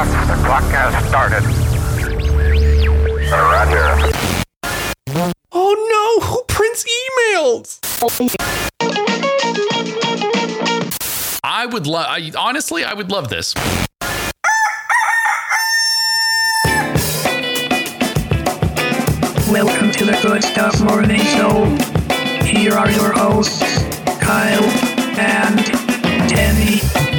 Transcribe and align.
off. 0.00 0.28
The 0.28 0.34
clock 0.44 0.64
has 0.64 1.08
started. 1.08 1.44
Roger. 3.30 3.86
Oh 5.52 6.18
no! 6.20 6.26
Who 6.26 6.42
prints 6.48 6.84
emails? 6.84 7.78
I 11.44 11.66
would 11.66 11.86
love. 11.86 12.06
I 12.08 12.32
honestly, 12.36 12.84
I 12.84 12.94
would 12.94 13.10
love 13.10 13.28
this. 13.28 13.54
Welcome 19.50 19.90
to 19.92 20.04
the 20.04 20.18
Good 20.22 20.44
Stuff 20.44 20.80
Morning 20.80 21.20
Show. 21.20 21.64
Here 22.44 22.72
are 22.72 22.90
your 22.90 23.12
hosts, 23.12 23.84
Kyle 24.20 24.64
and 25.18 25.64
Tammy. 26.28 27.09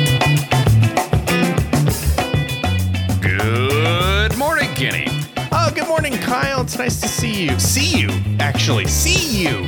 Good 5.81 5.87
morning, 5.89 6.13
Kyle. 6.13 6.61
It's 6.61 6.77
nice 6.77 7.01
to 7.01 7.07
see 7.07 7.45
you. 7.45 7.59
See 7.59 7.99
you, 7.99 8.09
actually. 8.39 8.85
See 8.87 9.43
you. 9.43 9.65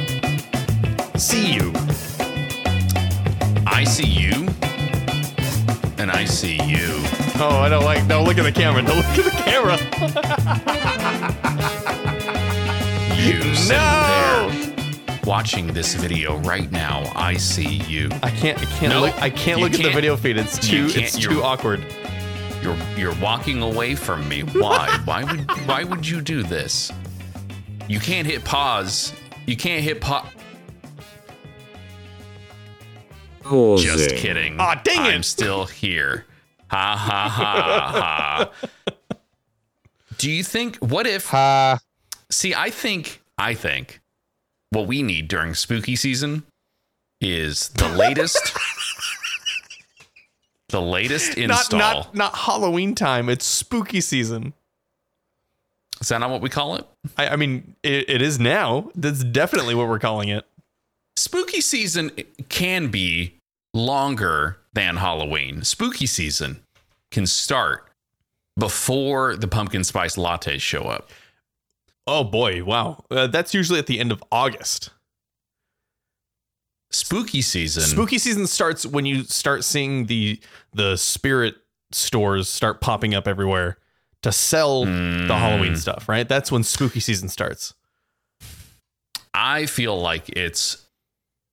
See 1.18 1.54
you. 1.54 1.72
I 3.66 3.84
see 3.84 4.06
you, 4.06 4.48
and 5.98 6.12
I 6.12 6.26
see 6.26 6.56
you. 6.64 7.02
Oh, 7.40 7.60
I 7.64 7.70
don't 7.70 7.84
like. 7.84 8.08
Don't 8.08 8.26
look 8.26 8.38
at 8.38 8.44
the 8.44 8.52
camera. 8.52 8.84
Don't 8.84 8.98
look 8.98 9.06
at 9.06 9.26
the 9.26 9.32
camera. 9.44 9.78
You 13.24 13.42
sitting 13.56 13.78
No! 13.78 14.50
there 14.52 15.22
watching 15.26 15.68
this 15.68 15.94
video 15.96 16.40
right 16.40 16.70
now. 16.74 17.10
I 17.16 17.36
see 17.38 17.78
you. 17.88 18.10
I 18.22 18.30
can't. 18.30 18.60
I 18.60 18.66
can't 18.66 18.94
No, 18.94 19.02
look. 19.02 19.22
I 19.22 19.30
can't 19.30 19.62
look 19.62 19.74
at 19.74 19.82
the 19.82 19.92
video 19.92 20.18
feed. 20.18 20.36
It's 20.38 20.60
too. 20.60 20.88
It's 20.90 21.18
too 21.18 21.42
awkward. 21.42 21.86
You're 22.64 22.78
you're 22.96 23.16
walking 23.16 23.62
away 23.62 23.94
from 23.94 24.28
me. 24.30 24.42
Why? 24.42 24.98
why 25.06 25.26
would 25.26 25.52
why 25.68 25.84
would 25.84 26.08
you 26.08 26.22
do 26.22 26.44
this? 26.44 26.92
You 27.90 28.00
can't 28.00 28.26
hit 28.26 28.46
pause. 28.46 29.12
You 29.46 29.58
can't 29.58 29.84
hit 29.84 30.00
pause. 30.00 30.30
Just 33.44 34.16
kidding. 34.16 34.60
Aw, 34.62 34.76
dang 34.76 35.06
it. 35.06 35.14
I'm 35.14 35.24
still 35.24 35.66
here. 35.66 36.26
Ha 36.70 36.96
ha 36.96 37.30
ha 37.30 38.52
ha. 38.72 38.96
Do 40.18 40.32
you 40.32 40.44
think 40.44 40.78
what 40.78 41.06
if 41.06 41.26
Ha. 41.28 41.80
See, 42.30 42.56
I 42.56 42.70
think 42.70 43.22
I 43.38 43.56
think 43.56 44.00
what 44.70 44.88
we 44.88 45.04
need 45.04 45.28
during 45.28 45.54
spooky 45.54 45.98
season 45.98 46.44
is 47.20 47.70
the 47.70 47.90
latest 47.90 48.58
the 50.74 50.82
latest 50.82 51.38
not 51.38 51.60
install. 51.60 51.80
not 51.80 52.16
not 52.16 52.36
Halloween 52.36 52.94
time. 52.94 53.30
It's 53.30 53.46
spooky 53.46 54.02
season. 54.02 54.54
is 56.02 56.10
that 56.10 56.18
not 56.18 56.30
what 56.30 56.42
we 56.42 56.50
call 56.50 56.76
it? 56.76 56.86
I, 57.18 57.30
I 57.30 57.36
mean, 57.38 57.76
it, 57.82 58.10
it 58.10 58.22
is 58.22 58.40
now. 58.40 58.92
That's 58.96 59.24
definitely 59.24 59.76
what 59.76 59.88
we're 59.88 60.00
calling 60.00 60.30
it. 60.30 60.46
Spooky 61.16 61.62
season 61.62 62.12
can 62.50 62.90
be 62.90 63.36
longer 63.74 64.58
than 64.74 64.98
Halloween. 64.98 65.64
Spooky 65.64 66.06
season 66.06 66.60
can 67.12 67.26
start 67.26 67.88
before 68.60 69.36
the 69.36 69.48
pumpkin 69.48 69.84
spice 69.84 70.16
lattes 70.16 70.60
show 70.62 70.82
up. 70.84 71.10
Oh 72.06 72.24
boy, 72.24 72.64
wow. 72.64 73.06
Uh, 73.10 73.28
that's 73.28 73.54
usually 73.54 73.80
at 73.80 73.88
the 73.88 74.00
end 74.00 74.12
of 74.12 74.24
August. 74.32 74.90
Spooky 76.94 77.42
season. 77.42 77.84
Spooky 77.84 78.18
season 78.18 78.48
starts 78.48 78.86
when 78.86 79.06
you 79.06 79.24
start 79.24 79.64
seeing 79.64 80.06
the 80.06 80.40
the 80.74 80.96
spirit 80.98 81.56
stores 81.92 82.48
start 82.50 82.82
popping 82.82 83.14
up 83.16 83.28
everywhere 83.28 83.78
to 84.22 84.32
sell 84.32 84.86
Mm. 84.86 85.28
the 85.28 85.36
Halloween 85.38 85.76
stuff, 85.76 86.08
right? 86.08 86.28
That's 86.28 86.52
when 86.52 86.64
spooky 86.64 87.00
season 87.00 87.30
starts. 87.30 87.74
I 89.34 89.66
feel 89.66 90.00
like 90.00 90.30
it's 90.30 90.78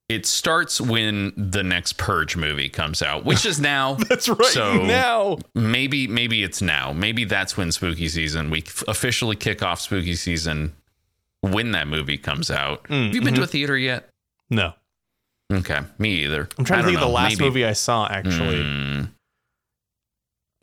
it 0.09 0.27
starts 0.27 0.81
when 0.81 1.33
the 1.37 1.63
next 1.63 1.97
Purge 1.97 2.37
movie 2.37 2.69
comes 2.69 3.01
out, 3.01 3.25
which 3.25 3.47
is 3.47 3.61
now. 3.61 3.95
That's 4.09 4.29
right. 4.29 4.45
So- 4.47 4.83
now. 4.85 5.39
maybe 5.55 6.07
maybe 6.07 6.43
it's 6.43 6.61
now. 6.61 6.93
Maybe 6.93 7.25
that's 7.25 7.57
when 7.57 7.71
spooky 7.73 8.09
season 8.09 8.51
we 8.51 8.59
officially 8.89 9.37
kick 9.37 9.63
off 9.63 9.81
spooky 9.81 10.15
season 10.17 10.75
when 11.43 11.73
that 11.73 11.87
movie 11.89 12.19
comes 12.19 12.51
out. 12.51 12.85
Mm, 12.85 13.07
Have 13.07 13.15
you 13.15 13.23
been 13.23 13.35
to 13.35 13.43
a 13.43 13.47
theater 13.47 13.77
yet? 13.77 14.11
No. 14.51 14.75
Okay, 15.51 15.81
me 15.99 16.11
either. 16.25 16.49
I'm 16.59 16.65
trying 16.65 16.81
to 16.83 16.87
think 16.87 16.97
of 16.99 17.03
the 17.03 17.09
last 17.09 17.33
maybe- 17.39 17.45
movie 17.45 17.65
I 17.65 17.73
saw 17.73 18.07
actually. 18.09 18.63
Mm, 18.63 19.09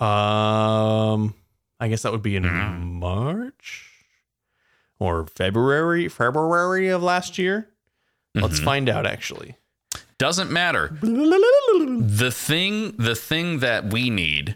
Um 0.03 1.33
I 1.79 1.87
guess 1.89 2.01
that 2.03 2.11
would 2.11 2.21
be 2.23 2.35
in 2.35 2.43
Mm. 2.43 2.99
March 2.99 3.91
or 4.99 5.27
February, 5.27 6.07
February 6.07 6.87
of 6.87 7.03
last 7.03 7.37
year. 7.37 7.69
Let's 8.33 8.59
mhm. 8.59 8.63
find 8.65 8.89
out 8.89 9.05
actually. 9.05 9.55
Doesn't 10.17 10.51
matter. 10.51 10.97
The 11.99 12.31
thing 12.31 12.93
the 12.97 13.15
thing 13.15 13.59
that 13.59 13.91
we 13.93 14.09
need 14.09 14.55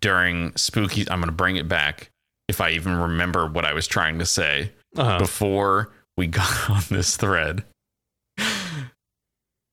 during 0.00 0.54
spooky 0.56 1.02
I'm 1.10 1.20
going 1.20 1.26
to 1.28 1.32
bring 1.32 1.56
it 1.56 1.68
back 1.68 2.10
if 2.48 2.60
I 2.60 2.70
even 2.72 2.96
remember 2.96 3.46
what 3.46 3.64
I 3.64 3.72
was 3.72 3.86
trying 3.86 4.18
to 4.18 4.26
say. 4.26 4.72
Uh-huh. 4.96 5.18
before 5.20 5.92
we 6.16 6.26
got 6.40 6.68
on 6.68 6.82
this 6.90 7.16
thread. 7.16 7.64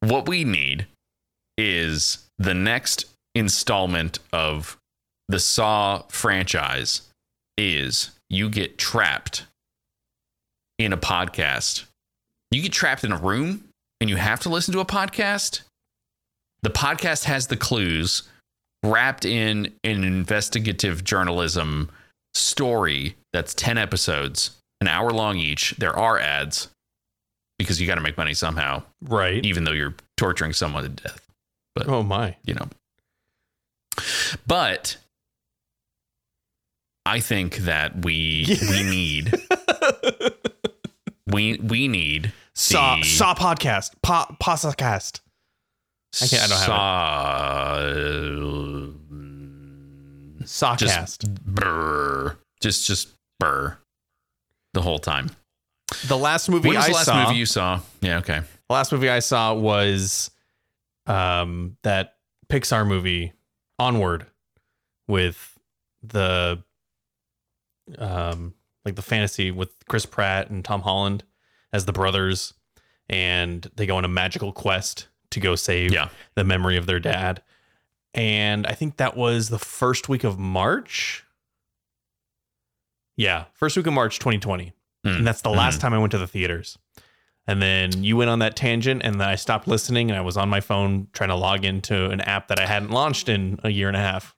What 0.02 0.28
we 0.28 0.44
need 0.44 0.88
is 1.58 2.28
the 2.38 2.54
next 2.54 3.06
installment 3.34 4.20
of 4.32 4.78
the 5.28 5.40
Saw 5.40 6.04
franchise 6.10 7.02
is 7.58 8.12
you 8.30 8.50
get 8.50 8.78
trapped 8.78 9.46
in 10.78 10.94
a 10.94 10.98
podcast. 10.98 11.86
You 12.52 12.62
get 12.62 12.72
trapped 12.72 13.04
in 13.04 13.12
a 13.12 13.18
room 13.18 13.66
and 14.00 14.10
you 14.10 14.16
have 14.18 14.40
to 14.42 14.50
listen 14.50 14.74
to 14.74 14.80
a 14.80 14.86
podcast. 14.86 15.62
The 16.62 16.70
podcast 16.70 17.24
has 17.26 17.48
the 17.48 17.58
clues 17.58 18.24
wrapped 18.84 19.26
in 19.26 19.74
an 19.84 20.04
investigative 20.04 21.04
journalism 21.04 21.90
story 22.34 23.16
that's 23.34 23.54
10 23.56 23.78
episodes, 23.78 24.52
an 24.80 24.88
hour 24.88 25.12
long 25.12 25.38
each. 25.38 25.72
There 25.78 25.98
are 25.98 26.20
ads 26.20 26.70
because 27.58 27.80
you 27.82 27.88
got 27.88 27.96
to 27.96 28.02
make 28.02 28.18
money 28.18 28.34
somehow, 28.34 28.84
Right. 29.02 29.46
even 29.46 29.64
though 29.64 29.72
you're 29.72 29.96
torturing 30.18 30.54
someone 30.54 30.84
to 30.84 30.90
death, 30.90 31.28
But 31.76 31.88
Oh 31.88 32.04
my. 32.04 32.36
you 32.44 32.54
know. 32.54 32.68
But 34.46 34.98
I 37.06 37.20
think 37.20 37.58
that 37.58 38.04
we 38.06 38.46
we 38.70 38.84
need 38.84 39.34
we 41.26 41.58
we 41.58 41.88
need 41.88 42.34
Saw 42.54 42.98
The- 42.98 43.04
Saw 43.04 43.34
podcast. 43.36 43.92
Pa, 44.02 44.28
podcast. 44.42 45.22
I 46.22 46.28
can't- 46.28 46.44
I 46.44 46.48
don't 46.48 46.58
have 46.58 47.98
it. 50.42 50.46
Sawcast. 50.46 50.80
Just 50.80 51.46
brr. 51.46 52.38
Just 52.62 52.88
just 52.88 53.10
brr. 53.40 53.78
The 54.74 54.82
whole 54.82 55.00
time. 55.00 55.32
The 56.08 56.18
last 56.18 56.50
movie 56.50 56.70
When 56.70 56.78
was 56.78 56.86
I 56.86 56.90
the 56.90 56.94
last 56.96 57.06
saw. 57.06 57.24
movie 57.28 57.40
you 57.40 57.46
saw? 57.46 57.80
Yeah, 58.02 58.18
okay. 58.20 58.40
the 58.68 58.74
last 58.74 58.92
movie 58.92 59.10
I 59.10 59.20
saw 59.20 59.54
was 59.54 60.32
um 61.06 61.78
that 61.84 62.16
Pixar 62.50 62.86
movie 62.88 63.34
Onward 63.80 64.26
with 65.08 65.58
the 66.04 66.64
um 67.98 68.54
like 68.86 68.96
the 68.96 69.02
fantasy 69.02 69.52
with 69.52 69.70
Chris 69.88 70.06
Pratt 70.06 70.50
and 70.50 70.64
Tom 70.64 70.82
Holland 70.82 71.24
as 71.74 71.86
the 71.86 71.94
brothers 71.94 72.54
and 73.10 73.70
they 73.76 73.86
go 73.86 73.96
on 73.98 74.04
a 74.06 74.10
magical 74.10 74.52
quest 74.52 75.08
to 75.32 75.40
go 75.40 75.56
save 75.56 75.94
Yeah. 75.94 76.10
the 76.36 76.44
memory 76.44 76.76
of 76.78 76.86
their 76.86 77.00
dad. 77.00 77.42
And 78.14 78.66
I 78.66 78.74
think 78.74 78.98
that 78.98 79.16
was 79.16 79.50
the 79.50 79.60
first 79.60 80.10
week 80.10 80.24
of 80.24 80.40
March. 80.40 81.24
Yeah, 83.16 83.46
first 83.54 83.76
week 83.78 83.88
of 83.88 83.94
March 83.94 84.20
2020. 84.20 84.74
Mm. 85.08 85.18
And 85.18 85.28
that's 85.28 85.42
the 85.42 85.50
last 85.50 85.80
time 85.82 85.94
I 85.94 85.98
went 86.00 86.12
to 86.12 86.18
the 86.18 86.28
theaters. 86.28 86.78
And 87.50 87.62
then 87.62 88.04
you 88.04 88.18
went 88.18 88.30
on 88.30 88.40
that 88.40 88.56
tangent, 88.58 89.02
and 89.06 89.22
then 89.22 89.28
I 89.30 89.36
stopped 89.36 89.68
listening, 89.68 90.10
and 90.12 90.18
I 90.18 90.22
was 90.22 90.36
on 90.36 90.50
my 90.50 90.60
phone 90.60 91.08
trying 91.14 91.30
to 91.30 91.36
log 91.36 91.64
into 91.64 92.10
an 92.10 92.20
app 92.22 92.50
that 92.50 92.60
I 92.60 92.66
hadn't 92.66 92.92
launched 92.92 93.30
in 93.30 93.60
a 93.64 93.70
year 93.70 93.88
and 93.88 93.96
a 93.96 94.02
half. 94.02 94.36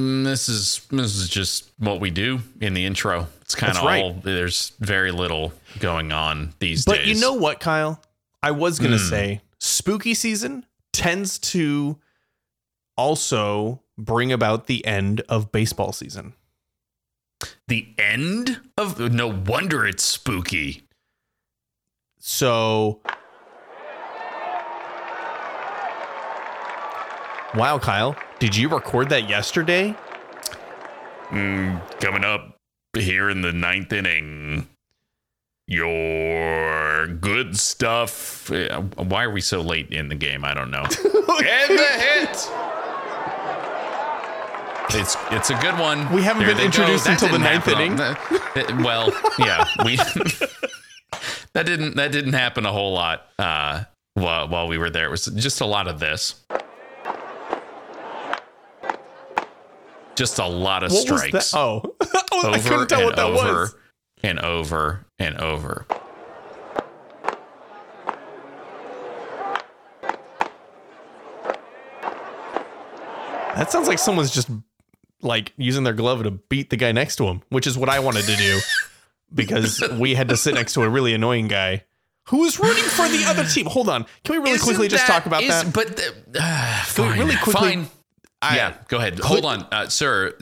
Mm, 0.00 0.24
This 0.24 0.48
is 0.48 0.86
this 0.90 1.14
is 1.16 1.28
just 1.28 1.70
what 1.78 2.00
we 2.00 2.10
do 2.10 2.40
in 2.60 2.74
the 2.74 2.84
intro. 2.84 3.28
It's 3.40 3.54
kind 3.54 3.76
of 3.76 3.82
right. 3.84 4.02
all 4.02 4.12
there's 4.12 4.72
very 4.80 5.10
little 5.12 5.52
going 5.78 6.12
on 6.12 6.52
these 6.58 6.84
But 6.84 6.96
days. 6.96 7.06
But 7.06 7.14
you 7.14 7.20
know 7.20 7.34
what, 7.34 7.60
Kyle? 7.60 8.02
I 8.42 8.50
was 8.50 8.78
going 8.78 8.90
to 8.90 8.98
Hmm. 8.98 9.08
say 9.08 9.40
spooky 9.60 10.12
season 10.14 10.66
tends 10.92 11.38
to 11.38 11.98
also 12.96 13.82
bring 13.96 14.32
about 14.32 14.66
the 14.66 14.84
end 14.84 15.20
of 15.28 15.50
baseball 15.52 15.92
season. 15.92 16.34
The 17.68 17.88
end 17.98 18.60
of 18.76 18.98
no 19.12 19.28
wonder 19.28 19.86
it's 19.86 20.02
spooky. 20.02 20.82
So, 22.18 23.00
wow, 27.54 27.78
Kyle, 27.78 28.16
did 28.38 28.56
you 28.56 28.68
record 28.68 29.10
that 29.10 29.28
yesterday? 29.28 29.94
Mm, 31.28 32.00
coming 32.00 32.24
up 32.24 32.56
here 32.96 33.28
in 33.28 33.42
the 33.42 33.52
ninth 33.52 33.92
inning, 33.92 34.68
your 35.66 37.06
good 37.06 37.58
stuff. 37.58 38.50
Uh, 38.50 38.80
Why 38.96 39.24
are 39.24 39.30
we 39.30 39.40
so 39.40 39.60
late 39.60 39.90
in 39.90 40.08
the 40.08 40.14
game? 40.14 40.44
I 40.44 40.54
don't 40.54 40.70
know. 40.70 40.82
and 40.84 41.78
the 41.78 41.88
hit. 41.98 42.50
It's 44.96 45.16
it's 45.30 45.50
a 45.50 45.54
good 45.60 45.78
one. 45.78 46.10
We 46.12 46.22
haven't 46.22 46.46
There 46.46 46.54
been 46.54 46.64
introduced 46.64 47.06
until 47.06 47.28
the 47.30 47.38
ninth 47.38 47.66
inning. 47.68 47.98
on- 48.00 48.82
well, 48.84 49.10
yeah, 49.38 49.64
we 49.84 49.96
that 51.52 51.66
didn't 51.66 51.96
that 51.96 52.12
didn't 52.12 52.34
happen 52.34 52.64
a 52.64 52.72
whole 52.72 52.92
lot 52.92 53.26
uh, 53.38 53.84
while 54.14 54.48
while 54.48 54.68
we 54.68 54.78
were 54.78 54.90
there. 54.90 55.06
It 55.06 55.10
was 55.10 55.24
just 55.26 55.60
a 55.60 55.66
lot 55.66 55.88
of 55.88 55.98
this. 56.00 56.36
Just 60.14 60.38
a 60.38 60.46
lot 60.46 60.84
of 60.84 60.92
What 60.92 61.10
was 61.10 61.20
strikes 61.22 61.50
that? 61.50 61.56
Oh, 61.58 61.82
I 62.44 62.56
over 62.58 62.68
couldn't 62.68 62.86
tell 62.88 63.04
what 63.04 63.16
that 63.16 63.24
over 63.24 63.60
was. 63.62 63.74
and 64.22 64.38
over 64.38 65.04
and 65.18 65.36
over. 65.38 65.86
That 73.56 73.70
sounds 73.70 73.86
like 73.88 73.98
someone's 73.98 74.30
just 74.32 74.48
like 75.24 75.52
using 75.56 75.82
their 75.84 75.92
glove 75.94 76.22
to 76.22 76.30
beat 76.30 76.70
the 76.70 76.76
guy 76.76 76.92
next 76.92 77.16
to 77.16 77.24
him, 77.26 77.42
which 77.48 77.66
is 77.66 77.76
what 77.78 77.88
I 77.88 77.98
wanted 78.00 78.24
to 78.26 78.36
do 78.36 78.60
because 79.34 79.82
we 79.98 80.14
had 80.14 80.28
to 80.28 80.36
sit 80.36 80.54
next 80.54 80.74
to 80.74 80.82
a 80.82 80.88
really 80.88 81.14
annoying 81.14 81.48
guy 81.48 81.84
who 82.28 82.38
was 82.38 82.58
rooting 82.58 82.84
for 82.84 83.08
the 83.08 83.24
other 83.26 83.44
team. 83.44 83.66
Hold 83.66 83.88
on. 83.88 84.06
Can 84.24 84.36
we 84.36 84.38
really 84.38 84.52
Isn't 84.52 84.66
quickly 84.66 84.88
just 84.88 85.06
talk 85.06 85.26
about 85.26 85.42
is- 85.42 85.48
that? 85.64 85.72
But 85.72 85.96
the, 85.96 86.14
uh, 86.40 86.82
fine, 86.84 87.18
really 87.18 87.36
quickly- 87.36 87.52
fine. 87.76 87.86
I- 88.40 88.56
yeah, 88.56 88.74
go 88.88 88.98
ahead. 88.98 89.18
Hold 89.20 89.46
on, 89.46 89.66
uh, 89.72 89.88
sir. 89.88 90.34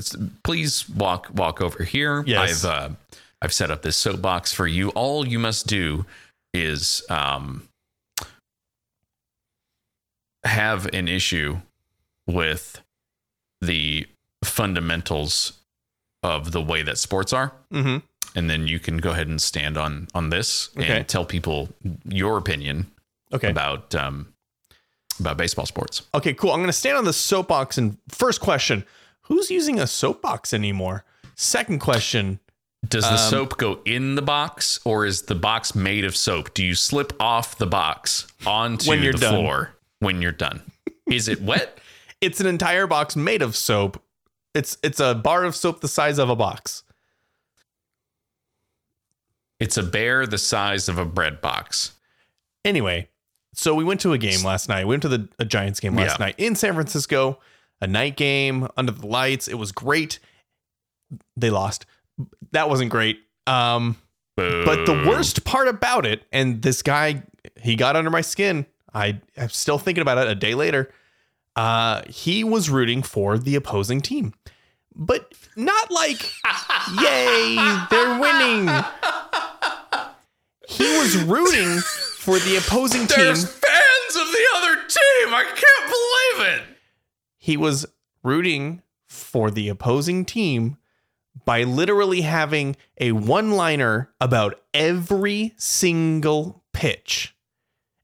Please 0.42 0.88
walk 0.88 1.28
walk 1.32 1.60
over 1.60 1.84
here. 1.84 2.24
Yes. 2.26 2.64
I've 2.64 2.70
uh, 2.70 2.94
I've 3.40 3.52
set 3.52 3.70
up 3.70 3.82
this 3.82 3.96
soapbox 3.96 4.52
for 4.52 4.66
you. 4.66 4.88
All 4.90 5.26
you 5.26 5.38
must 5.38 5.68
do 5.68 6.04
is 6.52 7.04
um, 7.08 7.68
have 10.44 10.86
an 10.92 11.08
issue 11.08 11.58
with 12.26 12.82
the 13.60 14.06
fundamentals 14.44 15.52
of 16.22 16.52
the 16.52 16.62
way 16.62 16.82
that 16.82 16.98
sports 16.98 17.32
are 17.32 17.52
hmm 17.70 17.98
and 18.34 18.48
then 18.48 18.66
you 18.66 18.78
can 18.78 18.96
go 18.96 19.10
ahead 19.10 19.28
and 19.28 19.42
stand 19.42 19.76
on 19.76 20.08
on 20.14 20.30
this 20.30 20.70
Okay. 20.78 20.96
and 20.98 21.08
tell 21.08 21.24
people 21.26 21.68
your 22.08 22.38
opinion 22.38 22.86
Okay. 23.32 23.50
about 23.50 23.94
um 23.94 24.28
about 25.20 25.36
baseball 25.36 25.66
sports. 25.66 26.02
Okay, 26.14 26.32
cool. 26.32 26.50
I'm 26.52 26.58
going 26.58 26.68
to 26.68 26.72
stand 26.72 26.96
on 26.96 27.04
the 27.04 27.12
soapbox. 27.12 27.76
And 27.78 27.98
first 28.08 28.40
question 28.40 28.84
Who's 29.26 29.50
using 29.50 29.78
a 29.78 29.86
soapbox 29.86 30.52
anymore? 30.54 31.04
Second 31.36 31.78
question 31.80 32.40
Does 32.88 33.04
the 33.04 33.12
Um, 33.12 33.18
soap 33.18 33.56
go 33.58 33.80
in 33.84 34.14
the 34.14 34.22
box 34.22 34.80
or 34.84 35.04
is 35.04 35.22
the 35.22 35.34
box 35.34 35.74
made 35.74 36.04
of 36.06 36.16
soap? 36.16 36.54
Do 36.54 36.64
you 36.64 36.74
slip 36.74 37.12
off 37.20 37.58
the 37.58 37.66
box 37.66 38.26
onto 38.46 38.88
When 38.88 39.02
you're 39.02 39.12
the 39.12 39.18
done. 39.18 39.34
floor 39.34 39.74
when 40.00 40.22
you're 40.22 40.32
done? 40.32 40.62
Is 41.06 41.28
it 41.28 41.42
wet? 41.42 41.78
it's 42.22 42.40
an 42.40 42.46
entire 42.46 42.86
box 42.86 43.14
made 43.14 43.42
of 43.42 43.54
soap. 43.54 44.02
It's 44.54 44.76
it's 44.82 45.00
a 45.00 45.14
bar 45.14 45.44
of 45.44 45.56
soap 45.56 45.80
the 45.80 45.88
size 45.88 46.18
of 46.18 46.28
a 46.28 46.36
box. 46.36 46.84
it's 49.60 49.76
a 49.76 49.82
bear 49.82 50.26
the 50.26 50.38
size 50.38 50.88
of 50.88 50.98
a 50.98 51.04
bread 51.04 51.40
box. 51.40 51.92
Anyway, 52.64 53.08
so 53.54 53.74
we 53.76 53.84
went 53.84 54.00
to 54.00 54.12
a 54.12 54.18
game 54.18 54.42
last 54.44 54.68
night. 54.68 54.84
We 54.86 54.90
went 54.90 55.02
to 55.02 55.08
the 55.08 55.28
a 55.38 55.44
Giants 55.44 55.78
game 55.78 55.94
last 55.94 56.18
Yeah. 56.18 56.26
night 56.26 56.34
in 56.36 56.56
San 56.56 56.74
Francisco, 56.74 57.38
a 57.80 57.86
night 57.86 58.16
game 58.16 58.66
under 58.76 58.90
the 58.92 59.06
lights. 59.06 59.46
It 59.46 59.54
was 59.54 59.70
great. 59.70 60.18
They 61.36 61.50
lost. 61.50 61.86
That 62.50 62.68
wasn't 62.68 62.90
great. 62.90 63.20
Um, 63.46 63.96
but 64.36 64.84
the 64.86 65.04
worst 65.06 65.44
part 65.44 65.68
about 65.68 66.06
it, 66.06 66.24
and 66.32 66.60
this 66.62 66.82
guy, 66.82 67.22
he 67.60 67.76
got 67.76 67.94
under 67.94 68.10
my 68.10 68.20
skin. 68.20 68.66
I, 68.92 69.20
I 69.36 69.42
am 69.44 69.48
still 69.50 69.78
thinking 69.78 70.02
about 70.02 70.18
it 70.18 70.26
a 70.28 70.34
day 70.34 70.54
later. 70.54 70.90
Uh, 71.54 72.02
he 72.08 72.44
was 72.44 72.70
rooting 72.70 73.02
for 73.02 73.38
the 73.38 73.54
opposing 73.54 74.00
team, 74.00 74.32
but 74.94 75.32
not 75.56 75.90
like, 75.90 76.32
yay, 77.00 77.56
they're 77.90 78.18
winning. 78.18 78.68
He 80.68 80.84
was 80.98 81.16
rooting 81.24 81.78
for 81.80 82.38
the 82.38 82.56
opposing 82.56 83.06
team. 83.06 83.24
There's 83.24 83.44
fans 83.44 84.16
of 84.16 84.26
the 84.32 84.46
other 84.56 84.76
team. 84.76 85.34
I 85.34 85.44
can't 85.44 86.38
believe 86.38 86.54
it. 86.54 86.62
He 87.36 87.56
was 87.56 87.84
rooting 88.22 88.82
for 89.06 89.50
the 89.50 89.68
opposing 89.68 90.24
team 90.24 90.78
by 91.44 91.64
literally 91.64 92.22
having 92.22 92.76
a 92.98 93.12
one 93.12 93.52
liner 93.52 94.10
about 94.20 94.60
every 94.72 95.52
single 95.56 96.62
pitch. 96.72 97.34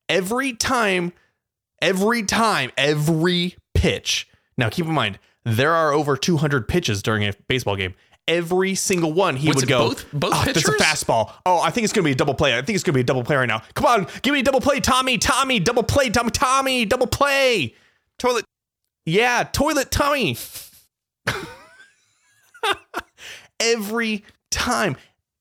Every 0.08 0.52
time, 0.54 1.12
every 1.82 2.22
time, 2.22 2.70
every 2.76 3.56
pitch. 3.74 4.28
Now, 4.56 4.68
keep 4.70 4.86
in 4.86 4.92
mind, 4.92 5.18
there 5.44 5.72
are 5.74 5.92
over 5.92 6.16
200 6.16 6.66
pitches 6.68 7.02
during 7.02 7.24
a 7.24 7.32
baseball 7.48 7.76
game. 7.76 7.94
Every 8.26 8.74
single 8.74 9.12
one, 9.12 9.36
he 9.36 9.48
Was 9.48 9.56
would 9.56 9.68
go. 9.68 9.88
both- 9.88 10.04
both 10.12 10.32
"Oh, 10.34 10.42
That's 10.44 10.68
a 10.68 10.72
fastball. 10.72 11.32
Oh, 11.46 11.60
I 11.60 11.70
think 11.70 11.84
it's 11.84 11.94
gonna 11.94 12.04
be 12.04 12.10
a 12.12 12.14
double 12.14 12.34
play. 12.34 12.52
I 12.58 12.60
think 12.60 12.74
it's 12.74 12.84
gonna 12.84 12.92
be 12.94 13.00
a 13.00 13.04
double 13.04 13.24
play 13.24 13.36
right 13.36 13.48
now. 13.48 13.62
Come 13.74 13.86
on, 13.86 14.06
give 14.20 14.34
me 14.34 14.40
a 14.40 14.42
double 14.42 14.60
play, 14.60 14.80
Tommy. 14.80 15.16
Tommy, 15.16 15.58
double 15.60 15.82
play, 15.82 16.10
Tommy. 16.10 16.30
Tommy, 16.30 16.84
double 16.84 17.06
play. 17.06 17.74
Toilet. 18.18 18.44
Yeah, 19.06 19.44
toilet 19.50 19.90
Tommy. 19.90 20.36
Every 23.60 24.24
time, 24.50 24.96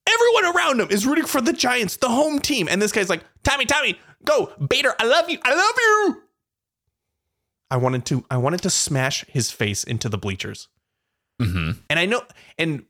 everyone 0.08 0.56
around 0.56 0.80
him 0.80 0.88
is 0.90 1.06
rooting 1.06 1.26
for 1.26 1.40
the 1.40 1.52
Giants, 1.52 1.96
the 1.98 2.08
home 2.08 2.40
team, 2.40 2.66
and 2.68 2.80
this 2.82 2.90
guy's 2.90 3.08
like, 3.08 3.22
Tommy, 3.44 3.64
Tommy, 3.64 3.98
go, 4.24 4.52
Bader. 4.66 4.94
I 4.98 5.04
love 5.04 5.30
you. 5.30 5.38
I 5.44 5.54
love 5.54 5.74
you. 5.78 6.22
I 7.70 7.76
wanted 7.76 8.04
to. 8.06 8.24
I 8.30 8.36
wanted 8.38 8.62
to 8.62 8.70
smash 8.70 9.24
his 9.28 9.50
face 9.50 9.84
into 9.84 10.08
the 10.08 10.18
bleachers. 10.18 10.68
hmm 11.40 11.72
And 11.90 11.98
I 11.98 12.06
know, 12.06 12.22
and 12.58 12.84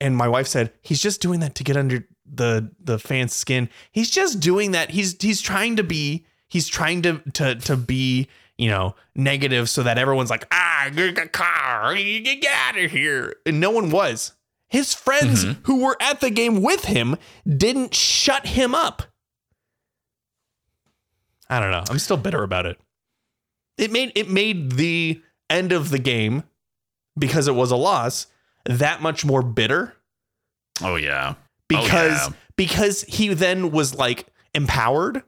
and 0.00 0.16
my 0.16 0.28
wife 0.28 0.46
said 0.46 0.72
he's 0.82 1.00
just 1.00 1.20
doing 1.20 1.40
that 1.40 1.54
to 1.56 1.64
get 1.64 1.76
under 1.76 2.06
the 2.26 2.70
the 2.80 2.98
fan's 2.98 3.34
skin. 3.34 3.68
He's 3.92 4.10
just 4.10 4.40
doing 4.40 4.72
that. 4.72 4.90
He's 4.90 5.16
he's 5.20 5.40
trying 5.40 5.76
to 5.76 5.82
be 5.84 6.26
he's 6.48 6.68
trying 6.68 7.02
to 7.02 7.18
to 7.34 7.54
to 7.56 7.76
be 7.76 8.28
you 8.58 8.68
know 8.68 8.94
negative 9.14 9.68
so 9.68 9.82
that 9.82 9.98
everyone's 9.98 10.30
like 10.30 10.46
ah 10.50 10.90
get 10.94 11.18
a 11.18 11.28
car 11.28 11.94
get 11.94 12.44
out 12.46 12.78
of 12.78 12.90
here. 12.90 13.36
And 13.46 13.60
no 13.60 13.70
one 13.70 13.90
was. 13.90 14.32
His 14.68 14.92
friends 14.92 15.44
who 15.64 15.84
were 15.84 15.96
at 16.00 16.20
the 16.20 16.30
game 16.30 16.60
with 16.60 16.86
him 16.86 17.16
didn't 17.46 17.94
shut 17.94 18.46
him 18.46 18.74
up. 18.74 19.04
I 21.48 21.60
don't 21.60 21.70
know. 21.70 21.84
I'm 21.88 21.98
still 22.00 22.16
bitter 22.16 22.42
about 22.42 22.66
it. 22.66 22.80
It 23.78 23.90
made 23.92 24.12
it 24.14 24.28
made 24.30 24.72
the 24.72 25.20
end 25.50 25.72
of 25.72 25.90
the 25.90 25.98
game 25.98 26.44
because 27.18 27.48
it 27.48 27.54
was 27.54 27.70
a 27.70 27.76
loss 27.76 28.26
that 28.66 29.02
much 29.02 29.24
more 29.24 29.42
bitter 29.42 29.94
Oh 30.82 30.96
yeah. 30.96 31.34
because 31.68 32.28
yeah. 32.28 32.34
because 32.56 33.02
he 33.02 33.34
then 33.34 33.70
was 33.70 33.94
like 33.94 34.26
empowered 34.54 35.22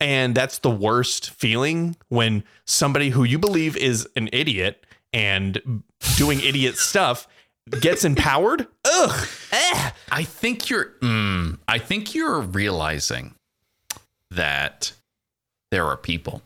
and 0.00 0.34
that's 0.34 0.58
the 0.58 0.70
worst 0.70 1.30
feeling 1.30 1.94
when 2.08 2.42
somebody 2.66 3.10
who 3.10 3.22
you 3.24 3.38
believe 3.38 3.76
is 3.76 4.08
an 4.16 4.28
idiot 4.32 4.86
and 5.12 5.82
doing 6.16 6.40
idiot 6.40 6.76
stuff 6.78 7.28
gets 7.80 8.04
empowered 8.04 8.66
ugh 8.84 9.28
eh. 9.52 9.90
I 10.12 10.24
think 10.24 10.68
you're. 10.68 10.86
Mm, 11.02 11.58
I 11.68 11.78
think 11.78 12.14
you're 12.16 12.40
realizing 12.40 13.34
that 14.32 14.92
there 15.70 15.86
are 15.86 15.96
people. 15.96 16.42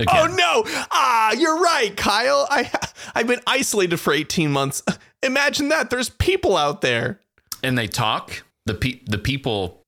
Again, 0.00 0.08
oh 0.08 0.26
no. 0.26 0.62
Ah 0.90 1.32
you're 1.32 1.60
right 1.60 1.96
kyle. 1.96 2.46
I 2.50 2.70
i've 3.14 3.26
been 3.26 3.40
isolated 3.46 3.96
for 3.98 4.12
18 4.12 4.50
months. 4.50 4.82
Imagine 5.22 5.68
that. 5.70 5.90
There's 5.90 6.10
people 6.10 6.56
out 6.56 6.80
there. 6.80 7.20
And 7.62 7.76
they 7.76 7.88
talk. 7.88 8.44
The 8.66 8.74
pe- 8.74 9.00
the 9.06 9.18
people, 9.18 9.82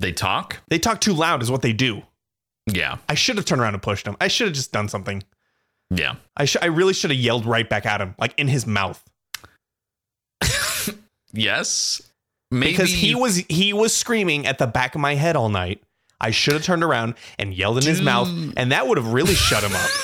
they 0.00 0.12
talk. 0.12 0.58
they 0.68 0.78
talk 0.78 1.00
too 1.00 1.12
loud 1.12 1.42
is 1.42 1.50
what 1.50 1.62
they 1.62 1.72
do. 1.72 2.02
Yeah, 2.70 2.98
i 3.08 3.14
should 3.14 3.36
have 3.36 3.44
turned 3.46 3.60
around 3.62 3.74
and 3.74 3.82
pushed 3.82 4.06
him 4.06 4.14
i 4.20 4.28
should 4.28 4.48
have 4.48 4.54
just 4.56 4.72
done 4.72 4.88
something. 4.88 5.22
Yeah. 5.90 6.16
I 6.36 6.44
sh- 6.44 6.58
I 6.60 6.66
really 6.66 6.92
should 6.92 7.10
have 7.10 7.18
yelled 7.18 7.46
right 7.46 7.68
back 7.68 7.86
at 7.86 8.00
him, 8.00 8.14
like 8.18 8.34
in 8.38 8.46
his 8.48 8.66
mouth, 8.66 9.02
Yes, 11.32 12.00
maybe 12.50 12.72
because 12.72 12.90
he 12.90 13.14
was 13.14 13.36
he 13.48 13.72
was 13.72 13.94
screaming 13.94 14.46
at 14.46 14.58
the 14.58 14.66
back 14.66 14.94
of 14.94 15.00
my 15.00 15.14
head 15.14 15.36
all 15.36 15.48
night. 15.48 15.82
I 16.20 16.30
should 16.30 16.54
have 16.54 16.64
turned 16.64 16.82
around 16.82 17.14
and 17.38 17.54
yelled 17.54 17.78
in 17.78 17.84
his 17.84 18.02
mouth, 18.02 18.28
and 18.56 18.72
that 18.72 18.86
would 18.86 18.98
have 18.98 19.12
really 19.12 19.34
shut 19.34 19.62
him 19.62 19.74
up. 19.74 19.90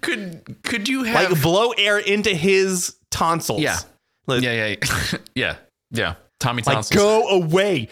Could 0.00 0.62
could 0.62 0.88
you 0.88 1.04
have? 1.04 1.30
Like 1.30 1.42
blow 1.42 1.70
air 1.72 1.98
into 1.98 2.30
his 2.30 2.96
tonsils. 3.10 3.60
Yeah. 3.60 3.78
Like, 4.26 4.42
yeah, 4.42 4.66
yeah, 4.66 5.18
yeah, 5.34 5.56
yeah. 5.90 6.14
Tommy 6.40 6.62
like 6.64 6.88
go 6.90 7.28
away. 7.28 7.88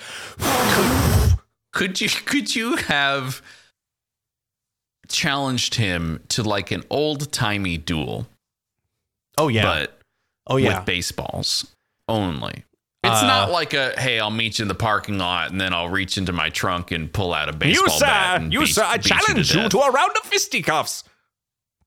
could 1.73 2.01
you 2.01 2.09
could 2.09 2.55
you 2.55 2.77
have 2.77 3.43
challenged 5.09 5.77
him 5.77 6.23
to 6.29 6.43
like 6.43 6.71
an 6.71 6.85
old 6.91 7.33
timey 7.33 7.79
duel 7.79 8.27
Oh 9.39 9.49
yeah. 9.49 9.65
but 9.65 9.99
oh 10.47 10.57
yeah. 10.57 10.79
with 10.79 10.87
baseballs 10.87 11.75
only. 12.09 12.65
It's 13.07 13.23
Uh, 13.23 13.27
not 13.27 13.51
like 13.51 13.73
a 13.75 13.99
hey, 13.99 14.19
I'll 14.21 14.31
meet 14.31 14.59
you 14.59 14.63
in 14.65 14.69
the 14.69 14.75
parking 14.75 15.19
lot 15.19 15.51
and 15.51 15.61
then 15.61 15.73
I'll 15.73 15.89
reach 15.89 16.19
into 16.19 16.33
my 16.33 16.51
trunk 16.51 16.91
and 16.91 17.13
pull 17.13 17.33
out 17.33 17.49
a 17.49 17.53
baseball 17.53 17.87
bat. 18.01 18.41
and 18.43 18.53
you, 18.53 18.61
beat- 18.61 18.67
beat 18.67 19.71
to, 19.71 19.79
a 19.79 19.91
round 19.91 20.13
of 20.17 20.23
fisticuffs. 20.29 21.05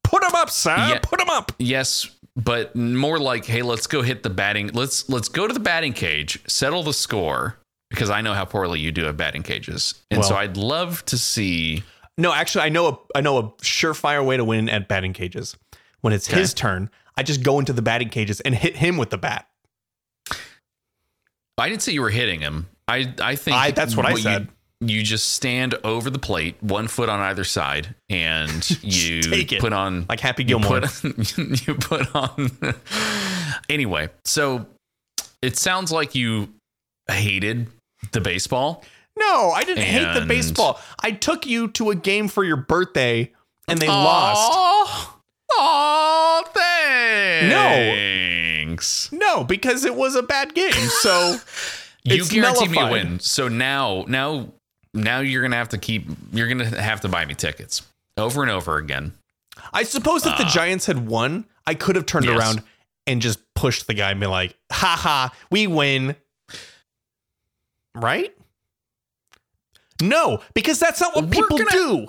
Put 0.04 0.22
them 0.24 0.32
up, 0.36 0.50
sir. 0.50 0.76
Yeah. 0.76 1.00
Put 1.02 1.20
them 1.20 1.30
up. 1.30 1.52
Yes, 1.60 2.10
but 2.36 2.76
more 2.76 3.20
like, 3.20 3.46
hey, 3.46 3.62
let's 3.62 3.86
go 3.88 4.02
hit 4.02 4.24
the 4.24 4.30
batting. 4.30 4.70
Let's 4.74 5.08
let's 5.10 5.30
go 5.30 5.48
to 5.48 5.54
the 5.54 5.60
batting 5.60 5.94
cage, 5.94 6.40
settle 6.48 6.84
the 6.84 6.94
score 6.94 7.60
because 7.90 8.10
I 8.10 8.22
know 8.22 8.34
how 8.34 8.46
poorly 8.46 8.80
you 8.80 8.92
do 8.92 9.08
at 9.08 9.18
batting 9.18 9.44
cages, 9.44 9.96
and 10.10 10.24
so 10.26 10.36
I'd 10.36 10.58
love 10.58 11.04
to 11.06 11.18
see. 11.18 11.84
No, 12.18 12.34
actually, 12.34 12.66
I 12.66 12.70
know 12.70 12.88
a 12.88 13.18
I 13.18 13.22
know 13.22 13.38
a 13.38 13.44
surefire 13.64 14.26
way 14.26 14.38
to 14.38 14.44
win 14.44 14.68
at 14.70 14.88
batting 14.88 15.14
cages. 15.14 15.56
When 16.02 16.14
it's 16.14 16.28
his 16.28 16.54
turn, 16.54 16.90
I 17.18 17.24
just 17.24 17.44
go 17.44 17.60
into 17.60 17.74
the 17.74 17.82
batting 17.82 18.10
cages 18.10 18.40
and 18.42 18.56
hit 18.56 18.78
him 18.78 18.98
with 18.98 19.10
the 19.10 19.18
bat. 19.18 19.48
I 21.60 21.70
didn't 21.70 21.82
say 21.82 21.92
you 21.94 22.02
were 22.02 22.10
hitting 22.10 22.40
him. 22.42 22.68
I 22.88 23.14
I 23.22 23.36
think 23.36 23.58
I- 23.58 23.72
that's 23.72 23.96
what 23.96 24.06
I 24.06 24.16
said. 24.16 24.48
You, 24.82 25.04
just 25.04 25.34
stand 25.34 25.76
over 25.84 26.10
the 26.10 26.20
plate, 26.20 26.56
one 26.62 26.88
foot 26.88 27.10
on 27.10 27.20
either 27.20 27.44
side, 27.44 27.96
and 28.10 28.66
you 28.82 29.46
put 29.60 29.74
on 29.74 30.06
Like 30.08 30.22
Happy 30.22 30.44
you 30.44 30.48
Gilmore. 30.58 30.80
put, 30.80 31.38
you 31.68 31.76
put 31.76 32.16
on. 32.16 32.50
anyway, 33.70 34.08
so 34.24 34.68
it 35.42 35.58
sounds 35.58 35.92
like 35.92 36.16
you 36.16 36.48
hated 37.10 37.68
the 38.14 38.22
baseball. 38.22 38.86
No, 39.18 39.52
I 39.52 39.66
didn't 39.66 39.84
hate 39.84 40.18
the 40.18 40.26
baseball. 40.26 40.80
I 41.04 41.12
took 41.12 41.46
you 41.46 41.68
to 41.72 41.90
a 41.92 41.96
game 41.96 42.30
for 42.30 42.46
your 42.46 42.56
birthday 42.56 43.34
and 43.68 43.80
they 43.80 43.88
lost. 43.90 44.50
Oh, 44.54 45.18
oh, 45.52 46.44
thanks. 48.80 49.12
No, 49.12 49.44
because 49.44 49.86
it 49.86 49.96
was 49.96 50.16
a 50.16 50.24
bad 50.24 50.54
game. 50.54 50.72
So 50.74 51.38
you 52.04 52.26
guaranteed 52.26 52.72
me 52.72 52.80
a 52.80 52.90
win. 52.92 53.20
So 53.20 53.48
now, 53.48 54.06
now, 54.08 54.50
now 54.94 55.20
you're 55.20 55.42
gonna 55.42 55.56
have 55.56 55.70
to 55.70 55.78
keep. 55.78 56.06
You're 56.32 56.48
gonna 56.48 56.66
have 56.82 57.02
to 57.02 57.10
buy 57.10 57.26
me 57.26 57.34
tickets 57.36 57.84
over 58.18 58.42
and 58.42 58.52
over 58.52 58.78
again. 58.78 59.14
I 59.74 59.84
suppose 59.84 60.26
if 60.26 60.38
the 60.38 60.46
uh, 60.46 60.50
Giants 60.50 60.86
had 60.86 61.08
won, 61.08 61.46
I 61.68 61.74
could 61.76 61.96
have 61.96 62.06
turned. 62.06 62.26
Yes. 62.26 62.40
around 62.40 62.64
and 63.08 63.22
just 63.22 63.40
pushed 63.56 63.88
the 63.88 63.94
guy 63.94 64.12
and 64.12 64.20
be 64.20 64.28
like, 64.28 64.56
ha 64.72 64.96
ha, 64.98 65.34
we 65.50 65.66
win. 65.68 66.16
Right? 67.96 68.34
No, 70.02 70.42
because 70.54 70.80
that's 70.80 71.02
not 71.02 71.16
what 71.16 71.26
We're 71.26 71.32
people 71.32 71.58
gonna- 71.58 71.72
do. 71.72 72.08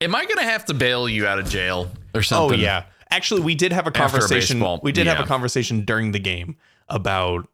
Am 0.00 0.14
I 0.14 0.24
gonna 0.26 0.42
have 0.44 0.64
to 0.66 0.74
bail 0.74 1.08
you 1.08 1.26
out 1.26 1.38
of 1.38 1.48
jail 1.48 1.90
or 2.14 2.22
something? 2.22 2.44
Oh 2.44 2.48
something? 2.48 2.60
yeah. 2.60 2.84
Actually, 3.16 3.40
we 3.40 3.54
did 3.54 3.72
have 3.72 3.86
a 3.86 3.90
conversation. 3.90 4.62
we 4.82 4.92
did 4.92 5.06
have 5.06 5.18
a 5.20 5.24
conversation 5.26 5.84
during 5.86 6.12
the 6.12 6.18
game 6.18 6.56
about 6.88 7.48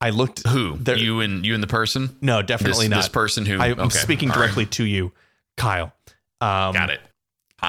I 0.00 0.10
looked 0.10 0.46
Who? 0.48 0.76
There- 0.78 0.96
you 0.96 1.20
and 1.20 1.44
you 1.46 1.54
and 1.54 1.62
the 1.62 1.66
person? 1.68 2.16
No, 2.20 2.38
This, 2.38 2.46
definitely 2.48 2.88
not. 2.88 2.96
this 2.96 3.08
person 3.08 3.46
who 3.46 3.60
I'm 3.60 3.78
okay, 3.78 3.98
speaking 3.98 4.30
all 4.30 4.36
right. 4.36 4.42
directly 4.46 4.66
to 4.66 4.84
you, 4.84 5.12
Kyle. 5.56 5.92
Um, 6.40 6.72
Got 6.74 6.90
it. 6.90 7.00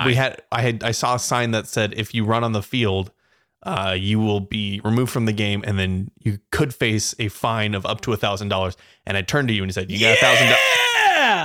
We 0.05 0.13
I- 0.13 0.15
had 0.15 0.41
I 0.51 0.61
had 0.61 0.83
I 0.83 0.91
saw 0.91 1.15
a 1.15 1.19
sign 1.19 1.51
that 1.51 1.67
said 1.67 1.93
if 1.97 2.13
you 2.15 2.25
run 2.25 2.43
on 2.43 2.53
the 2.53 2.63
field, 2.63 3.11
uh, 3.61 3.95
you 3.97 4.19
will 4.19 4.39
be 4.39 4.81
removed 4.83 5.11
from 5.11 5.25
the 5.25 5.33
game, 5.33 5.63
and 5.67 5.77
then 5.77 6.09
you 6.19 6.39
could 6.51 6.73
face 6.73 7.13
a 7.19 7.27
fine 7.27 7.75
of 7.75 7.85
up 7.85 8.01
to 8.01 8.13
a 8.13 8.17
thousand 8.17 8.47
dollars. 8.49 8.75
And 9.05 9.15
I 9.17 9.21
turned 9.21 9.49
to 9.49 9.53
you 9.53 9.61
and 9.61 9.69
you 9.69 9.73
said, 9.73 9.91
"You 9.91 9.99
got 9.99 10.17
a 10.17 10.19
thousand 10.19 10.45
dollars." 10.47 10.59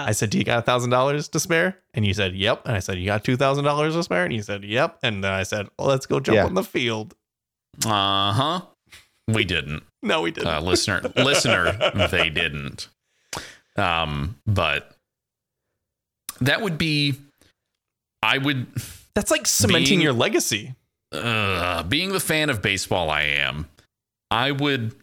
I 0.08 0.12
said, 0.12 0.30
"Do 0.30 0.38
you 0.38 0.44
got 0.44 0.58
a 0.58 0.62
thousand 0.62 0.90
dollars 0.90 1.28
to 1.28 1.40
spare?" 1.40 1.76
And 1.94 2.06
you 2.06 2.14
said, 2.14 2.34
"Yep." 2.34 2.62
And 2.66 2.74
I 2.76 2.78
said, 2.80 2.98
"You 2.98 3.06
got 3.06 3.24
two 3.24 3.36
thousand 3.36 3.64
dollars 3.64 3.94
to 3.94 4.02
spare?" 4.02 4.24
And 4.24 4.32
you 4.32 4.42
said, 4.42 4.64
"Yep." 4.64 4.98
And 5.02 5.22
then 5.22 5.32
I 5.32 5.42
said, 5.42 5.68
well, 5.78 5.88
"Let's 5.88 6.06
go 6.06 6.18
jump 6.20 6.36
Yeah. 6.36 6.44
on 6.46 6.54
the 6.54 6.64
field." 6.64 7.14
Uh 7.84 8.32
huh. 8.32 8.60
We 9.26 9.44
didn't. 9.44 9.82
No, 10.02 10.22
we 10.22 10.30
didn't. 10.30 10.48
uh, 10.48 10.60
listener 10.60 11.02
listener 11.16 11.72
they 12.10 12.30
didn't 12.30 12.88
um 13.76 14.36
but 14.46 14.96
that 16.40 16.62
would 16.62 16.78
be 16.78 17.14
i 18.22 18.38
would 18.38 18.66
That's 19.14 19.30
like 19.30 19.46
cementing 19.46 19.88
being- 19.88 20.00
your 20.00 20.12
legacy. 20.12 20.74
uh, 21.12 21.82
being 21.84 22.10
the 22.12 22.20
fan 22.20 22.48
of 22.50 22.60
baseball 22.62 23.08
i 23.10 23.22
am 23.22 23.66
i 24.30 24.50
would 24.50 24.94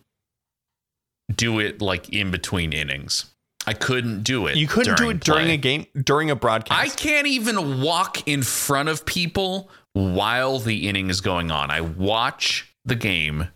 do 1.33 1.59
it 1.59 1.81
like 1.81 2.09
in 2.09 2.31
between 2.31 2.73
innings 2.73 3.25
i 3.67 3.73
couldn't 3.73 4.23
do 4.23 4.47
it 4.47 4.55
You 4.57 4.67
couldn't 4.67 4.97
do 4.97 5.09
it 5.09 5.19
during 5.19 5.45
play. 5.45 5.53
a 5.53 5.57
game, 5.57 5.85
during 6.01 6.29
a 6.31 6.35
broadcast. 6.35 6.79
I 6.79 6.87
can't 6.89 7.27
even 7.27 7.81
walk 7.81 8.27
in 8.27 8.43
front 8.43 8.89
of 8.89 9.05
people 9.05 9.69
while 9.93 10.59
the 10.59 10.87
inning 10.87 11.09
is 11.09 11.21
going 11.21 11.51
on. 11.51 11.71
I 11.71 11.81
watch 11.81 12.73
the 12.83 12.95
game 12.95 13.47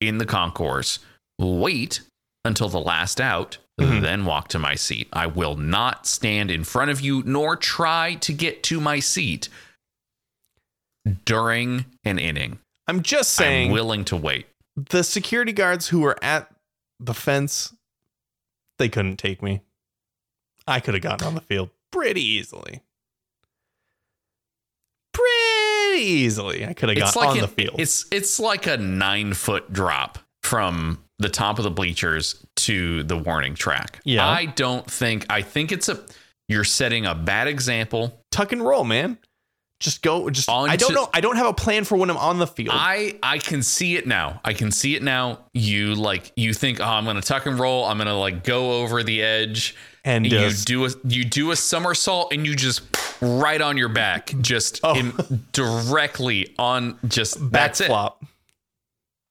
in 0.00 0.18
the 0.18 0.26
concourse, 0.26 0.98
wait 1.38 2.00
until 2.44 2.68
the 2.68 2.80
last 2.80 3.20
out, 3.20 3.58
Mhm. 3.80 4.02
then 4.02 4.24
walk 4.24 4.48
to 4.48 4.58
my 4.58 4.74
seat. 4.74 5.08
I 5.12 5.26
will 5.26 5.56
not 5.56 6.06
stand 6.06 6.50
in 6.50 6.62
front 6.64 6.90
of 6.90 7.00
you 7.00 7.22
nor 7.26 7.56
try 7.56 8.14
to 8.16 8.32
get 8.32 8.62
to 8.64 8.80
my 8.80 9.00
seat 9.00 9.48
during 11.24 11.84
an 12.04 12.18
inning. 12.18 12.58
I'm 12.86 13.02
just 13.02 13.32
saying. 13.32 13.68
I'm 13.68 13.72
willing 13.72 14.04
to 14.06 14.16
wait. 14.16 14.46
the 14.76 15.04
security 15.04 15.52
guards 15.52 15.88
who 15.88 16.00
were 16.00 16.18
at 16.22 16.50
the 16.98 17.14
fence, 17.14 17.72
they 18.78 18.88
couldn't 18.88 19.16
take 19.16 19.42
me. 19.42 19.60
I 20.66 20.80
could 20.80 20.94
have 20.94 21.02
gotten 21.02 21.26
on 21.26 21.34
the 21.34 21.40
field 21.40 21.70
pretty 21.92 22.22
easily. 22.24 22.80
Pretty 25.12 26.04
easily. 26.04 26.66
I 26.66 26.72
could 26.72 26.88
have 26.88 26.98
gotten 26.98 27.20
like 27.20 27.30
on 27.30 27.36
an- 27.36 27.42
the 27.42 27.48
field. 27.48 27.76
It's 27.78 28.06
it's 28.10 28.40
like 28.40 28.66
a 28.66 28.76
nine 28.76 29.34
foot 29.34 29.72
drop 29.72 30.18
from 30.42 30.98
the 31.18 31.28
top 31.28 31.58
of 31.58 31.64
the 31.64 31.70
bleachers 31.70 32.44
to 32.56 33.04
the 33.04 33.16
warning 33.16 33.54
track. 33.54 34.00
Yeah. 34.04 34.26
I 34.26 34.46
don't 34.46 34.90
think 34.90 35.26
I 35.30 35.42
think 35.42 35.70
it's 35.70 35.88
a 35.88 36.00
you're 36.48 36.64
setting 36.64 37.06
a 37.06 37.14
bad 37.14 37.46
example. 37.46 38.20
Tuck 38.30 38.52
and 38.52 38.64
roll, 38.64 38.84
man. 38.84 39.18
Just 39.84 40.00
go. 40.00 40.30
Just 40.30 40.48
On 40.48 40.70
I 40.70 40.76
don't 40.76 40.94
know. 40.94 41.10
I 41.12 41.20
don't 41.20 41.36
have 41.36 41.46
a 41.46 41.52
plan 41.52 41.84
for 41.84 41.96
when 41.98 42.08
I'm 42.08 42.16
on 42.16 42.38
the 42.38 42.46
field. 42.46 42.70
I 42.72 43.18
I 43.22 43.36
can 43.36 43.62
see 43.62 43.96
it 43.96 44.06
now. 44.06 44.40
I 44.42 44.54
can 44.54 44.70
see 44.72 44.94
it 44.96 45.02
now. 45.02 45.40
You 45.52 45.94
like 45.94 46.32
you 46.36 46.54
think, 46.54 46.80
oh, 46.80 46.84
I'm 46.84 47.04
gonna 47.04 47.20
tuck 47.20 47.44
and 47.44 47.58
roll. 47.58 47.84
I'm 47.84 47.98
gonna 47.98 48.18
like 48.18 48.44
go 48.44 48.80
over 48.80 49.02
the 49.02 49.22
edge. 49.22 49.76
and 50.02 50.24
you 50.24 50.30
just, 50.30 50.66
do 50.66 50.86
a 50.86 50.88
you 51.06 51.22
do 51.26 51.50
a 51.50 51.56
somersault 51.56 52.32
and 52.32 52.46
you 52.46 52.56
just 52.56 52.80
right 53.20 53.60
on 53.60 53.76
your 53.76 53.90
back, 53.90 54.32
just 54.40 54.80
Oh. 54.82 54.94
in, 54.98 55.12
directly 55.52 56.54
on 56.58 56.98
just 57.06 57.50
that's 57.52 57.82
it. 57.82 57.90
backflop. 57.90 58.14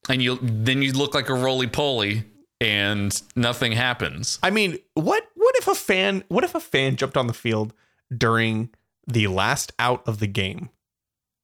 and 0.10 0.22
you 0.22 0.38
then 0.40 0.84
you 0.84 0.94
look 0.94 1.16
like 1.16 1.30
a 1.30 1.34
roly 1.34 1.66
poly 1.68 2.26
and 2.62 3.20
nothing 3.36 3.72
happens 3.72 4.38
I 4.44 4.52
mean, 4.52 4.78
what 4.94 5.24
what 5.34 5.56
if 5.58 5.68
a 5.68 5.74
fan 5.76 6.24
what 6.28 6.44
if 6.44 6.54
a 6.54 6.60
fan 6.60 6.96
jumped 6.96 7.18
on 7.18 7.26
the 7.26 7.34
field 7.34 7.74
during 8.16 8.70
the 9.08 9.28
last 9.28 9.72
out 9.80 10.08
of 10.08 10.20
the 10.20 10.28
game 10.28 10.70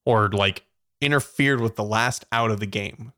or 0.06 0.30
like 0.30 0.66
interfered 1.02 1.62
with 1.62 1.76
the 1.76 1.84
last 1.84 2.26
out 2.32 2.52
of 2.52 2.60
the 2.60 2.66
game? 2.66 3.14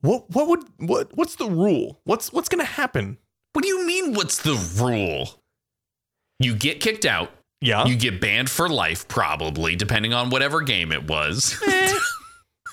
What 0.00 0.28
what 0.30 0.48
would 0.48 0.64
what 0.78 1.16
what's 1.16 1.36
the 1.36 1.46
rule? 1.50 2.00
What's 2.04 2.32
what's 2.32 2.48
going 2.48 2.64
to 2.64 2.70
happen? 2.72 3.18
what 3.52 3.62
do 3.62 3.68
you 3.68 3.86
mean 3.86 4.12
what's 4.12 4.42
the 4.42 4.52
rule 4.78 5.40
you 6.38 6.54
get 6.54 6.78
kicked 6.78 7.06
out 7.06 7.30
Yeah. 7.62 7.86
you 7.86 7.96
get 7.96 8.20
banned 8.20 8.50
for 8.50 8.68
life 8.68 9.08
probably 9.08 9.76
depending 9.76 10.12
on 10.12 10.28
whatever 10.28 10.60
game 10.60 10.92
it 10.92 11.08
was 11.08 11.58
eh. 11.66 11.94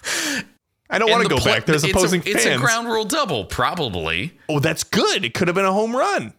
I 0.89 0.99
don't 0.99 1.09
want 1.09 1.23
to 1.23 1.29
go 1.29 1.37
pla- 1.37 1.53
back. 1.53 1.65
There's 1.65 1.85
it's 1.85 1.93
opposing 1.93 2.19
a, 2.27 2.29
it's 2.29 2.43
fans. 2.43 2.57
a 2.61 2.61
ground 2.61 2.87
rule 2.89 3.05
double 3.05 3.45
probably 3.45 4.37
oh, 4.49 4.59
that's 4.59 4.83
good. 4.83 5.23
It 5.23 5.33
could 5.33 5.47
have 5.47 5.55
been 5.55 5.63
a 5.63 5.71
home 5.71 5.95
run. 5.95 6.33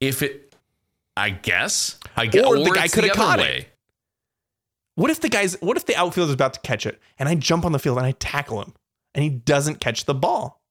if 0.00 0.20
it 0.22 0.45
i 1.16 1.30
guess 1.30 1.98
i 2.16 2.26
guess 2.26 2.44
Or 2.44 2.58
the 2.58 2.70
guy 2.70 2.88
coulda 2.88 3.10
other 3.10 3.14
caught 3.14 3.40
it. 3.40 3.68
What 4.96 5.10
if 5.10 5.20
the 5.20 5.28
guys 5.28 5.56
what 5.60 5.76
if 5.76 5.84
the 5.84 5.94
outfielder 5.94 6.30
is 6.30 6.34
about 6.34 6.54
to 6.54 6.60
catch 6.60 6.86
it 6.86 6.98
and 7.18 7.28
I 7.28 7.34
jump 7.34 7.66
on 7.66 7.72
the 7.72 7.78
field 7.78 7.98
and 7.98 8.06
I 8.06 8.12
tackle 8.12 8.62
him 8.62 8.72
and 9.14 9.22
he 9.22 9.28
doesn't 9.28 9.78
catch 9.78 10.06
the 10.06 10.14
ball? 10.14 10.62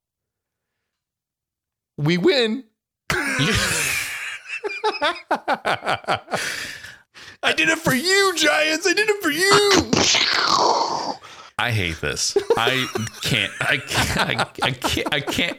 We 1.98 2.18
win. 2.18 2.64
I 7.44 7.54
did 7.56 7.70
it 7.70 7.78
for 7.78 7.94
you, 7.94 8.34
Giants. 8.36 8.88
I 8.88 8.94
did 8.94 9.08
it 9.10 9.22
for 9.22 9.30
you. 9.30 11.14
I 11.60 11.72
hate 11.72 12.02
this. 12.02 12.36
I 12.58 12.88
can't. 13.22 13.54
I 13.62 13.78
can't. 13.78 14.18
I, 14.18 14.46
I 14.64 14.72
can't. 14.72 15.14
I 15.14 15.20
can't. 15.22 15.58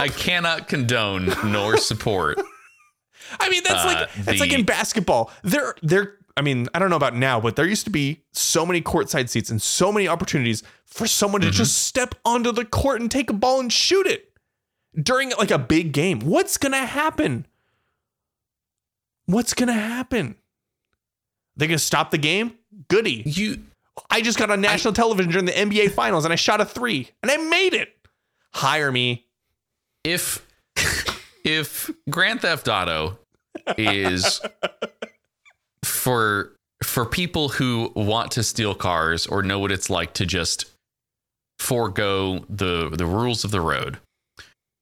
I 0.00 0.08
cannot 0.08 0.68
condone 0.68 1.32
nor 1.44 1.76
support. 1.76 2.40
I 3.40 3.48
mean, 3.48 3.62
that's 3.64 3.84
Uh, 3.84 3.86
like 3.86 4.14
that's 4.24 4.40
like 4.40 4.52
in 4.52 4.64
basketball. 4.64 5.30
There, 5.42 5.74
there. 5.82 6.14
I 6.36 6.42
mean, 6.42 6.68
I 6.74 6.78
don't 6.78 6.90
know 6.90 6.96
about 6.96 7.14
now, 7.16 7.40
but 7.40 7.56
there 7.56 7.66
used 7.66 7.84
to 7.84 7.90
be 7.90 8.22
so 8.32 8.66
many 8.66 8.82
courtside 8.82 9.28
seats 9.30 9.48
and 9.48 9.60
so 9.62 9.90
many 9.90 10.06
opportunities 10.06 10.62
for 10.84 11.06
someone 11.06 11.40
to 11.40 11.50
just 11.50 11.84
step 11.86 12.14
onto 12.26 12.52
the 12.52 12.64
court 12.66 13.00
and 13.00 13.10
take 13.10 13.30
a 13.30 13.32
ball 13.32 13.58
and 13.58 13.72
shoot 13.72 14.06
it 14.06 14.32
during 15.00 15.30
like 15.38 15.50
a 15.50 15.58
big 15.58 15.92
game. 15.92 16.20
What's 16.20 16.58
gonna 16.58 16.84
happen? 16.84 17.46
What's 19.26 19.54
gonna 19.54 19.72
happen? 19.72 20.36
They 21.56 21.66
gonna 21.66 21.78
stop 21.78 22.10
the 22.10 22.18
game? 22.18 22.52
Goody. 22.88 23.22
You 23.24 23.62
I 24.10 24.20
just 24.20 24.38
got 24.38 24.50
on 24.50 24.60
national 24.60 24.92
television 24.92 25.32
during 25.32 25.46
the 25.46 25.52
NBA 25.52 25.92
finals 25.92 26.24
and 26.24 26.32
I 26.32 26.36
shot 26.36 26.60
a 26.60 26.66
three 26.66 27.10
and 27.22 27.32
I 27.32 27.38
made 27.38 27.72
it. 27.72 27.96
Hire 28.52 28.92
me. 28.92 29.26
if 30.04 30.45
if 31.46 31.90
Grand 32.10 32.42
Theft 32.42 32.68
Auto 32.68 33.18
is 33.78 34.40
for 35.84 36.52
for 36.82 37.06
people 37.06 37.48
who 37.48 37.90
want 37.94 38.32
to 38.32 38.42
steal 38.42 38.74
cars 38.74 39.26
or 39.26 39.42
know 39.42 39.58
what 39.58 39.72
it's 39.72 39.88
like 39.88 40.12
to 40.14 40.26
just 40.26 40.66
forego 41.58 42.44
the 42.50 42.90
the 42.90 43.06
rules 43.06 43.44
of 43.44 43.50
the 43.50 43.60
road, 43.60 43.98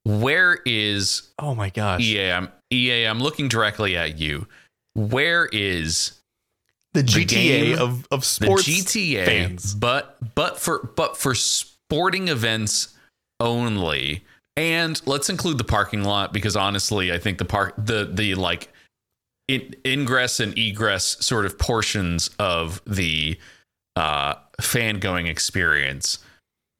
where 0.05 0.59
is 0.65 1.31
Oh 1.39 1.55
my 1.55 1.71
gosh. 1.71 2.01
EA? 2.01 2.33
I'm 2.33 2.49
EA. 2.73 3.05
I'm 3.05 3.21
looking 3.21 3.49
directly 3.49 3.97
at 3.97 4.19
you. 4.19 4.47
Where 4.95 5.47
is 5.53 6.21
The 6.95 7.03
GTA 7.03 7.29
game- 7.37 7.79
of, 7.79 8.07
of 8.11 8.21
the 8.21 8.27
sports 8.27 8.65
GTA? 8.65 9.25
fans. 9.25 9.75
But 9.75 10.17
but 10.35 10.59
for 10.59 10.91
but 10.97 11.17
for 11.17 11.35
sporting 11.35 12.29
events 12.29 12.89
only, 13.41 14.25
and 14.57 15.01
let's 15.07 15.29
include 15.29 15.59
the 15.59 15.65
parking 15.65 16.05
lot 16.05 16.33
because 16.33 16.57
honestly, 16.57 17.13
I 17.13 17.19
think 17.19 17.39
the 17.39 17.45
park 17.45 17.75
the 17.77 18.09
the 18.13 18.35
like 18.35 18.69
in, 19.49 19.75
ingress 19.85 20.41
and 20.41 20.57
egress 20.57 21.17
sort 21.25 21.45
of 21.47 21.59
portions 21.59 22.31
of 22.39 22.81
the 22.87 23.39
uh, 23.97 24.35
fan 24.61 24.99
going 25.01 25.27
experience. 25.27 26.19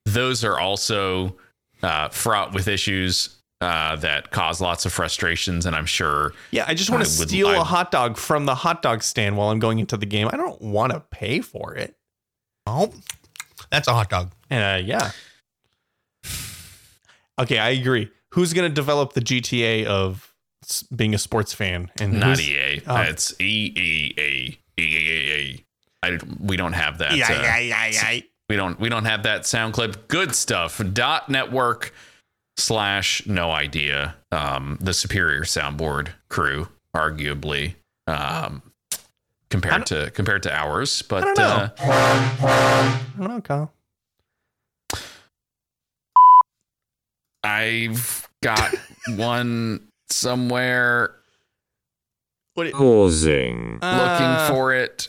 Those 0.07 0.45
are 0.45 0.59
also 0.59 1.37
uh, 1.83 2.09
fraught 2.11 2.53
with 2.55 2.69
issues 2.69 3.37
uh, 3.61 3.97
that 3.97 4.31
cause 4.31 4.61
lots 4.61 4.85
of 4.87 4.93
frustrations, 4.93 5.65
and 5.67 5.75
I'm 5.75 5.87
sure 5.87 6.33
Yeah, 6.51 6.65
I 6.67 6.75
just 6.75 6.91
want 6.91 7.05
to 7.05 7.09
steal 7.11 7.49
a 7.49 7.61
I- 7.61 7.65
hot 7.65 7.91
dog 7.91 8.17
from 8.19 8.45
the 8.47 8.55
hot 8.55 8.83
dog 8.83 9.03
stand 9.03 9.37
while 9.37 9.49
I'm 9.51 9.59
going 9.59 9.79
into 9.79 9.97
the 9.97 10.07
game. 10.07 10.29
I 10.33 10.37
don't 10.37 10.61
want 10.61 10.93
to 10.93 11.01
pay 11.01 11.41
for 11.41 11.75
it. 11.75 11.95
Oh, 12.67 12.93
that's 13.71 13.89
a 13.89 13.93
hot 13.93 14.11
dog. 14.11 14.33
Uh, 14.51 14.81
yeah. 14.85 15.11
Okay, 17.41 17.59
I 17.59 17.71
agree. 17.71 18.11
Who's 18.33 18.53
going 18.53 18.69
to 18.69 18.75
develop 18.75 19.13
the 19.13 19.21
GTA 19.21 19.85
of 19.87 20.35
being 20.95 21.15
a 21.15 21.19
sports 21.19 21.53
fan? 21.53 21.91
And 22.01 22.21
not 22.21 22.39
who's- 22.39 22.41
EA. 22.49 22.83
oh. 22.87 22.97
It's 23.03 23.35
E 23.41 23.73
E 23.77 24.15
A 24.19 24.81
E 24.81 24.83
E 24.83 25.31
A. 25.33 25.65
I 26.07 26.19
we 26.41 26.57
don't 26.57 26.73
have 26.75 26.99
that. 26.99 27.17
Yeah, 27.17 27.27
uh, 27.31 27.43
yeah, 27.43 27.59
yeah, 27.59 27.87
yeah. 28.13 28.21
We 28.51 28.57
don't 28.57 28.79
we 28.79 28.89
don't 28.89 29.07
have 29.07 29.23
that 29.23 29.47
sound 29.47 29.73
clip. 29.75 30.07
Good 30.09 30.35
stuff. 30.35 30.81
Dot 30.93 31.29
network 31.31 31.95
slash 32.59 33.25
no 33.27 33.51
idea. 33.51 34.15
Um, 34.31 34.77
the 34.81 34.93
superior 34.93 35.43
soundboard 35.43 36.09
crew, 36.29 36.69
arguably, 36.95 37.75
um, 38.07 38.63
compared 39.49 39.87
to 39.87 40.11
compared 40.11 40.43
to 40.43 40.55
ours. 40.55 41.01
But 41.03 41.23
I 41.23 41.27
don't 41.27 41.39
know. 41.39 41.45
uh, 41.45 41.71
I 41.79 43.01
don't 43.19 43.29
know, 43.29 43.41
Kyle. 43.41 43.73
I've 47.45 48.29
got 48.43 48.75
one 49.17 49.89
somewhere 50.11 51.15
What? 52.55 52.67
It, 52.69 52.75
Pausing. 52.75 53.79
Uh, 53.83 53.97
looking 54.49 54.55
for 54.57 54.73
it. 54.75 55.09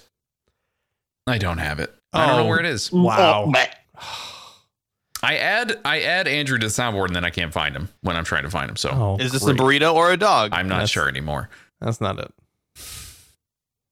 I 1.27 1.37
don't 1.37 1.57
have 1.59 1.79
it. 1.79 1.93
I 2.13 2.25
don't 2.27 2.35
Oh. 2.35 2.43
know 2.43 2.49
where 2.49 2.59
it 2.59 2.65
is. 2.65 2.91
Wow. 2.91 3.51
I 5.23 5.37
add 5.37 5.79
I 5.83 6.01
add 6.01 6.27
Andrew 6.27 6.57
to 6.59 6.67
the 6.67 6.71
soundboard 6.71 7.07
and 7.07 7.15
then 7.15 7.25
I 7.25 7.29
can't 7.31 7.51
find 7.51 7.75
him 7.75 7.89
when 8.01 8.15
I'm 8.15 8.23
trying 8.25 8.43
to 8.43 8.49
find 8.51 8.69
him. 8.69 8.75
So 8.75 8.89
Oh, 8.91 9.17
Is 9.19 9.31
this 9.31 9.43
great. 9.43 9.59
a 9.59 9.63
burrito 9.63 9.93
or 9.95 10.11
a 10.11 10.17
dog? 10.17 10.51
I'm 10.53 10.67
not 10.67 10.75
That's- 10.75 10.91
sure 10.91 11.07
anymore. 11.09 11.49
That's 11.81 11.99
not 11.99 12.19
it. 12.19 12.31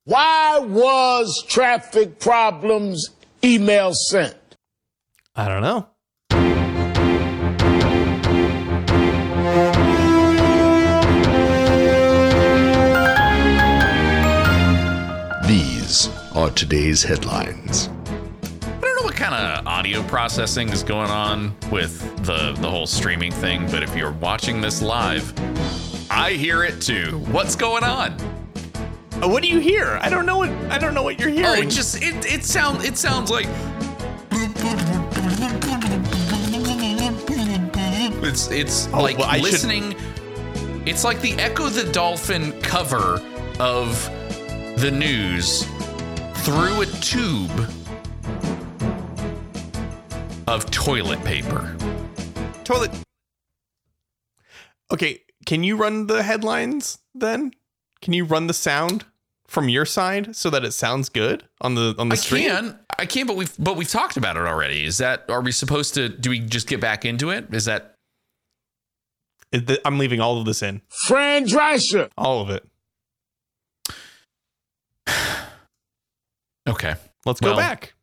Why 0.06 0.60
was 0.60 1.44
traffic 1.48 2.20
problems 2.20 3.10
email 3.44 3.94
sent? 3.94 4.36
I 5.36 5.48
don't 5.48 5.62
know. 5.62 5.88
Are 16.36 16.50
today's 16.50 17.04
headlines. 17.04 17.90
I 18.08 18.80
don't 18.82 18.96
know 18.96 19.04
what 19.04 19.16
kind 19.16 19.36
of 19.36 19.68
audio 19.68 20.02
processing 20.04 20.70
is 20.70 20.82
going 20.82 21.10
on 21.12 21.56
with 21.72 22.00
the 22.26 22.54
the 22.60 22.70
whole 22.70 22.88
streaming 22.88 23.32
thing, 23.32 23.70
but 23.70 23.84
if 23.84 23.96
you're 23.96 24.14
watching 24.14 24.60
this 24.60 24.82
live, 24.82 25.32
I 26.10 26.32
hear 26.32 26.64
it 26.64 26.82
too. 26.82 27.20
What's 27.32 27.56
going 27.56 27.84
on? 27.84 28.14
Uh, 29.22 29.28
What 29.28 29.44
do 29.44 29.50
you 29.50 29.60
hear? 29.60 30.00
I 30.02 30.10
don't 30.10 30.26
know 30.26 30.38
what 30.40 30.50
I 30.72 30.80
don't 30.80 30.96
know 30.96 31.04
what 31.04 31.20
you're 31.20 31.30
Oh, 31.30 31.34
hearing. 31.54 31.68
it 31.68 31.72
just 31.72 32.02
it 32.02 32.26
it 32.26 32.44
sound 32.44 32.84
it 32.84 32.98
sounds 32.98 33.30
like 33.30 33.48
it's 38.26 38.50
it's 38.50 38.88
Oh, 38.94 39.02
like 39.02 39.18
well, 39.18 39.28
I 39.30 39.36
should- 39.38 39.44
listening. 39.52 39.96
It's 40.86 41.04
like 41.04 41.22
the 41.22 41.34
Ecco 41.34 41.70
the 41.70 41.90
Dolphin 41.92 42.52
cover 42.62 43.22
of 43.60 44.04
the 44.78 44.92
news 44.92 45.66
through 46.44 46.82
a 46.82 46.86
tube 46.86 47.70
of 50.46 50.70
toilet 50.72 51.24
paper. 51.24 51.74
toilet. 52.66 52.92
Okay, 54.92 55.22
can 55.46 55.64
you 55.64 55.78
run 55.78 56.08
the 56.08 56.22
headlines 56.22 56.98
then? 57.16 57.54
Can 58.02 58.12
you 58.12 58.26
run 58.26 58.48
the 58.48 58.54
sound 58.54 59.06
from 59.48 59.70
your 59.70 59.86
side 59.86 60.36
so 60.36 60.50
that 60.50 60.66
it 60.66 60.74
sounds 60.74 61.08
good 61.08 61.46
on 61.62 61.76
the 61.76 61.96
on 61.98 62.10
the 62.10 62.18
screen? 62.18 62.52
I 62.52 62.56
stream? 62.56 62.72
can, 62.72 62.80
I 63.00 63.06
can, 63.06 63.26
but 63.26 63.38
we've 63.38 63.56
but 63.58 63.78
we've 63.78 63.90
talked 63.90 64.18
about 64.18 64.36
it 64.36 64.44
already. 64.44 64.84
Is 64.84 64.98
that 64.98 65.24
are 65.30 65.42
we 65.42 65.54
supposed 65.54 65.94
to? 65.94 66.10
Do 66.10 66.30
we 66.30 66.40
just 66.40 66.68
get 66.68 66.82
back 66.82 67.06
into 67.06 67.30
it? 67.30 67.54
Is 67.54 67.66
that? 67.66 67.96
I'm 69.86 69.98
leaving 69.98 70.20
all 70.20 70.40
of 70.40 70.46
this 70.46 70.62
in. 70.62 70.82
Fran 70.90 71.46
Drescher. 71.46 72.10
All 72.18 72.42
of 72.42 72.50
it. 72.50 72.68
Okay? 76.68 76.96
Let's 77.26 77.40
go 77.40 77.50
Well- 77.50 77.58
back. 77.58 77.94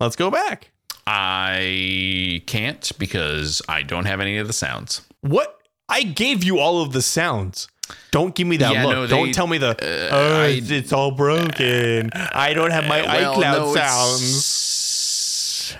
Let's 0.00 0.16
go 0.16 0.30
back. 0.30 0.70
I 1.06 2.42
can't 2.46 2.90
because 2.98 3.62
I 3.68 3.82
don't 3.82 4.04
have 4.06 4.20
any 4.20 4.38
of 4.38 4.46
the 4.46 4.52
sounds. 4.52 5.02
What? 5.20 5.58
I 5.88 6.02
gave 6.02 6.42
you 6.44 6.58
all 6.58 6.82
of 6.82 6.92
the 6.92 7.02
sounds. 7.02 7.68
Don't 8.10 8.34
give 8.34 8.46
me 8.46 8.56
that 8.58 8.72
Yeah, 8.72 8.84
look. 8.84 8.92
no, 8.94 9.06
they- 9.06 9.16
don't 9.16 9.32
tell 9.34 9.46
me 9.46 9.58
the 9.58 9.70
uh, 9.70 10.08
oh, 10.14 10.42
I- 10.42 10.60
it's, 10.62 10.92
all 10.92 11.10
broken. 11.12 12.10
I 12.14 12.52
don't 12.54 12.70
have 12.70 12.86
my 12.86 13.02
Well, 13.02 13.34
iCloud 13.36 13.58
no, 13.58 13.74
sounds. 13.74 15.76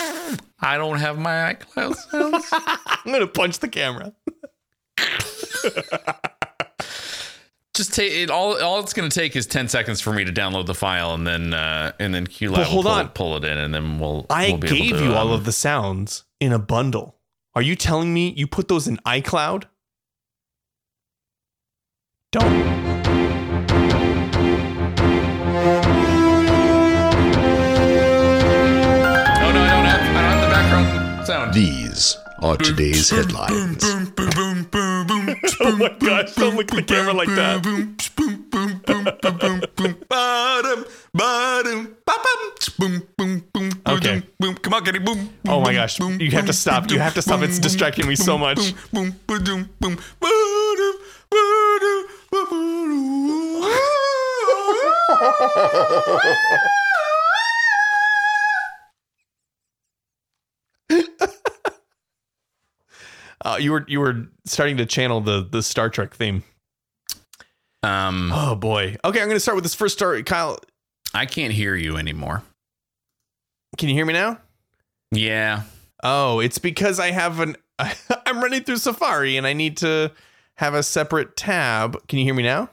I 0.60 0.76
don't 0.78 0.98
have 0.98 1.18
my 1.18 1.54
iCloud 1.54 1.94
sounds. 1.96 2.46
I'm 2.52 3.12
gonna 3.12 3.26
punch 3.26 3.58
the 3.60 3.68
camera. 3.68 4.12
Just 7.74 7.92
take 7.92 8.12
it. 8.12 8.30
All 8.30 8.60
all 8.62 8.78
it's 8.78 8.92
going 8.92 9.10
to 9.10 9.14
take 9.20 9.34
is 9.34 9.46
ten 9.46 9.66
seconds 9.68 10.00
for 10.00 10.12
me 10.12 10.24
to 10.24 10.32
download 10.32 10.66
the 10.66 10.74
file, 10.76 11.12
and 11.12 11.26
then 11.26 11.52
uh, 11.52 11.90
and 11.98 12.14
then 12.14 12.24
QLab 12.26 12.50
But 12.50 12.58
will 12.58 12.64
hold 12.66 12.84
pull, 12.84 12.92
on. 12.94 13.08
pull 13.08 13.36
it 13.36 13.44
in, 13.44 13.58
and 13.58 13.74
then 13.74 13.98
we'll. 13.98 14.26
I 14.30 14.50
we'll 14.50 14.58
be 14.58 14.68
able 14.68 14.76
gave 14.76 14.96
to, 14.98 15.04
you 15.04 15.12
all 15.14 15.28
um, 15.28 15.32
of 15.34 15.44
the 15.44 15.50
sounds 15.50 16.22
in 16.38 16.52
a 16.52 16.58
bundle. 16.60 17.16
Are 17.56 17.62
you 17.62 17.74
telling 17.74 18.14
me 18.14 18.32
you 18.36 18.46
put 18.46 18.68
those 18.68 18.86
in 18.86 18.98
iCloud? 18.98 19.64
Don't. 22.30 22.44
Oh 28.16 29.50
no, 29.52 29.60
I 29.60 29.68
don't 29.68 29.84
have. 29.84 30.00
I 30.00 30.22
don't 30.22 30.30
have 30.30 30.40
the 30.40 30.50
background 30.54 31.26
sound. 31.26 31.54
These 31.54 32.16
are 32.40 32.56
today's 32.56 33.10
headlines. 33.10 33.84
Oh 35.66 35.76
my 35.76 35.88
gosh! 35.98 36.34
Don't 36.34 36.56
look 36.56 36.70
at 36.72 36.76
the 36.76 36.82
camera 36.82 37.14
like 37.14 37.28
that. 37.28 37.64
Okay. 43.86 44.22
Boom! 44.38 44.54
Come 44.56 44.74
on, 44.74 44.84
Kenny. 44.84 44.98
Boom. 44.98 45.30
Oh 45.48 45.60
my 45.60 45.72
gosh! 45.72 45.98
You 45.98 46.30
have 46.32 46.46
to 46.46 46.52
stop. 46.52 46.90
You 46.90 46.98
have 46.98 47.14
to 47.14 47.22
stop. 47.22 47.40
It's 47.42 47.58
distracting 47.58 48.06
me 48.06 48.14
so 48.14 48.36
much. 48.36 48.74
Uh, 63.44 63.58
you 63.60 63.72
were 63.72 63.84
you 63.88 64.00
were 64.00 64.26
starting 64.46 64.76
to 64.78 64.86
channel 64.86 65.20
the 65.20 65.46
the 65.48 65.62
Star 65.62 65.88
Trek 65.90 66.14
theme. 66.14 66.42
Um, 67.82 68.30
Oh 68.32 68.54
boy. 68.54 68.96
Okay, 69.04 69.20
I'm 69.20 69.26
going 69.26 69.36
to 69.36 69.40
start 69.40 69.56
with 69.56 69.64
this 69.64 69.74
first 69.74 69.94
story. 69.96 70.22
Kyle, 70.22 70.58
I 71.12 71.26
can't 71.26 71.52
hear 71.52 71.74
you 71.76 71.96
anymore. 71.98 72.42
can 73.76 73.88
you 73.90 73.94
hear 73.94 74.06
me 74.06 74.14
now? 74.14 74.38
Yeah. 75.10 75.62
Oh, 76.02 76.40
it's 76.40 76.58
because 76.58 76.98
I 76.98 77.10
have 77.10 77.40
an 77.40 77.56
I'm 77.78 78.40
running 78.40 78.62
through 78.64 78.78
Safari 78.78 79.36
and 79.36 79.46
I 79.46 79.52
need 79.52 79.76
to 79.78 80.12
have 80.56 80.72
a 80.74 80.82
separate 80.82 81.36
tab. 81.36 82.06
Can 82.08 82.18
you 82.18 82.24
hear 82.24 82.34
me 82.34 82.42
now? 82.44 82.70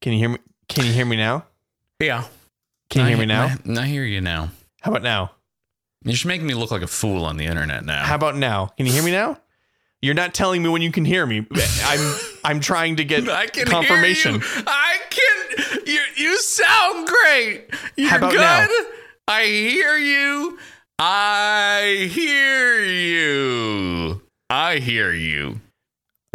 Can 0.00 0.12
you 0.14 0.18
hear 0.18 0.28
me? 0.30 0.38
Can 0.68 0.86
you 0.86 0.92
hear 0.92 1.06
me 1.06 1.16
now? 1.16 1.44
Yeah. 2.00 2.24
Can 2.88 3.02
you 3.02 3.06
I- 3.06 3.08
hear 3.10 3.18
me 3.18 3.26
now? 3.26 3.54
I, 3.68 3.80
I 3.82 3.86
hear 3.86 4.04
you 4.04 4.20
now. 4.20 4.50
How 4.80 4.90
about 4.90 5.02
now? 5.02 5.32
You're 6.02 6.12
just 6.12 6.24
making 6.26 6.46
me 6.46 6.54
look 6.54 6.70
like 6.70 6.82
a 6.82 6.86
fool 6.86 7.24
on 7.24 7.36
the 7.36 7.44
internet 7.44 7.84
now. 7.84 8.04
How 8.04 8.14
about 8.14 8.36
now? 8.36 8.66
Can 8.76 8.86
you 8.86 8.92
hear 8.92 9.02
me 9.02 9.10
now? 9.10 9.38
You're 10.00 10.14
not 10.14 10.32
telling 10.32 10.62
me 10.62 10.70
when 10.70 10.80
you 10.80 10.90
can 10.90 11.04
hear 11.04 11.26
me. 11.26 11.46
I'm 11.84 12.16
I'm 12.42 12.60
trying 12.60 12.96
to 12.96 13.04
get 13.04 13.28
I 13.28 13.46
can 13.46 13.66
confirmation. 13.66 14.40
Hear 14.40 14.56
you. 14.58 14.64
I 14.66 14.98
can. 15.10 15.78
You 15.86 16.00
you 16.16 16.38
sound 16.40 17.06
great. 17.06 17.66
You're 17.96 18.08
How 18.08 18.16
about 18.16 18.32
good. 18.32 18.40
now? 18.40 18.66
I 19.28 19.44
hear 19.44 19.96
you. 19.98 20.58
I 20.98 22.08
hear 22.10 22.82
you. 22.82 24.22
I 24.48 24.78
hear 24.78 25.12
you. 25.12 25.60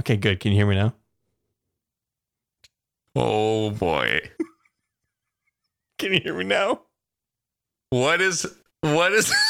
Okay, 0.01 0.15
good. 0.17 0.39
Can 0.39 0.51
you 0.51 0.59
hear 0.59 0.67
me 0.67 0.75
now? 0.75 0.93
Oh 3.15 3.71
boy. 3.71 4.21
Can 5.97 6.13
you 6.13 6.19
hear 6.21 6.35
me 6.35 6.43
now? 6.43 6.81
What 7.89 8.21
is 8.21 8.45
what 8.93 9.13
is 9.13 9.33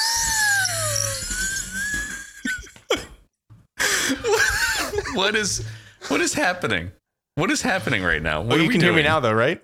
What 5.16 5.36
is 5.36 5.66
what 6.10 6.22
is 6.22 6.34
happening? 6.34 6.92
What 7.36 7.50
is 7.50 7.62
happening 7.62 8.04
right 8.04 8.22
now? 8.22 8.42
What 8.42 8.54
oh, 8.54 8.56
are 8.56 8.60
you 8.62 8.68
we 8.68 8.74
can 8.74 8.82
hear 8.82 8.94
me 8.94 9.04
now, 9.04 9.20
though, 9.20 9.34
right? 9.34 9.62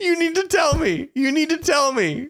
you 0.00 0.18
need 0.18 0.34
to 0.36 0.46
tell 0.48 0.76
me. 0.76 1.08
You 1.14 1.32
need 1.32 1.50
to 1.50 1.58
tell 1.58 1.92
me. 1.92 2.28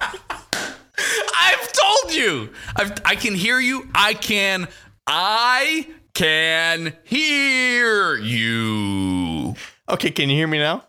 I've 0.00 1.72
told 1.72 2.14
you. 2.14 2.50
I've, 2.76 2.92
I 3.04 3.14
can 3.14 3.34
hear 3.34 3.60
you. 3.60 3.88
I 3.94 4.14
can. 4.14 4.68
I 5.06 5.86
can 6.16 6.94
hear 7.04 8.16
you. 8.16 9.54
Okay, 9.88 10.10
can 10.10 10.30
you 10.30 10.36
hear 10.36 10.46
me 10.48 10.58
now? 10.58 10.82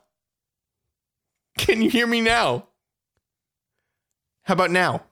Can 1.57 1.81
you 1.81 1.89
hear 1.89 2.07
me 2.07 2.21
now? 2.21 2.67
How 4.43 4.53
about 4.53 4.71
now? 4.71 5.03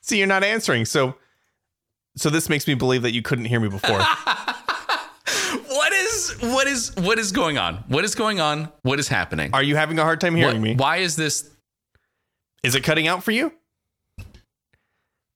See, 0.00 0.18
you're 0.18 0.26
not 0.26 0.42
answering. 0.42 0.84
So 0.84 1.14
so 2.16 2.30
this 2.30 2.48
makes 2.48 2.66
me 2.66 2.74
believe 2.74 3.02
that 3.02 3.12
you 3.12 3.22
couldn't 3.22 3.44
hear 3.46 3.60
me 3.60 3.68
before. 3.68 4.00
What 5.68 5.92
is 5.94 6.36
what 6.40 6.66
is 6.66 6.94
what 6.96 7.18
is 7.18 7.32
going 7.32 7.56
on? 7.56 7.76
What 7.88 8.04
is 8.04 8.14
going 8.14 8.40
on? 8.40 8.70
What 8.82 8.98
is 9.00 9.08
happening? 9.08 9.50
Are 9.54 9.62
you 9.62 9.74
having 9.74 9.98
a 9.98 10.02
hard 10.02 10.20
time 10.20 10.34
What- 10.34 10.40
hearing 10.40 10.60
me? 10.62 10.74
Why 10.74 10.98
is 10.98 11.16
this? 11.16 11.50
Is 12.62 12.74
it 12.74 12.82
cutting 12.82 13.08
out 13.08 13.24
for 13.24 13.30
you? 13.30 13.52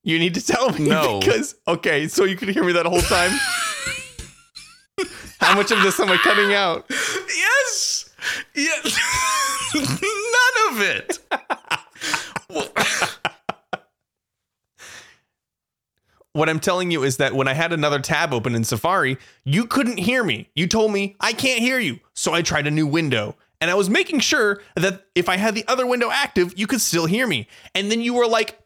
You 0.03 0.19
need 0.19 0.35
to 0.35 0.45
tell 0.45 0.71
me 0.73 0.89
No. 0.89 1.21
because 1.25 1.55
okay, 1.67 2.07
so 2.09 2.25
you 2.25 2.37
could 2.37 2.49
hear 2.51 2.65
me 2.65 2.73
that 2.73 2.87
whole 2.87 3.01
time. 3.01 3.33
How 5.41 5.55
much 5.55 5.71
of 5.71 5.83
this 5.83 6.01
am 6.01 6.09
I 6.09 6.17
cutting 6.17 6.55
out? 6.55 6.87
Yes. 6.91 8.11
Yes. 8.55 8.99
None 9.75 10.73
of 10.73 10.81
it. 10.81 11.19
What 16.37 16.51
I'm 16.51 16.61
telling 16.61 16.91
you 16.91 17.03
is 17.03 17.17
that 17.17 17.35
when 17.35 17.49
I 17.49 17.55
had 17.55 17.73
another 17.73 17.99
tab 17.99 18.35
open 18.35 18.55
in 18.55 18.63
Safari, 18.63 19.17
you 19.45 19.65
couldn't 19.65 19.97
hear 19.97 20.23
me. 20.23 20.51
You 20.55 20.67
told 20.67 20.93
me 20.93 21.17
I 21.19 21.33
can't 21.33 21.61
hear 21.61 21.79
you. 21.79 21.99
So 22.13 22.35
I 22.35 22.43
tried 22.43 22.67
a 22.67 22.71
new 22.71 22.87
window. 22.87 23.37
And 23.63 23.71
I 23.71 23.75
was 23.75 23.89
making 23.89 24.21
sure 24.21 24.61
that 24.75 25.07
if 25.15 25.31
I 25.31 25.39
had 25.39 25.55
the 25.55 25.65
other 25.67 25.87
window 25.87 26.11
active, 26.13 26.53
you 26.55 26.67
could 26.67 26.83
still 26.83 27.07
hear 27.07 27.27
me. 27.27 27.49
And 27.75 27.91
then 27.91 28.03
you 28.03 28.13
were 28.13 28.27
like 28.27 28.59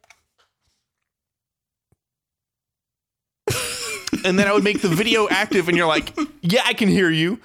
And 4.25 4.39
then 4.39 4.47
I 4.49 4.53
would 4.53 4.65
make 4.65 4.81
the 4.83 4.89
video 4.89 5.29
active 5.29 5.69
and 5.69 5.77
you're 5.77 5.87
like, 5.87 6.17
"Yeah, 6.43 6.63
I 6.65 6.75
can 6.75 6.89
hear 6.89 7.11
you." 7.11 7.41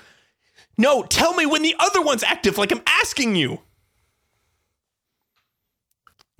No, 0.77 1.03
tell 1.03 1.33
me 1.33 1.45
when 1.45 1.61
the 1.61 1.75
other 1.79 2.01
one's 2.01 2.23
active 2.23 2.57
like 2.57 2.71
I'm 2.71 2.81
asking 2.85 3.35
you. 3.35 3.59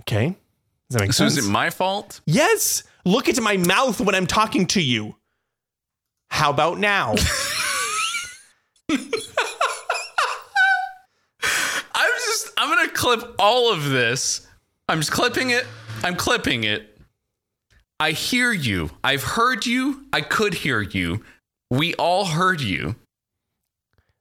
Okay? 0.02 0.28
Does 0.90 0.98
that 0.98 1.02
make 1.02 1.14
So 1.14 1.24
sense? 1.28 1.38
is 1.38 1.48
it 1.48 1.50
my 1.52 1.70
fault? 1.70 2.22
Yes. 2.26 2.84
Look 3.06 3.28
into 3.30 3.42
my 3.42 3.58
mouth 3.58 4.00
when 4.02 4.14
I'm 4.16 4.28
talking 4.28 4.66
to 4.68 4.82
you. 4.82 5.16
How 6.30 6.50
about 6.50 6.80
now? 6.80 7.16
I'm 11.94 12.12
just 12.26 12.52
I'm 12.58 12.70
gonna 12.76 12.90
clip 12.92 13.36
all 13.40 13.72
of 13.72 13.90
this. 13.90 14.46
I'm 14.90 15.00
just 15.00 15.12
clipping 15.12 15.52
it. 15.52 15.66
I'm 16.04 16.16
clipping 16.16 16.64
it. 16.66 16.95
I 18.00 18.12
hear 18.12 18.52
you. 18.52 18.92
I've 19.04 19.24
heard 19.24 19.66
you. 19.66 20.06
I 20.12 20.22
could 20.22 20.54
hear 20.54 20.82
you. 20.82 21.24
We 21.70 21.94
all 21.96 22.26
heard 22.26 22.62
you. 22.62 22.96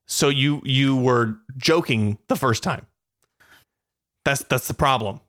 so 0.06 0.28
you 0.28 0.60
you 0.64 0.96
were 0.96 1.37
joking 1.56 2.18
the 2.28 2.37
first 2.37 2.62
time. 2.62 2.87
That's 4.24 4.42
that's 4.44 4.68
the 4.68 4.74
problem. 4.74 5.20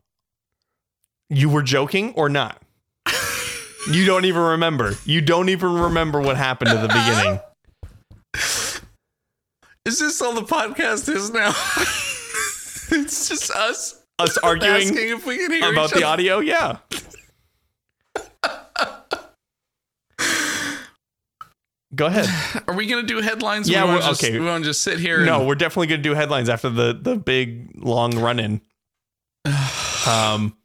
You 1.29 1.49
were 1.49 1.63
joking 1.63 2.13
or 2.13 2.29
not? 2.29 2.61
you 3.91 4.05
don't 4.05 4.25
even 4.25 4.41
remember. 4.41 4.93
You 5.05 5.21
don't 5.21 5.49
even 5.49 5.73
remember 5.73 6.21
what 6.21 6.37
happened 6.37 6.69
at 6.71 6.81
the 6.81 6.87
beginning. 6.87 7.39
Is 9.85 9.99
this 9.99 10.21
all 10.21 10.33
the 10.33 10.41
podcast 10.41 11.13
is 11.13 11.29
now? 11.29 11.49
it's 12.99 13.29
just 13.29 13.51
us 13.51 14.01
Us 14.17 14.37
arguing 14.43 14.97
if 14.97 15.25
we 15.27 15.37
can 15.37 15.51
hear 15.51 15.71
about 15.71 15.91
the 15.91 16.03
audio, 16.03 16.39
yeah. 16.39 16.77
Go 21.95 22.07
ahead. 22.07 22.27
Are 22.67 22.75
we 22.75 22.87
gonna 22.87 23.03
do 23.03 23.21
headlines? 23.21 23.69
Yeah, 23.69 23.85
we 23.85 23.91
we're- 23.91 24.01
just, 24.01 24.23
okay. 24.23 24.37
We 24.37 24.45
want 24.45 24.63
to 24.63 24.69
just 24.69 24.81
sit 24.81 24.99
here. 24.99 25.23
No, 25.25 25.39
and, 25.39 25.47
we're 25.47 25.55
definitely 25.55 25.87
going 25.87 26.01
to 26.03 26.09
do 26.09 26.13
headlines 26.15 26.49
after 26.49 26.69
the 26.69 26.93
the 26.99 27.15
big 27.15 27.71
long 27.83 28.17
run 28.19 28.39
in. 28.39 28.61
Um, 30.07 30.55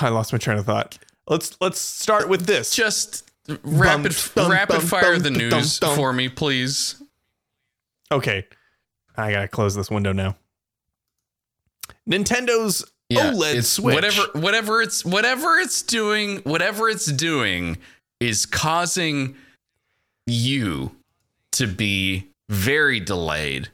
I 0.00 0.08
lost 0.08 0.32
my 0.32 0.38
train 0.38 0.56
of 0.56 0.64
thought. 0.64 0.96
Let's 1.28 1.54
let's 1.60 1.78
start 1.78 2.30
with 2.30 2.46
this. 2.46 2.74
just 2.74 3.30
rapid 3.62 4.16
bum, 4.34 4.50
rapid 4.50 4.78
bum, 4.78 4.86
fire 4.86 5.14
bum, 5.14 5.22
the 5.22 5.30
news 5.30 5.78
for 5.78 6.10
me, 6.14 6.30
please. 6.30 7.02
Okay, 8.10 8.46
I 9.18 9.32
gotta 9.32 9.48
close 9.48 9.74
this 9.74 9.90
window 9.90 10.12
now. 10.12 10.36
Nintendo's 12.08 12.84
Yeah, 13.10 13.32
OLED 13.32 13.64
Switch. 13.64 13.94
whatever 13.94 14.22
whatever 14.32 14.80
it's 14.82 15.04
whatever 15.04 15.58
it's 15.58 15.82
doing, 15.82 16.38
whatever 16.38 16.88
it's 16.88 17.06
doing 17.06 17.76
is 18.18 18.46
causing 18.46 19.36
you 20.30 20.94
to 21.52 21.66
be 21.66 22.28
very 22.48 23.00
delayed. 23.00 23.68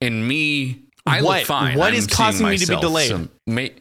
And 0.00 0.26
me, 0.26 0.82
I 1.06 1.22
What? 1.22 1.38
look 1.38 1.46
fine. 1.46 1.78
What 1.78 1.88
I'm 1.88 1.94
is 1.94 2.06
causing 2.06 2.48
me 2.48 2.58
to 2.58 2.66
be 2.66 2.80
delayed? 2.80 3.08
some- 3.10 3.30
may- 3.46 3.74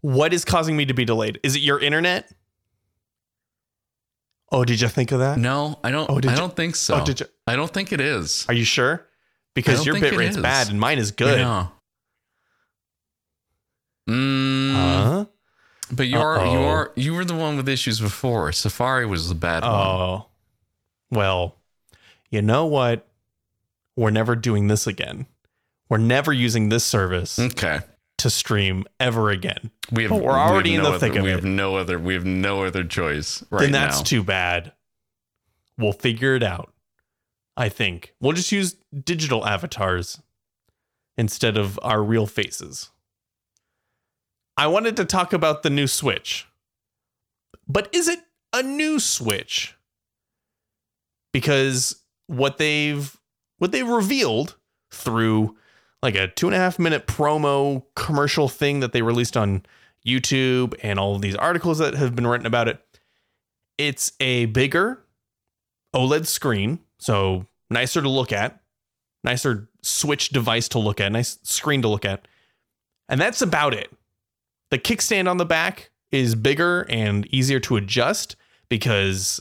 What 0.00 0.32
is 0.32 0.44
causing 0.44 0.76
me 0.76 0.86
to 0.86 0.94
be 0.94 1.04
delayed? 1.04 1.40
Is 1.42 1.56
it 1.56 1.60
your 1.60 1.80
internet? 1.80 2.30
Oh, 4.50 4.64
did 4.64 4.80
you 4.80 4.88
think 4.88 5.12
of 5.12 5.18
that? 5.18 5.38
no, 5.38 5.78
I 5.84 5.90
don't. 5.90 6.08
Oh, 6.08 6.20
did 6.20 6.30
I 6.30 6.34
you- 6.34 6.38
don't 6.40 6.56
think 6.56 6.76
so. 6.76 7.00
Oh, 7.00 7.04
did 7.04 7.20
you? 7.20 7.26
I 7.46 7.56
don't 7.56 7.72
think 7.72 7.92
it 7.92 8.00
is. 8.00 8.46
Are 8.48 8.54
you 8.54 8.64
sure? 8.64 9.06
Because 9.54 9.84
your 9.84 9.94
think 9.96 10.04
bit 10.04 10.12
it 10.14 10.16
rate's 10.16 10.36
is. 10.36 10.42
bad 10.42 10.68
and 10.70 10.78
mine 10.80 10.98
is 10.98 11.10
good. 11.10 11.38
Yeah. 11.40 11.66
Mm, 14.08 14.72
Huh? 14.72 15.24
But 15.90 16.06
you 16.08 16.18
are 16.18 16.44
you 16.46 16.58
are 16.60 16.92
you 16.96 17.14
were 17.14 17.24
the 17.24 17.34
one 17.34 17.56
with 17.56 17.68
issues 17.68 18.00
before. 18.00 18.52
Safari 18.52 19.06
was 19.06 19.28
the 19.28 19.34
bad 19.34 19.62
one. 19.62 19.72
Oh, 19.72 20.26
well, 21.10 21.56
you 22.30 22.42
know 22.42 22.66
what? 22.66 23.06
We're 23.96 24.10
never 24.10 24.36
doing 24.36 24.68
this 24.68 24.86
again. 24.86 25.26
We're 25.88 25.96
never 25.98 26.32
using 26.32 26.68
this 26.68 26.84
service 26.84 27.38
Okay. 27.38 27.80
to 28.18 28.28
stream 28.30 28.84
ever 29.00 29.30
again. 29.30 29.70
We 29.90 30.02
have 30.02 30.10
But 30.10 30.22
we're 30.22 30.32
we 30.34 30.38
already 30.38 30.74
in 30.74 30.82
no 30.82 30.92
the 30.92 30.98
thick 30.98 31.12
other, 31.12 31.20
of 31.20 31.24
we 31.24 31.30
it. 31.30 31.36
have 31.36 31.44
no 31.44 31.76
other 31.76 31.98
we 31.98 32.14
have 32.14 32.26
no 32.26 32.64
other 32.64 32.84
choice 32.84 33.42
right 33.50 33.60
then 33.62 33.72
that's 33.72 33.98
now. 33.98 34.02
too 34.04 34.22
bad. 34.22 34.72
We'll 35.78 35.92
figure 35.92 36.34
it 36.36 36.42
out. 36.42 36.72
I 37.56 37.68
think 37.70 38.14
we'll 38.20 38.32
just 38.34 38.52
use 38.52 38.76
digital 39.04 39.46
avatars 39.46 40.20
instead 41.16 41.56
of 41.56 41.78
our 41.82 42.02
real 42.02 42.26
faces. 42.26 42.90
I 44.58 44.66
wanted 44.66 44.96
to 44.96 45.04
talk 45.04 45.32
about 45.32 45.62
the 45.62 45.70
new 45.70 45.86
Switch. 45.86 46.48
But 47.68 47.88
is 47.92 48.08
it 48.08 48.18
a 48.52 48.60
new 48.60 48.98
Switch? 48.98 49.76
Because 51.32 52.02
what 52.26 52.58
they've 52.58 53.16
what 53.58 53.70
they've 53.70 53.88
revealed 53.88 54.56
through 54.90 55.56
like 56.02 56.16
a 56.16 56.26
two 56.26 56.48
and 56.48 56.56
a 56.56 56.58
half 56.58 56.76
minute 56.76 57.06
promo 57.06 57.84
commercial 57.94 58.48
thing 58.48 58.80
that 58.80 58.92
they 58.92 59.00
released 59.00 59.36
on 59.36 59.64
YouTube 60.04 60.74
and 60.82 60.98
all 60.98 61.14
of 61.14 61.22
these 61.22 61.36
articles 61.36 61.78
that 61.78 61.94
have 61.94 62.16
been 62.16 62.26
written 62.26 62.46
about 62.46 62.66
it. 62.66 62.80
It's 63.78 64.12
a 64.18 64.46
bigger 64.46 65.04
OLED 65.94 66.26
screen, 66.26 66.80
so 66.98 67.46
nicer 67.70 68.02
to 68.02 68.08
look 68.08 68.32
at, 68.32 68.60
nicer 69.22 69.68
Switch 69.82 70.30
device 70.30 70.68
to 70.70 70.80
look 70.80 71.00
at, 71.00 71.12
nice 71.12 71.38
screen 71.44 71.82
to 71.82 71.88
look 71.88 72.04
at. 72.04 72.26
And 73.08 73.20
that's 73.20 73.40
about 73.40 73.72
it. 73.72 73.92
The 74.70 74.78
kickstand 74.78 75.28
on 75.30 75.36
the 75.38 75.46
back 75.46 75.90
is 76.10 76.34
bigger 76.34 76.86
and 76.88 77.26
easier 77.26 77.60
to 77.60 77.76
adjust 77.76 78.36
because 78.68 79.40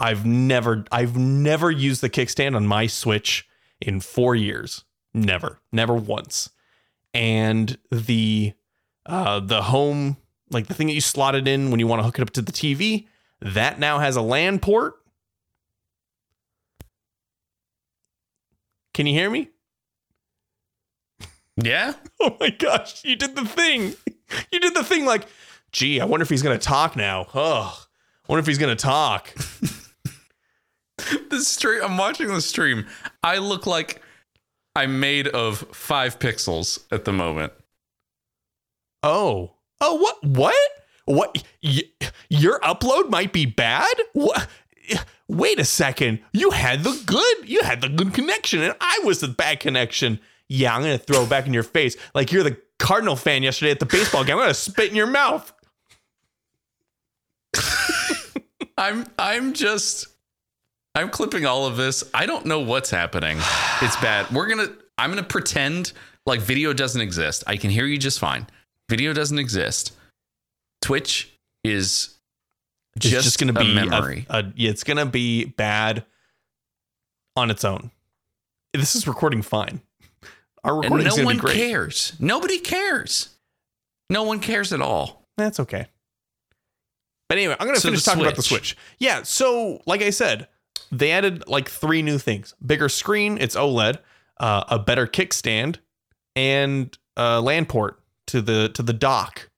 I've 0.00 0.24
never 0.26 0.84
I've 0.90 1.16
never 1.16 1.70
used 1.70 2.00
the 2.00 2.10
kickstand 2.10 2.56
on 2.56 2.66
my 2.66 2.86
Switch 2.86 3.46
in 3.80 4.00
4 4.00 4.34
years. 4.34 4.84
Never. 5.14 5.60
Never 5.72 5.94
once. 5.94 6.50
And 7.14 7.78
the 7.90 8.54
uh 9.06 9.40
the 9.40 9.62
home 9.62 10.16
like 10.50 10.66
the 10.66 10.74
thing 10.74 10.86
that 10.88 10.92
you 10.92 11.00
slot 11.00 11.34
it 11.34 11.48
in 11.48 11.70
when 11.70 11.80
you 11.80 11.86
want 11.86 12.00
to 12.00 12.04
hook 12.04 12.18
it 12.18 12.22
up 12.22 12.30
to 12.30 12.42
the 12.42 12.52
TV, 12.52 13.06
that 13.40 13.78
now 13.78 13.98
has 13.98 14.16
a 14.16 14.22
LAN 14.22 14.58
port. 14.58 14.94
Can 18.94 19.06
you 19.06 19.14
hear 19.14 19.30
me? 19.30 19.48
Yeah. 21.56 21.94
Oh 22.24 22.36
my 22.38 22.50
gosh, 22.50 23.04
you 23.04 23.16
did 23.16 23.34
the 23.34 23.44
thing. 23.44 23.94
You 24.50 24.60
did 24.60 24.74
the 24.74 24.84
thing 24.84 25.04
like, 25.04 25.26
gee, 25.72 26.00
I 26.00 26.04
wonder 26.04 26.22
if 26.22 26.28
he's 26.30 26.42
going 26.42 26.58
to 26.58 26.64
talk 26.64 26.96
now. 26.96 27.26
Oh, 27.34 27.86
I 28.28 28.32
wonder 28.32 28.40
if 28.40 28.46
he's 28.46 28.58
going 28.58 28.76
to 28.76 28.82
talk. 28.82 29.34
The 31.30 31.40
stream. 31.40 31.80
I'm 31.82 31.96
watching 31.96 32.28
the 32.28 32.40
stream. 32.40 32.86
I 33.22 33.38
look 33.38 33.66
like 33.66 34.00
I'm 34.76 35.00
made 35.00 35.26
of 35.28 35.58
five 35.72 36.18
pixels 36.18 36.78
at 36.92 37.04
the 37.04 37.12
moment. 37.12 37.52
Oh. 39.02 39.52
Oh, 39.80 39.94
what? 39.96 40.22
What? 40.22 40.70
What? 41.06 41.44
Y- 41.64 41.82
your 42.28 42.60
upload 42.60 43.10
might 43.10 43.32
be 43.32 43.46
bad? 43.46 43.92
What? 44.12 44.48
Wait 45.28 45.58
a 45.58 45.64
second. 45.64 46.20
You 46.32 46.50
had 46.50 46.84
the 46.84 47.02
good. 47.06 47.48
You 47.48 47.62
had 47.62 47.80
the 47.80 47.88
good 47.88 48.14
connection, 48.14 48.62
and 48.62 48.74
I 48.80 49.00
was 49.04 49.20
the 49.20 49.28
bad 49.28 49.60
connection. 49.60 50.20
Yeah, 50.48 50.76
I'm 50.76 50.82
gonna 50.82 50.98
throw 50.98 51.22
it 51.22 51.30
back 51.30 51.46
in 51.46 51.54
your 51.54 51.62
face 51.62 51.96
like 52.14 52.30
you're 52.30 52.42
the 52.42 52.58
Cardinal 52.82 53.14
fan 53.16 53.42
yesterday 53.44 53.70
at 53.70 53.78
the 53.80 53.86
baseball 53.86 54.24
game. 54.24 54.36
I'm 54.36 54.42
gonna 54.42 54.54
spit 54.54 54.90
in 54.90 54.96
your 54.96 55.06
mouth. 55.06 55.52
I'm 58.76 59.06
I'm 59.18 59.52
just 59.52 60.08
I'm 60.94 61.08
clipping 61.10 61.46
all 61.46 61.66
of 61.66 61.76
this. 61.76 62.02
I 62.12 62.26
don't 62.26 62.44
know 62.46 62.60
what's 62.60 62.90
happening. 62.90 63.38
It's 63.80 63.96
bad. 63.96 64.30
We're 64.32 64.48
gonna 64.48 64.68
I'm 64.98 65.10
gonna 65.10 65.22
pretend 65.22 65.92
like 66.26 66.40
video 66.40 66.72
doesn't 66.72 67.00
exist. 67.00 67.44
I 67.46 67.56
can 67.56 67.70
hear 67.70 67.86
you 67.86 67.98
just 67.98 68.18
fine. 68.18 68.46
Video 68.90 69.12
doesn't 69.12 69.38
exist. 69.38 69.92
Twitch 70.80 71.32
is 71.62 72.16
It's 72.96 73.06
just, 73.08 73.24
just 73.24 73.38
gonna 73.38 73.52
a 73.52 73.62
be 73.64 73.70
a- 73.70 73.74
memory. 73.86 74.26
a- 74.28 74.52
it's 74.56 74.82
gonna 74.84 75.06
be 75.06 75.44
bad 75.44 76.04
on 77.36 77.50
its 77.50 77.64
own. 77.64 77.90
This 78.74 78.96
is 78.96 79.06
recording 79.06 79.42
fine. 79.42 79.80
Our 80.64 80.84
and 80.84 81.04
no 81.04 81.24
one 81.24 81.38
cares. 81.40 82.12
Nobody 82.20 82.58
cares. 82.58 83.30
No 84.08 84.22
one 84.22 84.38
cares 84.38 84.72
at 84.72 84.80
all. 84.80 85.26
That's 85.36 85.58
okay. 85.60 85.86
But 87.28 87.38
anyway, 87.38 87.56
I'm 87.58 87.66
going 87.66 87.74
to 87.74 87.80
So 87.80 87.88
finish 87.88 88.04
talking 88.04 88.22
about 88.22 88.36
the 88.36 88.42
Switch. 88.42 88.70
Switch. 88.70 88.76
Yeah. 88.98 89.22
So, 89.22 89.80
like 89.86 90.02
I 90.02 90.10
said, 90.10 90.48
they 90.90 91.10
added 91.10 91.48
like 91.48 91.68
three 91.68 92.02
new 92.02 92.18
things 92.18 92.54
bigger 92.64 92.88
screen, 92.88 93.38
it's 93.40 93.56
OLED, 93.56 93.98
uh, 94.38 94.64
a 94.68 94.78
better 94.78 95.06
kickstand, 95.06 95.78
and 96.36 96.96
a 97.16 97.40
LAN 97.40 97.66
port 97.66 98.00
to 98.26 98.42
the 98.42 98.68
to 98.74 98.82
the 98.82 98.92
dock. 98.92 99.48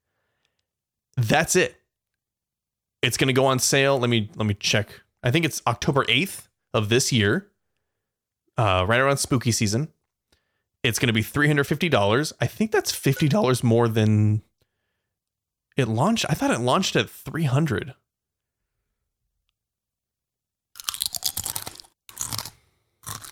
That's 1.17 1.57
it. 1.57 1.81
It's 3.03 3.17
going 3.17 3.29
to 3.29 3.35
go 3.35 3.47
on 3.47 3.59
sale. 3.59 3.99
Let 3.99 4.09
me 4.09 4.31
let 4.37 4.47
me 4.47 4.55
check. 4.55 5.03
I 5.23 5.31
think 5.31 5.45
it's 5.45 5.61
October 5.67 6.05
8th 6.05 6.49
of 6.73 6.89
this 6.89 7.13
year. 7.13 7.51
Uh, 8.57 8.85
right 8.87 9.01
around 9.01 9.17
spooky 9.17 9.51
season. 9.51 9.89
It's 10.85 10.99
going 10.99 11.07
to 11.07 11.15
be 11.15 11.23
$350. 11.23 12.33
I 12.43 12.47
think 12.47 12.71
that's 12.71 12.93
$50 12.93 13.65
more 13.65 13.89
than 13.89 14.43
it 15.79 15.89
launched. 15.89 16.27
I 16.29 16.35
thought 16.35 16.51
it 16.51 16.61
launched 16.61 16.95
at 16.95 17.09
300. 17.09 17.95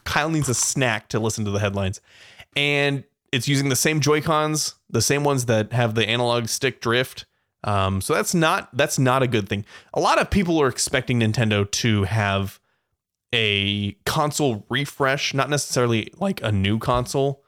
Kyle 0.04 0.30
needs 0.30 0.48
a 0.48 0.54
snack 0.54 1.08
to 1.10 1.20
listen 1.20 1.44
to 1.44 1.50
the 1.50 1.58
headlines. 1.58 2.00
And 2.56 3.04
it's 3.32 3.48
using 3.48 3.68
the 3.68 3.76
same 3.76 4.00
Joy-Cons, 4.00 4.76
the 4.88 5.02
same 5.02 5.22
ones 5.22 5.44
that 5.44 5.74
have 5.74 5.94
the 5.94 6.08
analog 6.08 6.48
stick 6.48 6.80
drift. 6.80 7.26
Um, 7.64 8.00
so 8.00 8.14
that's 8.14 8.34
not 8.34 8.76
that's 8.76 8.98
not 8.98 9.22
a 9.22 9.28
good 9.28 9.48
thing. 9.48 9.64
A 9.94 10.00
lot 10.00 10.20
of 10.20 10.30
people 10.30 10.60
are 10.60 10.68
expecting 10.68 11.20
Nintendo 11.20 11.70
to 11.70 12.04
have 12.04 12.58
a 13.32 13.92
console 14.04 14.66
refresh, 14.68 15.32
not 15.32 15.48
necessarily 15.48 16.12
like 16.18 16.42
a 16.42 16.50
new 16.50 16.78
console, 16.78 17.41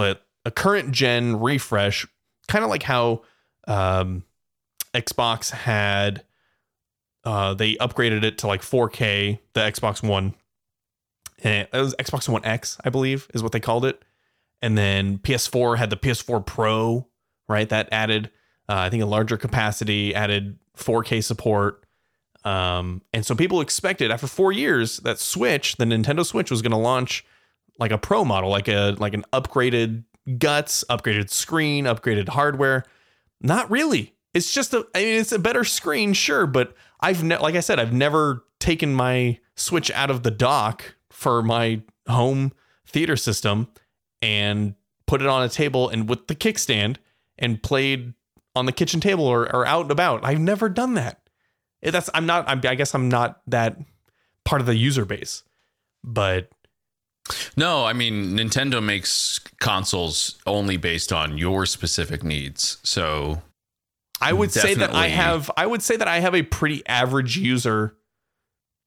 but 0.00 0.24
a 0.46 0.50
current 0.50 0.92
gen 0.92 1.40
refresh, 1.40 2.06
kind 2.48 2.64
of 2.64 2.70
like 2.70 2.82
how 2.82 3.20
um, 3.68 4.24
Xbox 4.94 5.50
had 5.50 6.24
uh, 7.22 7.52
they 7.52 7.74
upgraded 7.74 8.24
it 8.24 8.38
to 8.38 8.46
like 8.46 8.62
4K, 8.62 9.40
the 9.52 9.60
Xbox 9.60 10.02
One. 10.02 10.32
And 11.44 11.68
it 11.70 11.76
was 11.76 11.94
Xbox 11.96 12.30
One 12.30 12.42
X, 12.46 12.78
I 12.82 12.88
believe, 12.88 13.28
is 13.34 13.42
what 13.42 13.52
they 13.52 13.60
called 13.60 13.84
it. 13.84 14.02
And 14.62 14.78
then 14.78 15.18
PS4 15.18 15.76
had 15.76 15.90
the 15.90 15.98
PS4 15.98 16.46
Pro, 16.46 17.06
right? 17.46 17.68
That 17.68 17.90
added, 17.92 18.30
uh, 18.70 18.76
I 18.76 18.88
think, 18.88 19.02
a 19.02 19.06
larger 19.06 19.36
capacity, 19.36 20.14
added 20.14 20.58
4K 20.78 21.22
support. 21.22 21.84
Um, 22.42 23.02
and 23.12 23.26
so 23.26 23.34
people 23.34 23.60
expected 23.60 24.10
after 24.10 24.26
four 24.26 24.50
years 24.50 24.96
that 25.00 25.18
Switch, 25.18 25.76
the 25.76 25.84
Nintendo 25.84 26.24
Switch, 26.24 26.50
was 26.50 26.62
going 26.62 26.70
to 26.70 26.78
launch 26.78 27.22
like 27.80 27.90
a 27.90 27.98
pro 27.98 28.24
model, 28.24 28.50
like 28.50 28.68
a 28.68 28.94
like 28.98 29.14
an 29.14 29.24
upgraded 29.32 30.04
guts, 30.38 30.84
upgraded 30.88 31.30
screen, 31.30 31.86
upgraded 31.86 32.28
hardware. 32.28 32.84
Not 33.40 33.70
really. 33.70 34.14
It's 34.34 34.52
just 34.52 34.74
a. 34.74 34.86
I 34.94 35.02
mean, 35.02 35.20
it's 35.20 35.32
a 35.32 35.38
better 35.38 35.64
screen, 35.64 36.12
sure, 36.12 36.46
but 36.46 36.74
I've 37.00 37.24
ne- 37.24 37.38
like 37.38 37.56
I 37.56 37.60
said, 37.60 37.80
I've 37.80 37.92
never 37.92 38.44
taken 38.60 38.94
my 38.94 39.38
Switch 39.56 39.90
out 39.90 40.10
of 40.10 40.22
the 40.22 40.30
dock 40.30 40.94
for 41.10 41.42
my 41.42 41.82
home 42.08 42.52
theater 42.86 43.16
system 43.16 43.68
and 44.22 44.74
put 45.06 45.20
it 45.20 45.26
on 45.26 45.42
a 45.42 45.48
table 45.48 45.88
and 45.88 46.08
with 46.08 46.28
the 46.28 46.34
kickstand 46.34 46.96
and 47.38 47.62
played 47.62 48.14
on 48.54 48.66
the 48.66 48.72
kitchen 48.72 49.00
table 49.00 49.24
or, 49.24 49.54
or 49.54 49.66
out 49.66 49.82
and 49.82 49.90
about. 49.90 50.24
I've 50.24 50.40
never 50.40 50.68
done 50.68 50.94
that. 50.94 51.20
That's 51.82 52.08
I'm 52.14 52.26
not. 52.26 52.48
I'm, 52.48 52.60
I 52.64 52.74
guess 52.74 52.94
I'm 52.94 53.08
not 53.08 53.40
that 53.48 53.78
part 54.44 54.60
of 54.60 54.66
the 54.66 54.76
user 54.76 55.04
base, 55.04 55.42
but 56.04 56.50
No, 57.56 57.84
I 57.84 57.92
mean 57.92 58.36
Nintendo 58.36 58.82
makes 58.82 59.38
consoles 59.60 60.38
only 60.46 60.76
based 60.76 61.12
on 61.12 61.38
your 61.38 61.66
specific 61.66 62.22
needs. 62.22 62.78
So 62.82 63.42
I 64.20 64.32
would 64.32 64.52
say 64.52 64.74
that 64.74 64.94
I 64.94 65.08
have 65.08 65.50
I 65.56 65.66
would 65.66 65.82
say 65.82 65.96
that 65.96 66.08
I 66.08 66.20
have 66.20 66.34
a 66.34 66.42
pretty 66.42 66.86
average 66.86 67.36
user 67.36 67.96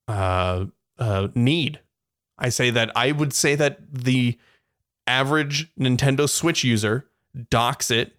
uh 0.08 0.66
uh 1.00 1.28
need. 1.36 1.80
I 2.38 2.50
say 2.50 2.70
that 2.72 2.92
I 2.96 3.12
would 3.12 3.34
say 3.34 3.56
that 3.56 3.80
the 3.92 4.38
average 5.08 5.74
Nintendo 5.80 6.28
Switch 6.28 6.64
user 6.64 7.08
docks 7.50 7.92
it 7.92 8.16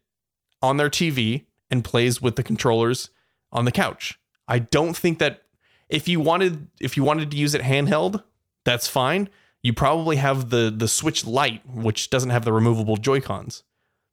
on 0.63 0.77
their 0.77 0.91
TV 0.91 1.45
and 1.71 1.85
plays 1.85 2.23
with 2.23 2.37
the 2.37 2.43
controllers 2.43 3.11
on 3.53 3.65
the 3.65 3.73
couch. 3.73 4.19
I 4.49 4.59
don't 4.59 4.97
think 4.97 5.19
that 5.19 5.43
if 5.89 6.09
you 6.09 6.21
wanted 6.21 6.69
if 6.81 6.97
you 6.97 7.05
wanted 7.05 7.31
to 7.31 7.37
use 7.37 7.55
it 7.55 7.63
handheld, 7.63 8.23
that's 8.65 8.89
fine. 8.89 9.29
You 9.65 9.73
probably 9.73 10.17
have 10.17 10.51
the 10.51 10.73
the 10.75 10.87
Switch 10.87 11.27
Lite, 11.27 11.63
which 11.67 12.11
doesn't 12.11 12.31
have 12.31 12.45
the 12.45 12.53
removable 12.53 12.99
Joy-Cons 12.99 13.65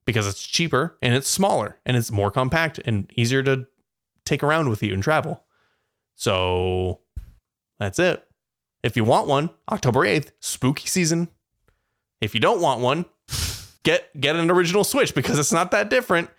because 0.06 0.26
it's 0.26 0.42
cheaper 0.42 0.98
and 1.02 1.14
it's 1.14 1.28
smaller 1.28 1.78
and 1.86 1.98
it's 1.98 2.10
more 2.10 2.32
compact 2.32 2.80
and 2.86 3.12
easier 3.16 3.44
to 3.44 3.68
take 4.26 4.44
around 4.44 4.70
with 4.70 4.82
you 4.82 4.94
and 4.94 5.04
travel. 5.04 5.44
So 6.16 7.02
that's 7.80 8.00
it. 8.00 8.26
If 8.82 8.96
you 8.96 9.04
want 9.04 9.28
one, 9.28 9.50
October 9.70 10.00
8th, 10.00 10.32
spooky 10.40 10.88
season. 10.88 11.28
If 12.22 12.34
you 12.34 12.40
don't 12.40 12.62
want 12.62 12.80
one, 12.80 13.06
get 13.84 14.10
get 14.20 14.38
an 14.38 14.50
original 14.50 14.86
Switch 14.86 15.14
because 15.14 15.38
it's 15.38 15.52
not 15.52 15.72
that 15.72 15.90
different. 15.90 16.30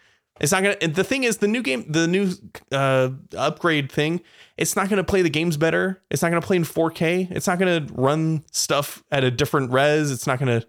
It's 0.43 0.51
not 0.51 0.65
gonna. 0.65 0.89
The 0.89 1.05
thing 1.05 1.23
is, 1.23 1.37
the 1.39 1.47
new 1.47 1.63
game, 1.63 1.85
the 1.89 2.09
new 2.09 2.33
uh, 2.73 3.11
upgrade 3.37 3.91
thing, 3.91 4.21
it's 4.57 4.75
not 4.75 4.89
gonna 4.89 5.05
play 5.05 5.23
the 5.23 5.31
games 5.31 5.57
better. 5.57 6.03
It's 6.11 6.21
not 6.21 6.31
gonna 6.31 6.43
play 6.43 6.57
in 6.57 6.65
4K. 6.65 7.31
It's 7.31 7.47
not 7.47 7.61
gonna 7.61 7.87
run 7.93 8.45
stuff 8.51 9.05
at 9.13 9.23
a 9.23 9.31
different 9.31 9.71
res. 9.71 10.11
It's 10.11 10.27
not 10.27 10.41
gonna 10.41 10.65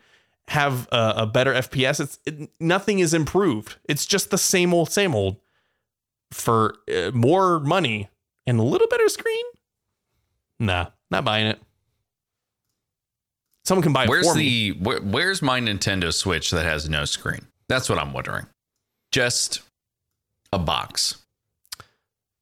have 0.50 0.88
a, 0.92 1.14
a 1.18 1.26
better 1.26 1.54
FPS. 1.54 2.00
It's 2.00 2.20
it, 2.24 2.52
nothing 2.60 3.00
is 3.00 3.16
improved. 3.16 3.78
It's 3.86 4.06
just 4.06 4.30
the 4.30 4.38
same 4.38 4.76
old, 4.76 4.92
same 4.92 5.16
old 5.16 5.38
for 6.32 6.76
uh, 6.96 7.10
more 7.12 7.60
money 7.60 8.10
and 8.46 8.60
a 8.60 8.64
little 8.64 8.88
better 8.88 9.10
screen. 9.10 9.46
Nah, 10.60 10.88
not 11.10 11.26
buying 11.26 11.48
it. 11.48 11.60
Someone 13.66 13.82
can 13.82 13.94
buy 13.94 14.04
it 14.04 14.10
where's 14.10 14.32
the 14.36 14.74
where, 14.74 15.02
where's 15.02 15.42
my 15.42 15.60
Nintendo 15.60 16.14
Switch 16.14 16.52
that 16.52 16.64
has 16.64 16.88
no 16.88 17.06
screen? 17.06 17.48
That's 17.70 17.90
what 17.90 17.98
I'm 17.98 18.14
wondering. 18.14 18.46
Just 19.14 19.62
a 20.52 20.58
box. 20.58 21.20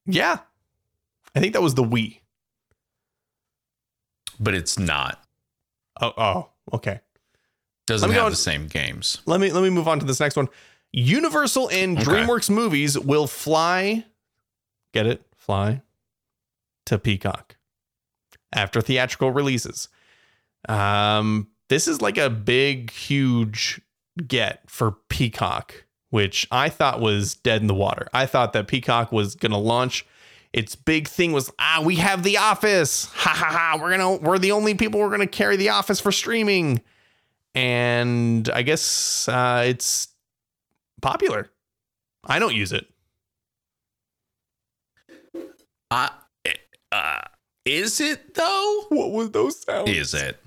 Yeah, 0.06 0.38
I 1.36 1.40
think 1.42 1.54
that 1.54 1.62
was 1.62 1.76
the 1.76 1.84
Wii. 1.84 2.20
But 4.40 4.56
it's 4.56 4.80
not. 4.80 5.22
Oh, 6.02 6.14
oh, 6.18 6.50
okay. 6.74 7.02
Doesn't 7.88 8.10
have 8.12 8.24
go 8.24 8.30
the 8.30 8.36
same 8.38 8.68
games. 8.68 9.22
Let 9.26 9.42
me 9.42 9.52
let 9.52 9.64
me 9.64 9.70
move 9.70 9.90
on 9.90 10.00
to 10.00 10.06
this 10.06 10.22
next 10.22 10.38
one. 10.38 10.48
Universal 10.94 11.70
and 11.72 11.98
Okay. 11.98 12.06
DreamWorks 12.10 12.50
movies 12.50 12.98
will 12.98 13.28
fly 13.28 14.06
get 14.94 15.06
it, 15.06 15.24
fly 15.36 15.82
to 16.86 16.98
Peacock 16.98 17.58
after 18.54 18.80
theatrical 18.82 19.32
releases. 19.32 19.90
Um, 20.70 21.50
this 21.70 21.88
is 21.88 22.02
like 22.02 22.18
a 22.18 22.30
big, 22.30 22.92
huge 22.92 23.82
get 24.28 24.70
for 24.70 24.92
Peacock, 25.10 25.86
which 26.12 26.48
I 26.52 26.70
thought 26.70 27.00
was 27.02 27.36
dead 27.36 27.62
in 27.62 27.68
the 27.68 27.74
water. 27.74 28.08
I 28.14 28.28
thought 28.28 28.54
that 28.54 28.68
Peacock 28.68 29.12
was 29.12 29.34
going 29.34 29.54
to 29.54 29.58
launch. 29.58 30.06
Its 30.54 30.76
big 30.76 31.08
thing 31.08 31.32
was 31.32 31.50
ah, 31.58 31.82
we 31.84 31.96
have 31.96 32.24
The 32.24 32.38
Office. 32.38 33.06
Ha 33.06 33.30
ha 33.30 33.46
ha! 33.46 33.80
We're 33.82 33.92
gonna 33.92 34.18
we're 34.18 34.38
the 34.38 34.52
only 34.52 34.76
people 34.76 35.00
we're 35.00 35.10
gonna 35.10 35.26
carry 35.26 35.56
The 35.56 35.70
Office 35.70 36.02
for 36.02 36.12
streaming, 36.12 36.82
and 37.56 38.50
I 38.50 38.62
guess 38.62 39.30
uh, 39.30 39.64
it's 39.66 40.10
popular. 41.02 41.50
I 42.26 42.40
don't 42.40 42.54
use 42.54 42.74
it. 42.74 42.86
Uh, 45.90 46.10
uh, 46.92 47.22
is 47.64 48.02
it 48.02 48.34
though? 48.34 48.86
What 48.90 49.12
was 49.12 49.32
those 49.32 49.62
sounds? 49.62 49.90
Is 49.90 50.14
it? 50.14 50.38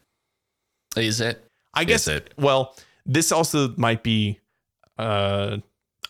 Is 0.98 1.22
it? 1.22 1.42
I 1.72 1.84
guess 1.84 2.06
Is 2.06 2.16
it? 2.16 2.34
Well, 2.36 2.76
this 3.06 3.32
also 3.32 3.74
might 3.76 4.02
be 4.02 4.38
uh, 4.98 5.58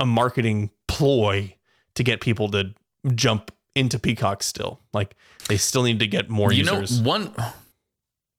a 0.00 0.06
marketing 0.06 0.70
ploy 0.88 1.54
to 1.94 2.02
get 2.02 2.20
people 2.20 2.50
to 2.50 2.74
jump 3.14 3.50
into 3.74 3.98
Peacock. 3.98 4.42
Still, 4.42 4.80
like 4.92 5.14
they 5.48 5.56
still 5.56 5.82
need 5.82 6.00
to 6.00 6.06
get 6.06 6.28
more 6.28 6.52
you 6.52 6.64
users. 6.64 7.00
know, 7.00 7.08
one 7.08 7.34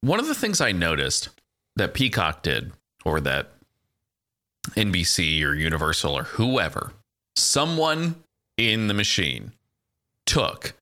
one 0.02 0.20
of 0.20 0.28
the 0.28 0.36
things 0.36 0.62
I 0.62 0.72
noticed 0.72 1.30
that 1.76 1.94
Peacock 1.94 2.44
did, 2.44 2.72
or 3.04 3.20
that 3.22 3.52
NBC 4.72 5.44
or 5.44 5.54
Universal 5.54 6.14
or 6.18 6.24
whoever, 6.24 6.94
someone 7.36 8.24
in 8.58 8.88
the 8.88 8.94
machine 8.94 9.54
took 10.26 10.74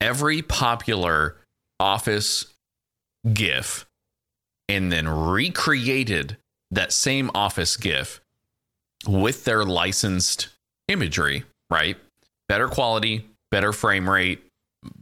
every 0.00 0.42
popular 0.42 1.36
Office 1.78 2.54
GIF 3.32 3.86
and 4.68 4.90
then 4.92 5.08
recreated 5.08 6.36
that 6.70 6.92
same 6.92 7.30
Office 7.34 7.76
GIF 7.76 8.20
with 9.06 9.44
their 9.44 9.64
licensed 9.64 10.48
imagery, 10.88 11.44
right? 11.70 11.96
Better 12.48 12.68
quality, 12.68 13.26
better 13.50 13.72
frame 13.72 14.08
rate, 14.08 14.42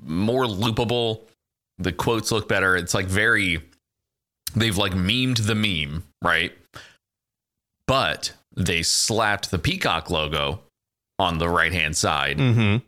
more 0.02 0.44
loopable. 0.44 1.22
The 1.78 1.92
quotes 1.92 2.30
look 2.32 2.48
better. 2.48 2.76
It's 2.76 2.94
like 2.94 3.06
very, 3.06 3.60
they've 4.54 4.76
like 4.76 4.92
memed 4.92 5.46
the 5.46 5.54
meme, 5.54 6.04
right? 6.22 6.52
But 7.86 8.32
they 8.56 8.82
slapped 8.82 9.50
the 9.50 9.58
Peacock 9.58 10.10
logo 10.10 10.60
on 11.18 11.38
the 11.38 11.48
right 11.48 11.72
hand 11.72 11.96
side 11.96 12.38
mm-hmm. 12.38 12.84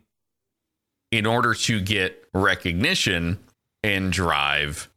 in 1.11 1.25
order 1.25 1.53
to 1.53 1.79
get 1.81 2.27
recognition 2.33 3.39
and 3.83 4.11
drive 4.11 4.89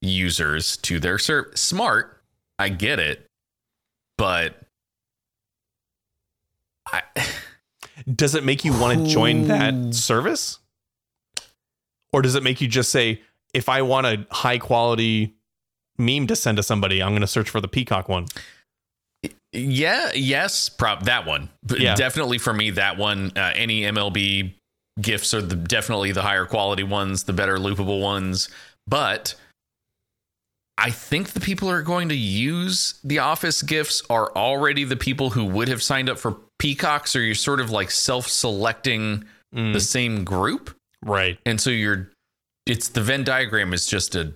users 0.00 0.76
to 0.78 1.00
their 1.00 1.18
service. 1.18 1.60
Smart, 1.60 2.20
I 2.58 2.68
get 2.68 2.98
it, 2.98 3.26
but 4.16 4.56
I 6.86 7.02
Does 8.12 8.34
it 8.34 8.44
make 8.44 8.64
you 8.64 8.72
want 8.72 8.98
to 8.98 9.06
join 9.06 9.48
that 9.48 9.94
service, 9.94 10.58
or 12.12 12.22
does 12.22 12.34
it 12.34 12.42
make 12.42 12.60
you 12.60 12.68
just 12.68 12.90
say, 12.90 13.22
if 13.54 13.68
I 13.68 13.82
want 13.82 14.06
a 14.06 14.26
high 14.30 14.58
quality 14.58 15.34
meme 15.96 16.26
to 16.26 16.36
send 16.36 16.56
to 16.56 16.62
somebody, 16.62 17.02
I'm 17.02 17.12
going 17.12 17.20
to 17.22 17.26
search 17.26 17.48
for 17.48 17.60
the 17.60 17.68
Peacock 17.68 18.08
one? 18.08 18.26
yeah, 19.54 20.10
yes, 20.14 20.68
prop 20.68 21.04
that 21.04 21.26
one. 21.26 21.48
Yeah. 21.78 21.94
Definitely 21.94 22.38
for 22.38 22.52
me, 22.52 22.70
that 22.70 22.96
one. 22.96 23.32
Uh, 23.36 23.52
any 23.54 23.82
MLB 23.82 24.54
gifts 25.00 25.32
are 25.32 25.42
the, 25.42 25.54
definitely 25.54 26.12
the 26.12 26.22
higher 26.22 26.44
quality 26.44 26.82
ones, 26.82 27.24
the 27.24 27.32
better 27.32 27.56
loopable 27.56 28.00
ones. 28.00 28.48
But 28.86 29.34
I 30.76 30.90
think 30.90 31.30
the 31.30 31.40
people 31.40 31.68
who 31.68 31.74
are 31.74 31.82
going 31.82 32.08
to 32.08 32.16
use 32.16 32.98
the 33.04 33.20
Office 33.20 33.62
gifts 33.62 34.02
are 34.10 34.32
already 34.34 34.84
the 34.84 34.96
people 34.96 35.30
who 35.30 35.44
would 35.44 35.68
have 35.68 35.82
signed 35.82 36.10
up 36.10 36.18
for 36.18 36.36
Peacock. 36.58 37.06
So 37.06 37.18
you're 37.18 37.34
sort 37.34 37.60
of 37.60 37.70
like 37.70 37.90
self-selecting 37.90 39.24
the 39.52 39.78
same 39.80 40.24
group, 40.24 40.76
Right. 41.02 41.38
and 41.46 41.60
so 41.60 41.70
you're. 41.70 42.10
It's 42.66 42.88
the 42.88 43.00
Venn 43.02 43.22
diagram 43.24 43.72
is 43.72 43.86
just 43.86 44.14
a 44.16 44.34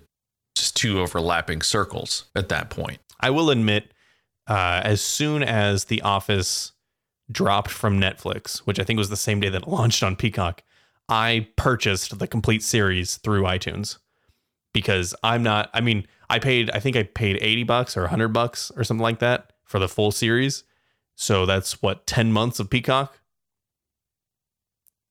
just 0.55 0.77
two 0.77 1.01
overlapping 1.01 1.63
circles 1.63 2.27
at 2.37 2.49
that 2.51 2.71
point. 2.71 2.99
I 3.21 3.31
will 3.31 3.51
admit, 3.51 3.93
uh, 4.49 4.81
as 4.85 5.01
soon 5.01 5.43
as 5.43 5.87
The 5.87 6.03
Office 6.03 6.73
dropped 7.33 7.71
from 7.71 8.01
Netflix, 8.01 8.59
which 8.59 8.79
I 8.79 8.85
think 8.85 8.97
was 8.99 9.09
the 9.11 9.17
same 9.17 9.41
day 9.41 9.49
that 9.49 9.63
it 9.63 9.69
launched 9.69 10.03
on 10.05 10.15
Peacock, 10.15 10.63
I 11.09 11.49
purchased 11.57 12.19
the 12.19 12.27
complete 12.29 12.63
series 12.63 13.17
through 13.17 13.43
iTunes 13.43 13.99
because 14.73 15.15
I'm 15.25 15.43
not. 15.43 15.69
I 15.75 15.81
mean, 15.81 16.07
I 16.31 16.39
paid. 16.39 16.71
I 16.71 16.79
think 16.81 16.95
I 16.97 17.03
paid 17.03 17.39
eighty 17.41 17.65
bucks 17.65 17.97
or 17.97 18.07
hundred 18.07 18.29
bucks 18.29 18.71
or 18.77 18.85
something 18.85 19.03
like 19.03 19.19
that 19.19 19.53
for 19.65 19.79
the 19.81 19.89
full 19.89 20.13
series. 20.13 20.63
So 21.21 21.47
that's 21.47 21.83
what 21.83 22.07
ten 22.07 22.33
months 22.33 22.61
of 22.61 22.71
Peacock. 22.71 23.19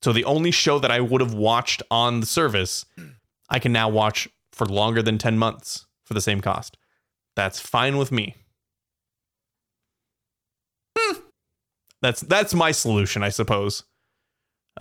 So 0.02 0.14
the 0.14 0.24
only 0.24 0.52
show 0.52 0.80
that 0.80 0.90
I 0.90 1.02
would 1.02 1.20
have 1.20 1.34
watched 1.34 1.84
on 1.92 2.22
the 2.22 2.26
service, 2.26 2.86
I 3.50 3.60
can 3.60 3.74
now 3.74 3.90
watch 3.90 4.30
for 4.54 4.66
longer 4.66 5.02
than 5.02 5.18
ten 5.18 5.38
months 5.38 5.86
for 6.06 6.14
the 6.14 6.22
same 6.22 6.40
cost. 6.40 6.78
That's 7.36 7.60
fine 7.60 7.98
with 7.98 8.14
me. 8.14 8.36
Hmm. 10.98 11.20
That's 12.02 12.22
that's 12.22 12.54
my 12.54 12.72
solution, 12.72 13.22
I 13.22 13.30
suppose. 13.30 13.84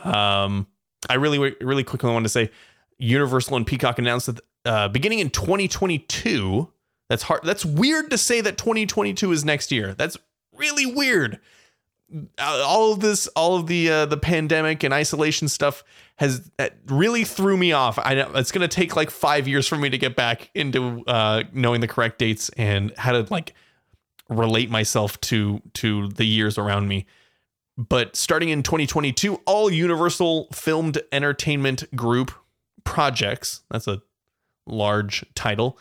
Um, 0.05 0.69
I 1.11 1.15
really 1.15 1.57
really 1.61 1.85
quickly 1.85 2.13
want 2.13 2.25
to 2.25 2.31
say, 2.31 2.51
Universal 2.99 3.57
and 3.57 3.67
Peacock 3.67 3.99
announced 3.99 4.27
that 4.27 4.41
uh, 4.65 4.89
beginning 4.89 5.19
in 5.19 5.31
2022. 5.31 6.71
That's 7.09 7.25
hard. 7.25 7.41
That's 7.43 7.65
weird 7.65 8.11
to 8.11 8.19
say 8.19 8.41
that 8.43 8.59
2022 8.59 9.33
is 9.33 9.45
next 9.45 9.73
year. 9.73 9.93
That's 9.93 10.17
really 10.57 10.87
weird. 10.87 11.41
Uh, 12.13 12.63
all 12.65 12.93
of 12.93 13.01
this, 13.01 13.27
all 13.29 13.57
of 13.57 13.67
the 13.67 13.91
uh, 13.91 14.07
the 14.07 14.17
pandemic 14.17 14.85
and 14.85 14.95
isolation 14.95 15.49
stuff 15.49 15.83
has 16.17 16.51
that 16.57 16.77
really 16.87 17.25
threw 17.25 17.57
me 17.57 17.73
off. 17.73 17.99
I 17.99 18.15
know 18.15 18.31
it's 18.35 18.53
gonna 18.53 18.69
take 18.69 18.95
like 18.95 19.11
five 19.11 19.49
years 19.49 19.67
for 19.67 19.77
me 19.77 19.91
to 19.91 19.99
get 19.99 20.15
back 20.15 20.51
into 20.55 21.05
uh, 21.07 21.45
knowing 21.53 21.81
the 21.81 21.89
correct 21.89 22.19
dates 22.19 22.49
and 22.51 22.93
how 22.97 23.13
to 23.13 23.27
like 23.31 23.55
relate 24.29 24.71
myself 24.71 25.21
to 25.23 25.61
to 25.75 26.09
the 26.09 26.25
years 26.25 26.59
around 26.59 26.89
me. 26.89 27.07
But 27.77 28.17
starting 28.17 28.49
in 28.49 28.63
2022, 28.63 29.41
all 29.45 29.71
Universal 29.71 30.49
Filmed 30.53 30.99
Entertainment 31.13 31.95
Group 31.95 32.33
projects, 32.85 33.63
that's 33.71 33.87
a 33.87 34.01
large 34.67 35.25
title, 35.35 35.79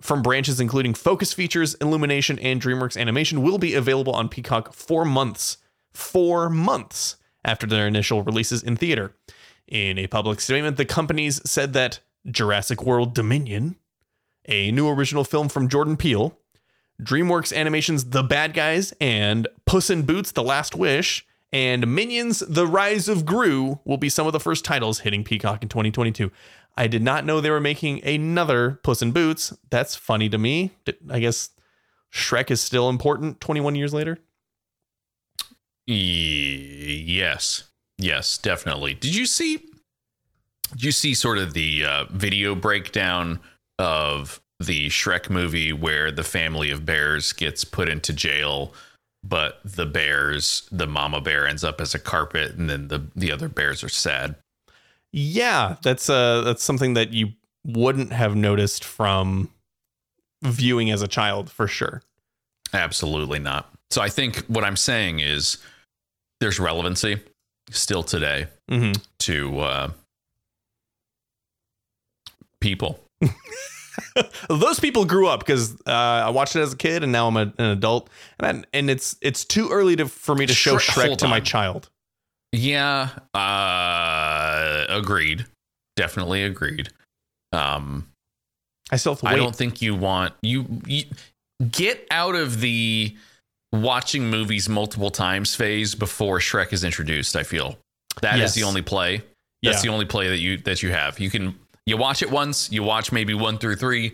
from 0.00 0.22
branches 0.22 0.60
including 0.60 0.94
Focus 0.94 1.32
Features, 1.32 1.74
Illumination, 1.76 2.38
and 2.38 2.60
DreamWorks 2.60 3.00
Animation 3.00 3.42
will 3.42 3.58
be 3.58 3.74
available 3.74 4.14
on 4.14 4.28
Peacock 4.28 4.72
four 4.72 5.04
months, 5.04 5.58
four 5.92 6.50
months 6.50 7.16
after 7.44 7.66
their 7.66 7.86
initial 7.86 8.22
releases 8.22 8.62
in 8.62 8.76
theater. 8.76 9.14
In 9.66 9.98
a 9.98 10.06
public 10.06 10.40
statement, 10.40 10.76
the 10.76 10.84
companies 10.84 11.40
said 11.48 11.72
that 11.72 12.00
Jurassic 12.30 12.82
World 12.82 13.14
Dominion, 13.14 13.76
a 14.46 14.70
new 14.70 14.88
original 14.88 15.24
film 15.24 15.48
from 15.48 15.68
Jordan 15.68 15.96
Peele, 15.96 16.38
DreamWorks 17.02 17.54
Animation's 17.54 18.06
The 18.06 18.22
Bad 18.22 18.54
Guys, 18.54 18.92
and 19.00 19.48
Puss 19.64 19.90
in 19.90 20.02
Boots: 20.02 20.32
The 20.32 20.42
Last 20.42 20.74
Wish, 20.74 21.26
and 21.52 21.86
Minions: 21.94 22.40
The 22.40 22.66
Rise 22.66 23.08
of 23.08 23.26
Gru 23.26 23.80
will 23.84 23.98
be 23.98 24.08
some 24.08 24.26
of 24.26 24.32
the 24.32 24.40
first 24.40 24.64
titles 24.64 25.00
hitting 25.00 25.24
Peacock 25.24 25.62
in 25.62 25.68
2022. 25.68 26.30
I 26.76 26.86
did 26.86 27.02
not 27.02 27.24
know 27.24 27.40
they 27.40 27.50
were 27.50 27.60
making 27.60 28.04
another 28.04 28.80
Puss 28.82 29.00
in 29.00 29.12
Boots. 29.12 29.52
That's 29.70 29.96
funny 29.96 30.28
to 30.28 30.38
me. 30.38 30.72
I 31.10 31.20
guess 31.20 31.50
Shrek 32.12 32.50
is 32.50 32.60
still 32.60 32.88
important 32.88 33.40
21 33.40 33.74
years 33.74 33.94
later. 33.94 34.18
Yes, 35.86 37.64
yes, 37.98 38.38
definitely. 38.38 38.94
Did 38.94 39.14
you 39.14 39.26
see? 39.26 39.58
Did 40.72 40.82
you 40.82 40.92
see 40.92 41.14
sort 41.14 41.38
of 41.38 41.54
the 41.54 41.84
uh, 41.84 42.04
video 42.10 42.54
breakdown 42.54 43.38
of 43.78 44.40
the 44.58 44.88
Shrek 44.88 45.30
movie 45.30 45.72
where 45.72 46.10
the 46.10 46.24
family 46.24 46.70
of 46.70 46.84
bears 46.84 47.32
gets 47.32 47.64
put 47.64 47.88
into 47.88 48.12
jail, 48.12 48.74
but 49.22 49.60
the 49.64 49.86
bears, 49.86 50.68
the 50.72 50.86
mama 50.86 51.20
bear 51.20 51.46
ends 51.46 51.62
up 51.62 51.80
as 51.80 51.94
a 51.94 52.00
carpet, 52.00 52.56
and 52.56 52.68
then 52.68 52.88
the 52.88 53.06
the 53.14 53.30
other 53.30 53.48
bears 53.48 53.84
are 53.84 53.88
sad. 53.88 54.34
Yeah, 55.12 55.76
that's 55.82 56.10
uh 56.10 56.42
that's 56.42 56.62
something 56.62 56.94
that 56.94 57.12
you 57.12 57.32
wouldn't 57.64 58.12
have 58.12 58.36
noticed 58.36 58.84
from 58.84 59.50
viewing 60.42 60.90
as 60.90 61.02
a 61.02 61.08
child 61.08 61.50
for 61.50 61.66
sure. 61.66 62.02
Absolutely 62.72 63.38
not. 63.38 63.72
So 63.90 64.02
I 64.02 64.08
think 64.08 64.38
what 64.46 64.64
I'm 64.64 64.76
saying 64.76 65.20
is 65.20 65.58
there's 66.40 66.60
relevancy 66.60 67.20
still 67.70 68.02
today 68.02 68.48
hmm 68.68 68.92
to 69.20 69.58
uh, 69.60 69.90
people. 72.60 73.00
Those 74.48 74.80
people 74.80 75.04
grew 75.04 75.26
up 75.26 75.40
because 75.40 75.74
uh, 75.86 75.90
I 75.90 76.30
watched 76.30 76.56
it 76.56 76.60
as 76.60 76.72
a 76.72 76.76
kid 76.76 77.02
and 77.02 77.12
now 77.12 77.28
I'm 77.28 77.36
a, 77.36 77.52
an 77.58 77.66
adult, 77.66 78.10
and 78.38 78.66
and 78.72 78.90
it's 78.90 79.16
it's 79.20 79.44
too 79.44 79.68
early 79.70 79.96
to 79.96 80.06
for 80.06 80.34
me 80.34 80.46
to 80.46 80.54
show 80.54 80.76
Shrek- 80.76 81.18
to 81.18 81.28
my 81.28 81.40
child. 81.40 81.90
Yeah, 82.58 83.10
uh, 83.34 84.86
agreed. 84.88 85.44
Definitely 85.96 86.42
agreed. 86.44 86.88
Um, 87.52 88.06
I 88.90 88.96
still 88.96 89.18
I 89.24 89.36
don't 89.36 89.54
think 89.54 89.82
you 89.82 89.94
want 89.94 90.34
you, 90.42 90.80
you 90.86 91.04
get 91.70 92.06
out 92.10 92.34
of 92.34 92.60
the 92.60 93.14
watching 93.72 94.30
movies 94.30 94.68
multiple 94.68 95.10
times 95.10 95.54
phase 95.54 95.94
before 95.94 96.38
Shrek 96.38 96.72
is 96.72 96.84
introduced. 96.84 97.36
I 97.36 97.42
feel 97.42 97.76
that 98.22 98.36
is 98.36 98.40
Yes. 98.40 98.54
the 98.54 98.62
only 98.64 98.82
play. 98.82 99.16
That's 99.62 99.78
Yeah. 99.78 99.82
the 99.82 99.88
only 99.88 100.06
play 100.06 100.28
that 100.28 100.38
you 100.38 100.56
that 100.58 100.82
you 100.82 100.90
have. 100.92 101.18
You 101.18 101.30
can 101.30 101.58
you 101.84 101.96
watch 101.96 102.22
it 102.22 102.30
once. 102.30 102.70
You 102.70 102.82
watch 102.82 103.12
maybe 103.12 103.34
one 103.34 103.58
through 103.58 103.76
three. 103.76 104.12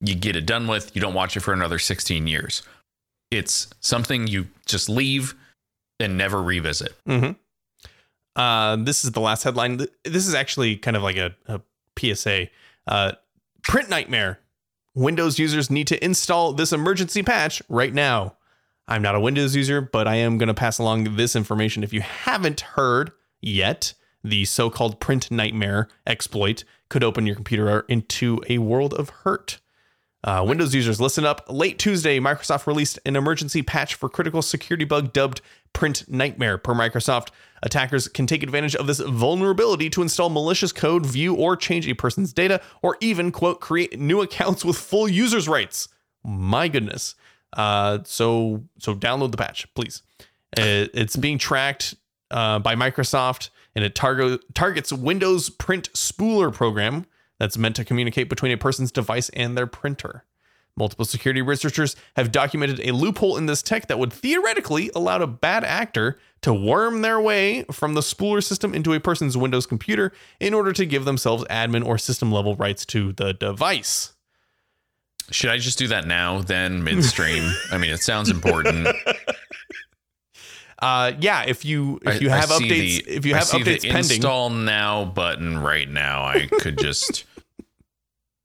You 0.00 0.14
get 0.14 0.36
it 0.36 0.46
done 0.46 0.66
with. 0.66 0.94
You 0.94 1.00
don't 1.00 1.14
watch 1.14 1.36
it 1.36 1.40
for 1.40 1.52
another 1.52 1.78
sixteen 1.78 2.26
years. 2.26 2.62
It's 3.30 3.68
something 3.80 4.26
you 4.26 4.48
just 4.66 4.88
leave 4.88 5.34
and 6.00 6.16
never 6.18 6.42
revisit. 6.42 6.94
hmm 7.06 7.30
Uh, 8.38 8.76
this 8.76 9.04
is 9.04 9.10
the 9.10 9.20
last 9.20 9.42
headline. 9.42 9.78
This 10.04 10.28
is 10.28 10.34
actually 10.34 10.76
kind 10.76 10.96
of 10.96 11.02
like 11.02 11.16
a, 11.16 11.34
a 11.46 11.60
PSA. 11.98 12.46
Uh, 12.86 13.12
print 13.64 13.90
nightmare. 13.90 14.38
Windows 14.94 15.38
users 15.38 15.70
need 15.70 15.88
to 15.88 16.02
install 16.02 16.52
this 16.52 16.72
emergency 16.72 17.22
patch 17.22 17.60
right 17.68 17.92
now. 17.92 18.36
I'm 18.86 19.02
not 19.02 19.16
a 19.16 19.20
Windows 19.20 19.54
user, 19.56 19.80
but 19.80 20.06
I 20.06 20.14
am 20.14 20.38
going 20.38 20.46
to 20.46 20.54
pass 20.54 20.78
along 20.78 21.16
this 21.16 21.34
information. 21.34 21.82
If 21.82 21.92
you 21.92 22.00
haven't 22.00 22.60
heard 22.60 23.10
yet, 23.40 23.92
the 24.22 24.44
so 24.44 24.70
called 24.70 25.00
print 25.00 25.30
nightmare 25.30 25.88
exploit 26.06 26.64
could 26.88 27.04
open 27.04 27.26
your 27.26 27.34
computer 27.34 27.80
into 27.88 28.40
a 28.48 28.58
world 28.58 28.94
of 28.94 29.10
hurt. 29.10 29.58
Uh, 30.24 30.44
Windows 30.46 30.74
users, 30.74 31.00
listen 31.00 31.24
up. 31.24 31.44
Late 31.48 31.78
Tuesday, 31.78 32.18
Microsoft 32.18 32.66
released 32.66 32.98
an 33.06 33.14
emergency 33.14 33.62
patch 33.62 33.94
for 33.94 34.08
critical 34.08 34.42
security 34.42 34.84
bug 34.84 35.12
dubbed 35.12 35.40
Print 35.72 36.04
Nightmare. 36.08 36.58
Per 36.58 36.74
Microsoft, 36.74 37.28
attackers 37.62 38.08
can 38.08 38.26
take 38.26 38.42
advantage 38.42 38.74
of 38.74 38.88
this 38.88 38.98
vulnerability 38.98 39.88
to 39.90 40.02
install 40.02 40.28
malicious 40.28 40.72
code, 40.72 41.06
view 41.06 41.34
or 41.34 41.56
change 41.56 41.86
a 41.86 41.94
person's 41.94 42.32
data, 42.32 42.60
or 42.82 42.96
even, 43.00 43.30
quote, 43.30 43.60
create 43.60 43.98
new 43.98 44.20
accounts 44.20 44.64
with 44.64 44.76
full 44.76 45.08
users' 45.08 45.48
rights. 45.48 45.88
My 46.24 46.66
goodness. 46.66 47.14
Uh, 47.52 48.00
so, 48.04 48.64
so 48.78 48.94
download 48.94 49.30
the 49.30 49.36
patch, 49.38 49.72
please. 49.74 50.02
Uh, 50.56 50.90
it's 50.94 51.14
being 51.14 51.38
tracked 51.38 51.94
uh, 52.32 52.58
by 52.58 52.74
Microsoft, 52.74 53.50
and 53.76 53.84
it 53.84 53.94
target, 53.94 54.40
targets 54.54 54.92
Windows 54.92 55.48
Print 55.48 55.92
Spooler 55.92 56.52
program 56.52 57.06
that's 57.38 57.56
meant 57.58 57.76
to 57.76 57.84
communicate 57.84 58.28
between 58.28 58.52
a 58.52 58.56
person's 58.56 58.90
device 58.92 59.28
and 59.30 59.56
their 59.56 59.66
printer. 59.66 60.24
Multiple 60.76 61.04
security 61.04 61.42
researchers 61.42 61.96
have 62.14 62.30
documented 62.30 62.80
a 62.86 62.92
loophole 62.92 63.36
in 63.36 63.46
this 63.46 63.62
tech 63.62 63.88
that 63.88 63.98
would 63.98 64.12
theoretically 64.12 64.90
allow 64.94 65.20
a 65.20 65.26
bad 65.26 65.64
actor 65.64 66.18
to 66.42 66.54
worm 66.54 67.02
their 67.02 67.20
way 67.20 67.64
from 67.72 67.94
the 67.94 68.00
spooler 68.00 68.42
system 68.44 68.72
into 68.72 68.92
a 68.92 69.00
person's 69.00 69.36
Windows 69.36 69.66
computer 69.66 70.12
in 70.38 70.54
order 70.54 70.72
to 70.72 70.86
give 70.86 71.04
themselves 71.04 71.42
admin 71.50 71.84
or 71.84 71.98
system 71.98 72.30
level 72.30 72.54
rights 72.54 72.86
to 72.86 73.12
the 73.12 73.32
device. 73.34 74.12
Should 75.32 75.50
I 75.50 75.58
just 75.58 75.78
do 75.78 75.88
that 75.88 76.06
now, 76.06 76.42
then 76.42 76.84
midstream? 76.84 77.52
I 77.72 77.78
mean, 77.78 77.90
it 77.90 78.00
sounds 78.00 78.30
important. 78.30 78.86
Uh, 80.80 81.12
yeah, 81.20 81.42
if 81.44 81.64
you 81.64 81.98
if 82.04 82.22
you 82.22 82.30
I 82.30 82.36
have 82.36 82.50
see 82.50 82.68
updates, 82.68 83.04
the- 83.04 83.16
if 83.16 83.26
you 83.26 83.34
I 83.34 83.38
have 83.38 83.48
updates 83.48 83.80
the 83.80 83.90
pending, 83.90 84.16
install 84.18 84.48
now 84.50 85.04
button 85.06 85.58
right 85.58 85.88
now, 85.90 86.22
I 86.24 86.46
could 86.60 86.78
just. 86.78 87.24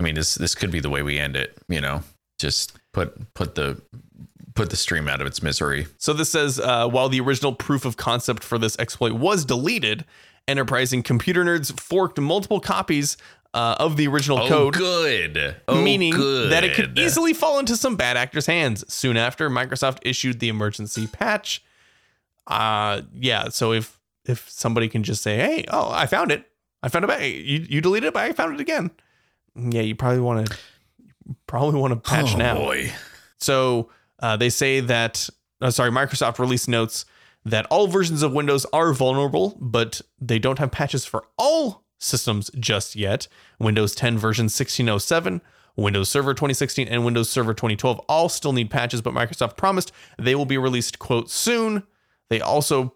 I 0.04 0.06
mean, 0.06 0.16
this 0.16 0.36
this 0.36 0.54
could 0.54 0.70
be 0.70 0.82
the 0.82 0.90
way 0.90 1.02
we 1.02 1.18
end 1.18 1.38
it. 1.38 1.58
You 1.70 1.80
know, 1.80 2.04
just 2.38 2.74
put 2.92 3.34
put 3.34 3.56
the 3.56 3.82
put 4.54 4.70
the 4.70 4.76
stream 4.76 5.08
out 5.08 5.22
of 5.22 5.28
its 5.28 5.42
misery. 5.42 5.88
So 5.98 6.12
this 6.12 6.30
says 6.30 6.60
uh, 6.60 6.88
while 6.90 7.08
the 7.08 7.22
original 7.22 7.54
proof 7.54 7.86
of 7.86 7.96
concept 7.96 8.44
for 8.44 8.58
this 8.58 8.78
exploit 8.80 9.14
was 9.14 9.46
deleted, 9.46 10.04
enterprising 10.48 11.04
computer 11.04 11.46
nerds 11.46 11.80
forked 11.80 12.20
multiple 12.20 12.60
copies 12.60 13.16
uh, 13.54 13.76
of 13.80 13.96
the 13.96 14.08
original 14.08 14.40
Oh, 14.40 14.48
code, 14.50 14.74
good. 14.74 15.56
Oh, 15.70 15.82
meaning 15.82 16.12
good. 16.12 16.52
that 16.52 16.66
it 16.66 16.74
could 16.76 17.00
easily 17.00 17.34
fall 17.34 17.60
into 17.60 17.78
some 17.78 17.96
bad 17.96 18.18
actors' 18.18 18.46
hands. 18.48 18.84
Soon 18.94 19.16
after, 19.16 19.50
Microsoft 19.50 20.00
issued 20.02 20.40
the 20.42 20.50
emergency 20.50 21.08
patch. 21.08 21.64
Uh, 22.46 23.04
yeah. 23.16 23.48
So 23.50 23.72
if 23.72 23.98
if 24.26 24.50
somebody 24.50 24.90
can 24.90 25.04
just 25.04 25.24
say, 25.24 25.38
"Hey, 25.38 25.64
oh, 25.70 25.90
I 25.92 26.08
found 26.08 26.32
it. 26.32 26.46
I 26.82 26.90
found 26.90 27.06
it 27.06 27.08
back. 27.08 27.22
You 27.22 27.66
you 27.70 27.80
deleted 27.80 28.10
it, 28.10 28.14
but 28.14 28.24
I 28.24 28.34
found 28.34 28.54
it 28.54 28.60
again." 28.60 28.92
Yeah, 29.56 29.82
you 29.82 29.96
probably 29.96 30.22
want 30.22 30.48
to 30.48 30.58
probably 31.48 31.80
want 31.80 31.94
to 31.94 32.10
patch 32.10 32.34
oh, 32.36 32.38
now. 32.38 32.56
boy. 32.56 32.92
So 33.38 33.90
uh, 34.20 34.38
they 34.38 34.50
say 34.50 34.80
that, 34.80 35.30
uh, 35.62 35.72
sorry, 35.72 35.92
Microsoft 35.92 36.40
release 36.40 36.68
notes 36.68 37.06
that 37.46 37.66
all 37.68 37.88
versions 37.88 38.24
of 38.24 38.34
Windows 38.34 38.66
are 38.72 38.94
vulnerable, 38.94 39.58
but 39.60 40.02
they 40.20 40.40
don't 40.40 40.60
have 40.60 40.72
patches 40.72 41.06
for 41.06 41.26
all 41.38 41.84
systems 42.00 42.50
just 42.58 42.96
yet. 42.96 43.28
Windows 43.60 43.96
10 43.96 44.18
version 44.18 44.46
1607, 44.46 45.42
Windows 45.76 46.10
Server 46.10 46.34
2016, 46.34 46.88
and 46.88 47.04
Windows 47.04 47.30
Server 47.30 47.54
2012 47.54 48.00
all 48.08 48.30
still 48.30 48.54
need 48.54 48.70
patches, 48.70 49.02
but 49.02 49.14
Microsoft 49.14 49.58
promised 49.58 49.92
they 50.18 50.36
will 50.36 50.46
be 50.46 50.58
released, 50.58 51.00
quote, 51.00 51.30
soon. 51.30 51.84
They 52.30 52.42
also 52.42 52.94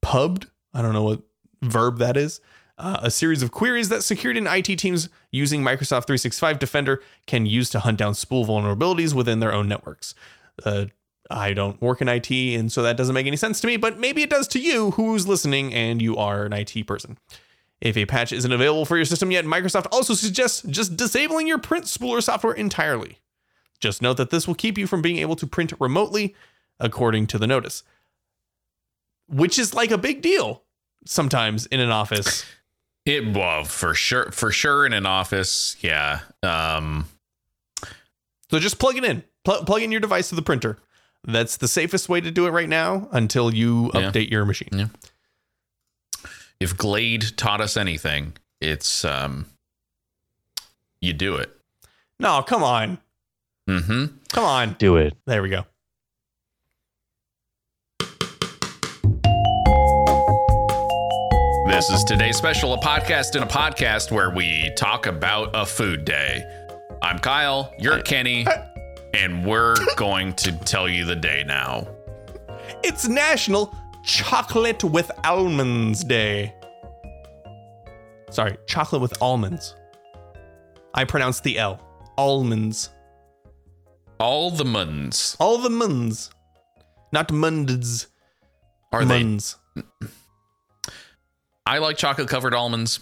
pubbed, 0.00 0.50
I 0.72 0.82
don't 0.82 0.92
know 0.92 1.04
what 1.04 1.22
verb 1.62 1.98
that 1.98 2.16
is, 2.16 2.40
uh, 2.76 2.98
a 3.02 3.10
series 3.10 3.42
of 3.42 3.52
queries 3.52 3.88
that 3.88 4.02
security 4.02 4.38
and 4.38 4.48
IT 4.48 4.78
teams 4.78 5.08
using 5.30 5.62
Microsoft 5.62 6.06
365 6.06 6.58
Defender 6.58 7.02
can 7.26 7.46
use 7.46 7.70
to 7.70 7.80
hunt 7.80 7.98
down 7.98 8.14
spool 8.14 8.44
vulnerabilities 8.44 9.14
within 9.14 9.40
their 9.40 9.52
own 9.52 9.68
networks. 9.68 10.14
Uh, 10.64 10.86
I 11.30 11.54
don't 11.54 11.80
work 11.80 12.02
in 12.02 12.08
IT, 12.08 12.30
and 12.30 12.70
so 12.70 12.82
that 12.82 12.96
doesn't 12.96 13.14
make 13.14 13.26
any 13.26 13.36
sense 13.36 13.60
to 13.60 13.66
me, 13.66 13.76
but 13.76 13.98
maybe 13.98 14.22
it 14.22 14.30
does 14.30 14.48
to 14.48 14.58
you 14.58 14.92
who's 14.92 15.26
listening 15.26 15.72
and 15.72 16.02
you 16.02 16.16
are 16.16 16.44
an 16.44 16.52
IT 16.52 16.86
person. 16.86 17.18
If 17.80 17.96
a 17.96 18.06
patch 18.06 18.32
isn't 18.32 18.52
available 18.52 18.84
for 18.84 18.96
your 18.96 19.04
system 19.04 19.30
yet, 19.30 19.44
Microsoft 19.44 19.86
also 19.92 20.14
suggests 20.14 20.62
just 20.62 20.96
disabling 20.96 21.46
your 21.46 21.58
print 21.58 21.84
spooler 21.84 22.22
software 22.22 22.54
entirely. 22.54 23.18
Just 23.80 24.02
note 24.02 24.16
that 24.16 24.30
this 24.30 24.46
will 24.46 24.54
keep 24.54 24.78
you 24.78 24.86
from 24.86 25.02
being 25.02 25.18
able 25.18 25.36
to 25.36 25.46
print 25.46 25.72
remotely, 25.78 26.34
according 26.80 27.26
to 27.28 27.38
the 27.38 27.46
notice, 27.46 27.82
which 29.28 29.58
is 29.58 29.74
like 29.74 29.90
a 29.90 29.98
big 29.98 30.22
deal 30.22 30.62
sometimes 31.04 31.66
in 31.66 31.80
an 31.80 31.90
office. 31.90 32.44
It 33.06 33.34
well 33.36 33.64
for 33.64 33.92
sure 33.94 34.30
for 34.32 34.50
sure 34.50 34.86
in 34.86 34.92
an 34.92 35.04
office. 35.06 35.76
Yeah. 35.80 36.20
Um. 36.42 37.06
So 38.50 38.58
just 38.58 38.78
plug 38.78 38.96
it 38.96 39.04
in. 39.04 39.22
Pl- 39.44 39.64
plug 39.64 39.82
in 39.82 39.92
your 39.92 40.00
device 40.00 40.30
to 40.30 40.34
the 40.34 40.42
printer. 40.42 40.78
That's 41.26 41.56
the 41.58 41.68
safest 41.68 42.08
way 42.08 42.20
to 42.20 42.30
do 42.30 42.46
it 42.46 42.50
right 42.50 42.68
now 42.68 43.08
until 43.12 43.52
you 43.52 43.90
Yeah. 43.94 44.00
update 44.10 44.30
your 44.30 44.44
machine. 44.44 44.68
Yeah. 44.72 44.86
If 46.60 46.76
Glade 46.76 47.36
taught 47.36 47.60
us 47.60 47.76
anything, 47.76 48.34
it's 48.60 49.04
um. 49.04 49.46
You 51.00 51.12
do 51.12 51.36
it. 51.36 51.54
No, 52.18 52.42
come 52.42 52.62
on. 52.64 52.98
Mm-hmm. 53.68 54.16
Come 54.32 54.44
on. 54.44 54.74
Do 54.78 54.96
it. 54.96 55.14
There 55.26 55.42
we 55.42 55.50
go. 55.50 55.64
This 61.74 61.90
is 61.90 62.04
today's 62.04 62.36
special, 62.36 62.72
a 62.72 62.78
podcast 62.78 63.34
in 63.34 63.42
a 63.42 63.48
podcast 63.48 64.12
where 64.12 64.30
we 64.30 64.72
talk 64.76 65.06
about 65.06 65.50
a 65.54 65.66
food 65.66 66.04
day. 66.04 66.40
I'm 67.02 67.18
Kyle, 67.18 67.74
you're 67.80 68.00
Kenny, 68.00 68.46
and 69.12 69.44
we're 69.44 69.74
going 69.96 70.34
to 70.34 70.52
tell 70.52 70.88
you 70.88 71.04
the 71.04 71.16
day 71.16 71.42
now. 71.44 71.88
It's 72.84 73.08
National 73.08 73.76
Chocolate 74.04 74.84
with 74.84 75.10
Almonds 75.24 76.04
Day. 76.04 76.54
Sorry, 78.30 78.56
chocolate 78.68 79.02
with 79.02 79.20
almonds. 79.20 79.74
I 80.94 81.02
pronounce 81.02 81.40
the 81.40 81.58
L. 81.58 81.80
Almonds. 82.16 82.90
All 84.20 84.52
the 84.52 84.64
muns 84.64 85.36
All 85.40 85.58
the 85.58 85.70
muns. 85.70 86.30
Not 87.10 87.32
munds. 87.32 88.06
are 88.92 89.04
they? 89.04 89.38
I 91.66 91.78
like 91.78 91.96
chocolate 91.96 92.28
covered 92.28 92.54
almonds. 92.54 93.00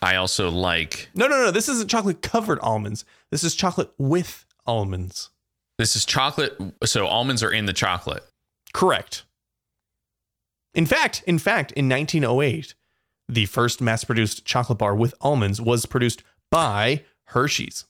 I 0.00 0.16
also 0.16 0.50
like 0.50 1.08
No, 1.14 1.26
no, 1.26 1.44
no. 1.44 1.50
This 1.50 1.68
isn't 1.68 1.90
chocolate 1.90 2.22
covered 2.22 2.60
almonds. 2.60 3.04
This 3.30 3.42
is 3.42 3.54
chocolate 3.54 3.92
with 3.98 4.44
almonds. 4.66 5.30
this 5.78 5.96
is 5.96 6.04
chocolate. 6.04 6.56
So 6.84 7.06
almonds 7.06 7.42
are 7.42 7.50
in 7.50 7.66
the 7.66 7.72
chocolate. 7.72 8.24
Correct. 8.72 9.24
In 10.74 10.86
fact, 10.86 11.24
in 11.26 11.38
fact, 11.38 11.72
in 11.72 11.88
1908, 11.88 12.74
the 13.28 13.46
first 13.46 13.80
mass-produced 13.80 14.44
chocolate 14.44 14.78
bar 14.78 14.94
with 14.94 15.14
almonds 15.20 15.60
was 15.60 15.86
produced 15.86 16.22
by 16.50 17.04
Hershey's. 17.24 17.84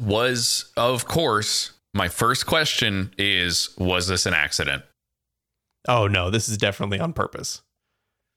Was 0.00 0.72
of 0.76 1.06
course 1.06 1.72
my 1.92 2.08
first 2.08 2.46
question 2.46 3.12
is 3.18 3.70
was 3.76 4.06
this 4.08 4.24
an 4.24 4.34
accident? 4.34 4.84
Oh 5.88 6.06
no, 6.06 6.30
this 6.30 6.48
is 6.48 6.56
definitely 6.56 7.00
on 7.00 7.12
purpose. 7.12 7.62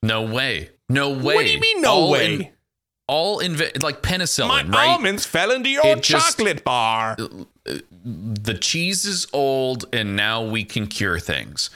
No 0.04 0.22
way. 0.22 0.70
No 0.88 1.10
way. 1.10 1.34
What 1.34 1.44
do 1.44 1.50
you 1.50 1.60
mean, 1.60 1.80
no 1.80 1.90
all 1.92 2.10
way? 2.10 2.34
In, 2.34 2.48
all 3.06 3.40
inve- 3.40 3.82
like 3.82 4.02
penicillin, 4.02 4.48
My 4.48 4.78
right? 4.78 4.88
almonds 4.88 5.26
fell 5.26 5.50
into 5.50 5.68
your 5.68 5.84
It 5.86 6.02
just- 6.02 6.38
chocolate 6.38 6.64
bar. 6.64 7.16
Uh, 7.18 7.78
the 8.04 8.54
cheese 8.60 9.04
is 9.04 9.26
old 9.32 9.86
and 9.92 10.14
now 10.16 10.42
we 10.42 10.64
can 10.64 10.86
cure 10.86 11.18
things. 11.18 11.70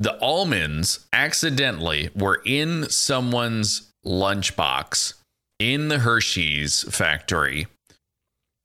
the 0.00 0.16
almonds 0.20 1.00
accidentally 1.12 2.08
were 2.14 2.40
in 2.44 2.88
someone's 2.88 3.90
lunchbox 4.06 5.14
in 5.58 5.88
the 5.88 5.98
Hershey's 5.98 6.84
factory 6.94 7.66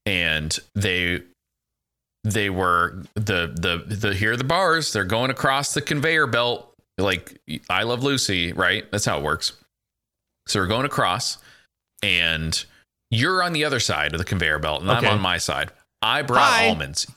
and 0.06 0.58
they 0.76 1.22
they 2.24 2.50
were 2.52 3.02
the 3.16 3.52
the 3.56 3.84
the 3.96 4.14
here 4.14 4.34
are 4.34 4.38
the 4.38 4.44
bars 4.44 4.94
they're 4.94 5.04
going 5.06 5.32
across 5.32 5.74
the 5.74 5.82
conveyor 5.82 6.28
belt 6.28 6.72
like 6.98 7.40
I 7.70 7.84
love 7.84 8.04
Lucy 8.04 8.54
right 8.54 8.90
that's 8.92 9.06
how 9.06 9.18
it 9.18 9.24
works 9.24 9.54
so 10.48 10.60
we're 10.60 10.68
going 10.68 10.86
across 10.86 11.38
and 12.04 12.64
you're 13.12 13.42
on 13.44 13.54
the 13.54 13.66
other 13.66 13.80
side 13.80 14.14
of 14.14 14.20
the 14.20 14.26
conveyor 14.26 14.60
belt 14.60 14.82
and 14.82 14.90
Okay. 14.92 15.08
I'm 15.08 15.14
on 15.14 15.22
my 15.22 15.38
side 15.38 15.72
I 16.02 16.22
brought 16.22 16.52
Hi. 16.52 16.68
almonds 16.70 17.08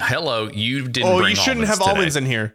hello 0.00 0.48
you 0.52 0.86
didn't 0.88 1.08
Oh, 1.12 1.18
bring 1.18 1.30
you 1.30 1.36
shouldn't 1.36 1.66
have 1.66 1.78
today. 1.78 1.90
almonds 1.90 2.16
in 2.16 2.26
here. 2.26 2.54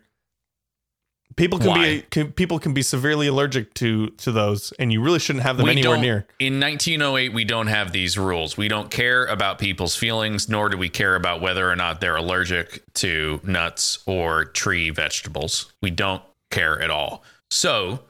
People 1.38 1.59
can 1.59 1.69
Why? 1.69 1.84
be 1.97 2.01
can, 2.11 2.32
people 2.34 2.59
can 2.59 2.74
be 2.74 2.82
severely 2.82 3.26
allergic 3.28 3.74
to 3.76 4.07
to 4.09 4.34
those, 4.34 4.74
and 4.80 4.91
you 4.91 5.01
really 5.01 5.17
shouldn't 5.17 5.43
have 5.43 5.55
them 5.55 5.63
we 5.63 5.72
anywhere 5.72 5.97
near. 5.97 6.28
In 6.39 6.59
1908, 6.59 7.34
we 7.34 7.45
don't 7.45 7.67
have 7.67 7.93
these 7.93 8.17
rules. 8.17 8.57
We 8.57 8.67
don't 8.67 8.91
care 8.91 9.26
about 9.28 9.57
people's 9.57 9.95
feelings, 9.95 10.49
nor 10.49 10.67
do 10.67 10.78
we 10.78 10.89
care 10.89 11.15
about 11.15 11.39
whether 11.39 11.72
or 11.72 11.76
not 11.78 12.01
they're 12.01 12.17
allergic 12.17 12.84
to 12.95 13.39
nuts 13.45 13.99
or 14.05 14.43
tree 14.43 14.89
vegetables. 14.89 15.72
We 15.82 15.89
don't 15.89 16.22
care 16.52 16.80
at 16.82 16.89
all. 16.91 17.24
So 17.49 18.02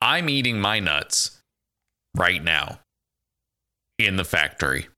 I'm 0.00 0.28
eating 0.28 0.60
my 0.60 0.78
nuts 0.80 1.40
right 2.16 2.42
now 2.42 2.80
in 3.98 4.16
the 4.16 4.24
factory. 4.24 4.88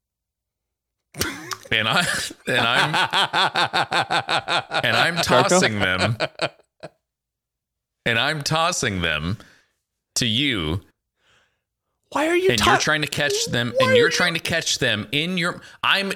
And 1.73 1.87
I 1.87 2.05
and 2.49 2.59
I'm 2.59 2.95
and 4.85 4.97
I'm 4.97 5.17
tossing 5.19 5.79
them 5.79 6.17
and 8.05 8.19
I'm 8.19 8.43
tossing 8.43 9.03
them 9.03 9.39
to 10.17 10.27
you 10.27 10.81
Why 12.09 12.27
are 12.27 12.35
you? 12.35 12.51
and 12.51 12.59
ta- 12.59 12.73
you're 12.73 12.81
trying 12.81 13.03
to 13.03 13.07
catch 13.07 13.47
them 13.47 13.73
Why 13.79 13.87
and 13.87 13.97
you're 13.97 14.07
you- 14.09 14.13
trying 14.13 14.35
to 14.35 14.41
catch 14.41 14.81
them 14.81 15.07
in 15.13 15.39
your 15.39 15.61
i'm 15.85 16.11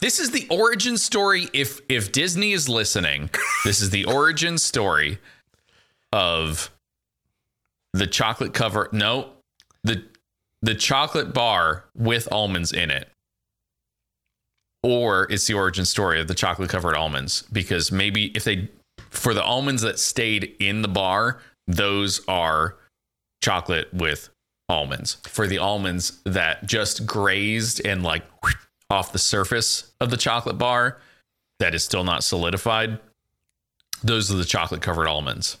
this 0.00 0.18
is 0.18 0.30
the 0.30 0.46
origin 0.50 0.96
story 0.96 1.48
if 1.52 1.80
if 1.90 2.10
disney 2.10 2.52
is 2.52 2.66
listening 2.66 3.28
this 3.66 3.82
is 3.82 3.90
the 3.90 4.06
origin 4.06 4.56
story 4.56 5.18
of 6.12 6.70
the 7.92 8.06
chocolate 8.06 8.54
cover 8.54 8.88
no 8.92 9.30
the 9.84 10.04
the 10.62 10.74
chocolate 10.74 11.32
bar 11.32 11.84
with 11.94 12.28
almonds 12.32 12.72
in 12.72 12.90
it. 12.90 13.08
Or 14.82 15.30
it's 15.30 15.46
the 15.46 15.54
origin 15.54 15.84
story 15.84 16.20
of 16.20 16.28
the 16.28 16.34
chocolate 16.34 16.70
covered 16.70 16.96
almonds 16.96 17.42
because 17.52 17.92
maybe 17.92 18.26
if 18.36 18.44
they 18.44 18.68
for 19.10 19.34
the 19.34 19.42
almonds 19.42 19.82
that 19.82 19.98
stayed 19.98 20.56
in 20.58 20.82
the 20.82 20.88
bar 20.88 21.40
those 21.66 22.22
are 22.26 22.76
chocolate 23.42 23.92
with 23.92 24.30
almonds. 24.68 25.18
For 25.26 25.46
the 25.46 25.58
almonds 25.58 26.20
that 26.24 26.66
just 26.66 27.06
grazed 27.06 27.84
and 27.84 28.02
like 28.02 28.24
off 28.90 29.12
the 29.12 29.18
surface 29.18 29.92
of 30.00 30.10
the 30.10 30.16
chocolate 30.16 30.58
bar 30.58 30.98
that 31.58 31.74
is 31.74 31.84
still 31.84 32.04
not 32.04 32.24
solidified 32.24 32.98
those 34.02 34.30
are 34.30 34.36
the 34.36 34.44
chocolate 34.44 34.80
covered 34.80 35.08
almonds 35.08 35.58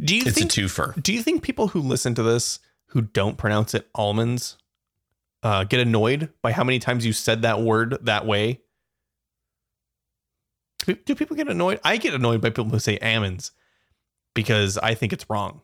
Do 0.00 0.14
you 0.14 0.22
it's 0.26 0.38
think? 0.38 0.52
a 0.52 0.60
twofer 0.60 1.02
do 1.02 1.12
you 1.12 1.22
think 1.22 1.42
people 1.42 1.68
who 1.68 1.80
listen 1.80 2.14
to 2.14 2.22
this 2.22 2.58
who 2.88 3.00
don't 3.02 3.36
pronounce 3.38 3.74
it 3.74 3.88
almonds 3.94 4.56
uh, 5.42 5.64
get 5.64 5.80
annoyed 5.80 6.30
by 6.42 6.52
how 6.52 6.64
many 6.64 6.78
times 6.78 7.06
you 7.06 7.12
said 7.12 7.42
that 7.42 7.60
word 7.60 7.96
that 8.02 8.26
way? 8.26 8.60
Do, 10.84 10.94
people 11.16 11.36
get 11.36 11.48
annoyed? 11.48 11.80
I 11.84 11.96
get 11.96 12.14
annoyed 12.14 12.40
by 12.40 12.50
people 12.50 12.66
who 12.68 12.78
say 12.78 12.98
almonds 12.98 13.50
because 14.34 14.78
I 14.78 14.94
think 14.94 15.12
it's 15.12 15.28
wrong. 15.28 15.60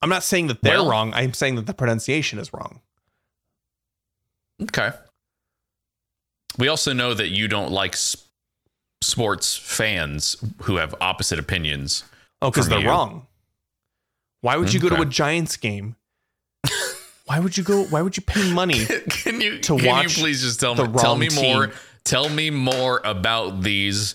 I'm 0.00 0.08
not 0.08 0.22
saying 0.22 0.46
that 0.48 0.62
they're 0.62 0.78
Well- 0.82 0.90
wrong. 0.90 1.12
I'm 1.14 1.32
saying 1.34 1.56
that 1.56 1.66
the 1.66 1.74
pronunciation 1.74 2.38
is 2.38 2.52
wrong. 2.52 2.80
okay 4.62 4.90
we 6.58 6.66
also 6.66 6.92
know 6.92 7.14
that 7.14 7.28
you 7.30 7.46
don't 7.46 7.70
like 7.70 7.92
s- 7.94 8.16
sports 9.00 9.56
fans 9.56 10.36
who 10.62 10.76
have 10.76 10.94
opposite 11.00 11.38
opinions 11.38 12.04
Oh, 12.40 12.50
because 12.50 12.68
they're 12.68 12.80
you. 12.80 12.88
wrong. 12.88 13.26
Why 14.42 14.56
would 14.56 14.72
you 14.72 14.78
go 14.80 14.88
to 14.88 15.00
a 15.00 15.06
Giants 15.06 15.56
game? 15.56 15.96
why 17.26 17.40
would 17.40 17.56
you 17.56 17.64
go? 17.64 17.84
Why 17.84 18.02
would 18.02 18.16
you 18.16 18.22
pay 18.22 18.52
money? 18.52 18.84
can 19.10 19.40
you 19.40 19.58
To 19.60 19.76
can 19.76 19.86
watch 19.86 20.16
you 20.16 20.22
please 20.22 20.42
just 20.42 20.60
tell 20.60 20.74
me 20.74 20.86
tell 20.98 21.16
me 21.16 21.28
more 21.34 21.66
team. 21.66 21.76
tell 22.04 22.28
me 22.28 22.50
more 22.50 23.00
about 23.04 23.62
these 23.62 24.14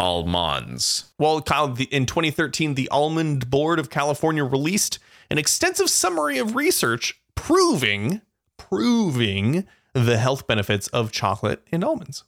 almonds 0.00 1.04
Well, 1.18 1.42
Kyle, 1.42 1.68
the, 1.68 1.84
in 1.84 2.06
2013, 2.06 2.74
the 2.74 2.88
Almond 2.90 3.50
Board 3.50 3.78
of 3.80 3.90
California 3.90 4.44
released 4.44 4.98
an 5.30 5.38
extensive 5.38 5.90
summary 5.90 6.38
of 6.38 6.54
research 6.54 7.20
proving 7.34 8.20
proving 8.56 9.66
the 9.94 10.18
health 10.18 10.46
benefits 10.46 10.86
of 10.88 11.10
chocolate 11.10 11.62
and 11.72 11.82
almonds. 11.82 12.24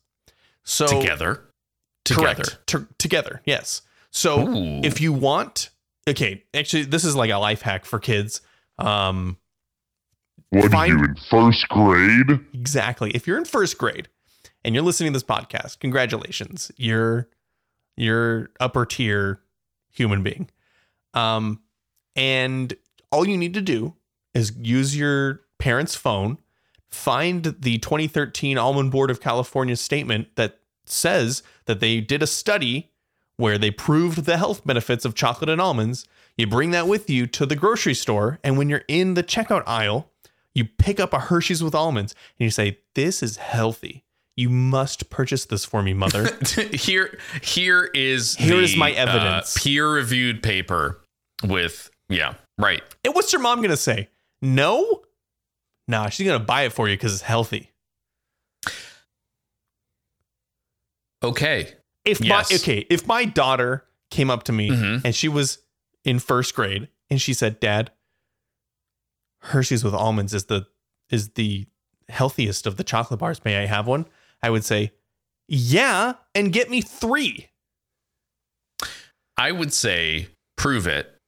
So 0.65 0.87
together 0.87 1.45
together 2.05 2.45
T- 2.67 2.87
together, 2.99 3.43
yes. 3.45 3.83
So 4.11 4.49
Ooh. 4.49 4.81
if 4.83 5.01
you 5.01 5.13
want, 5.13 5.71
okay, 6.09 6.45
actually, 6.55 6.83
this 6.85 7.05
is 7.05 7.15
like 7.15 7.31
a 7.31 7.37
life 7.39 7.63
hack 7.63 7.85
for 7.85 7.99
kids. 7.99 8.41
Um, 8.79 9.37
What 10.51 10.65
are 10.65 10.71
Find- 10.71 10.93
you 10.99 11.05
in 11.05 11.15
first 11.31 11.69
grade? 11.69 12.41
Exactly. 12.55 13.11
If 13.13 13.27
you're 13.27 13.39
in 13.39 13.45
first 13.45 13.79
grade 13.79 14.09
and 14.65 14.75
you're 14.75 14.83
listening 14.85 15.13
to 15.13 15.17
this 15.17 15.23
podcast, 15.23 15.79
congratulations. 15.79 16.73
You're 16.77 17.29
you're 17.97 18.51
upper 18.59 18.85
tier 18.87 19.41
human 19.91 20.23
being. 20.23 20.49
Um 21.15 21.61
and 22.17 22.75
all 23.13 23.27
you 23.29 23.37
need 23.37 23.55
to 23.55 23.61
do 23.61 23.95
is 24.35 24.53
use 24.57 24.97
your 24.97 25.43
parents' 25.59 25.95
phone, 25.95 26.39
find 26.89 27.45
the 27.61 27.79
2013 27.79 28.57
Almond 28.59 28.91
Board 28.91 29.11
of 29.11 29.21
California 29.21 29.77
statement 29.77 30.35
that 30.37 30.59
says 30.87 31.43
that 31.71 31.79
they 31.81 32.01
did 32.01 32.21
a 32.23 32.27
study 32.27 32.91
where 33.37 33.57
they 33.57 33.71
proved 33.71 34.25
the 34.25 34.37
health 34.37 34.67
benefits 34.67 35.05
of 35.05 35.15
chocolate 35.15 35.49
and 35.49 35.61
almonds. 35.61 36.05
You 36.37 36.49
bring 36.49 36.73
that 36.73 36.89
with 36.89 37.09
you 37.09 37.27
to 37.29 37.47
the 37.47 37.55
grocery 37.57 37.95
store, 37.95 38.39
and 38.43 38.59
when 38.59 38.69
you're 38.69 38.85
in 38.89 39.15
the 39.15 39.23
checkout 39.23 39.63
aisle, 39.67 40.11
you 40.53 40.65
pick 40.65 40.99
up 40.99 41.13
a 41.13 41.21
Hershey's 41.21 41.63
with 41.63 41.75
almonds 41.75 42.15
and 42.39 42.45
you 42.45 42.51
say, 42.51 42.79
This 42.95 43.23
is 43.23 43.37
healthy. 43.37 44.05
You 44.37 44.49
must 44.51 45.11
purchase 45.11 45.45
this 45.45 45.65
for 45.65 45.83
me, 45.83 45.95
mother. 45.95 46.29
here 46.73 47.19
here 47.41 47.85
is 47.95 48.35
Here 48.35 48.57
the, 48.57 48.63
is 48.63 48.77
my 48.77 48.91
uh, 48.93 48.97
evidence. 48.97 49.57
peer 49.63 49.89
reviewed 49.89 50.43
paper 50.43 51.01
with 51.45 51.91
yeah 52.09 52.35
right 52.59 52.83
and 53.05 53.15
what's 53.15 53.33
your 53.33 53.41
mom 53.41 53.59
going 53.61 53.71
to 53.71 53.77
say? 53.77 54.09
No? 54.43 55.03
Nah, 55.87 56.09
she's 56.09 56.27
going 56.27 56.39
to 56.39 56.45
buy 56.45 56.63
it 56.63 56.73
for 56.73 56.89
you 56.89 56.97
because 56.97 57.13
it's 57.15 57.23
healthy. 57.23 57.70
Okay 61.23 61.75
If 62.05 62.21
Yes. 62.21 62.51
my 62.51 62.57
okay, 62.57 62.87
if 62.91 63.07
my 63.07 63.25
daughter 63.27 63.87
came 64.11 64.31
up 64.31 64.45
to 64.45 64.53
me 64.53 64.71
Mhm. 64.71 65.03
and 65.05 65.15
she 65.15 65.29
was 65.29 65.59
in 66.05 66.19
first 66.19 66.55
grade 66.55 66.89
and 67.11 67.21
she 67.21 67.35
said, 67.35 67.61
"Dad, 67.61 67.93
Hershey's 69.43 69.85
with 69.85 69.95
almonds 69.95 70.33
is 70.35 70.47
the 70.47 70.67
is 71.11 71.31
the 71.31 71.67
healthiest 72.09 72.67
of 72.67 72.77
the 72.77 72.85
chocolate 72.85 73.21
bars. 73.21 73.45
May 73.45 73.63
I 73.63 73.67
have 73.67 73.87
one?" 73.87 74.07
I 74.43 74.49
would 74.51 74.65
say, 74.65 74.93
"Yeah, 75.47 76.15
and 76.35 76.53
get 76.53 76.71
me 76.71 76.81
3." 76.81 77.51
I 79.37 79.53
would 79.53 79.73
say 79.73 80.29
prove 80.57 80.87
it 80.87 81.20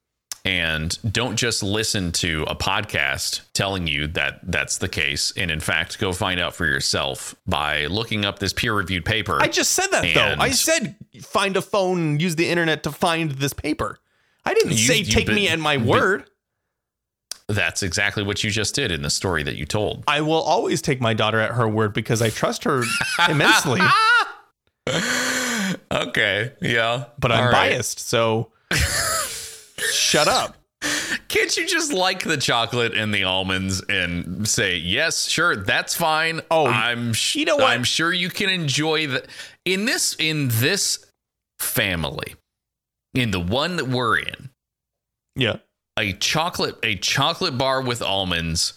and 0.45 0.97
don't 1.13 1.37
just 1.37 1.63
listen 1.63 2.11
to 2.11 2.43
a 2.49 2.55
podcast 2.55 3.41
telling 3.53 3.87
you 3.87 4.07
that 4.07 4.39
that's 4.43 4.77
the 4.79 4.89
case 4.89 5.31
and 5.37 5.49
in 5.49 5.59
fact 5.61 5.97
go 5.99 6.11
find 6.11 6.39
out 6.39 6.53
for 6.53 6.65
yourself 6.65 7.33
by 7.47 7.85
looking 7.85 8.25
up 8.25 8.39
this 8.39 8.51
peer 8.51 8.73
reviewed 8.73 9.05
paper 9.05 9.37
I 9.41 9.47
just 9.47 9.71
said 9.71 9.87
that 9.91 10.05
though. 10.13 10.35
I 10.43 10.49
said 10.51 10.95
find 11.21 11.55
a 11.55 11.61
phone 11.61 11.99
and 11.99 12.21
use 12.21 12.35
the 12.35 12.49
internet 12.49 12.83
to 12.83 12.91
find 12.91 13.31
this 13.31 13.53
paper. 13.53 13.99
I 14.45 14.53
didn't 14.53 14.71
You- 14.71 14.77
say 14.77 14.97
you 14.97 15.05
take 15.05 15.27
been- 15.27 15.35
me 15.35 15.47
at 15.47 15.59
my 15.59 15.77
word. 15.77 16.25
that's 17.47 17.81
exactly 17.83 18.23
what 18.23 18.43
you 18.43 18.51
just 18.51 18.75
did 18.75 18.91
in 18.91 19.01
the 19.01 19.09
story 19.09 19.43
that 19.43 19.55
you 19.55 19.65
told 19.65 20.03
I 20.07 20.19
will 20.21 20.41
always 20.41 20.81
take 20.81 20.99
my 20.99 21.13
daughter 21.13 21.39
at 21.39 21.51
her 21.51 21.67
word 21.69 21.93
because 21.93 22.21
I 22.21 22.29
trust 22.29 22.65
her 22.65 22.83
immensely, 23.29 23.79
okay 25.91 26.51
yeah 26.61 27.05
but 27.19 27.31
I'm 27.31 27.45
right. 27.45 27.71
biased. 27.71 27.99
So 27.99 28.51
shut 29.93 30.27
up. 30.27 30.57
Can't 31.29 31.55
you 31.55 31.65
just 31.65 31.93
like 31.93 32.23
the 32.23 32.35
chocolate 32.37 32.93
and 32.93 33.13
the 33.13 33.23
almonds 33.23 33.81
and 33.87 34.45
say 34.47 34.75
yes, 34.77 35.27
sure, 35.29 35.55
that's 35.55 35.95
fine. 35.95 36.41
Oh, 36.51 36.67
I'm 36.67 37.13
sh- 37.13 37.35
you 37.37 37.45
know 37.45 37.55
what? 37.55 37.67
I'm 37.67 37.85
sure 37.85 38.11
you 38.11 38.29
can 38.29 38.49
enjoy 38.49 39.07
the 39.07 39.25
in 39.65 39.85
this 39.85 40.15
in 40.19 40.49
this 40.51 41.05
family, 41.59 42.35
in 43.13 43.31
the 43.31 43.39
one 43.39 43.77
that 43.77 43.87
we're 43.87 44.17
in, 44.17 44.49
Yeah. 45.37 45.57
a 45.97 46.11
chocolate 46.13 46.75
a 46.83 46.95
chocolate 46.97 47.57
bar 47.57 47.81
with 47.81 48.01
almonds 48.01 48.73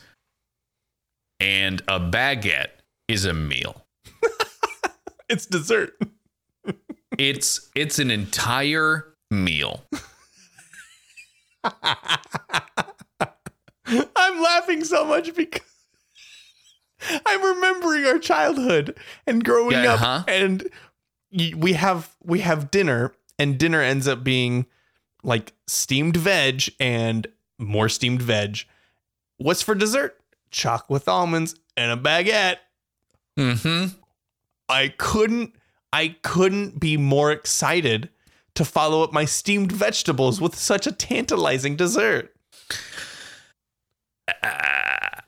and 1.40 1.82
a 1.88 1.98
baguette 1.98 2.70
is 3.08 3.24
a 3.24 3.34
meal. 3.34 3.84
It's 5.28 5.44
dessert. 5.44 5.98
it's 7.18 7.68
it's 7.74 7.98
an 7.98 8.12
entire 8.12 9.12
meal. 9.32 9.82
I'm 14.16 14.42
laughing 14.42 14.84
so 14.84 15.04
much 15.04 15.34
because 15.34 15.62
I'm 17.26 17.42
remembering 17.42 18.04
our 18.06 18.18
childhood 18.18 18.96
and 19.26 19.44
growing 19.44 19.72
Yeah, 19.82 19.94
up, 19.94 20.00
huh? 20.00 20.24
and 20.28 20.68
we 21.56 21.74
have 21.74 22.14
we 22.24 22.40
have 22.40 22.70
dinner, 22.70 23.12
and 23.38 23.58
dinner 23.58 23.80
ends 23.80 24.08
up 24.08 24.24
being 24.24 24.66
like 25.22 25.52
steamed 25.66 26.16
veg 26.16 26.64
and 26.80 27.26
more 27.58 27.88
steamed 27.88 28.22
veg. 28.22 28.58
What's 29.38 29.62
for 29.62 29.74
dessert? 29.74 30.18
Chocolate 30.50 30.90
with 30.90 31.08
almonds 31.08 31.54
and 31.76 31.92
a 31.92 31.96
baguette. 32.02 32.56
Mm-hmm. 33.38 33.88
I 34.68 34.88
couldn't 34.96 35.54
I 35.92 36.16
couldn't 36.22 36.80
be 36.80 36.96
more 36.96 37.30
excited 37.30 38.08
to 38.57 38.64
follow 38.64 39.02
up 39.02 39.12
my 39.12 39.24
steamed 39.24 39.72
vegetables 39.72 40.40
with 40.40 40.54
such 40.54 40.86
a 40.86 40.92
tantalizing 40.92 41.76
dessert. 41.76 42.32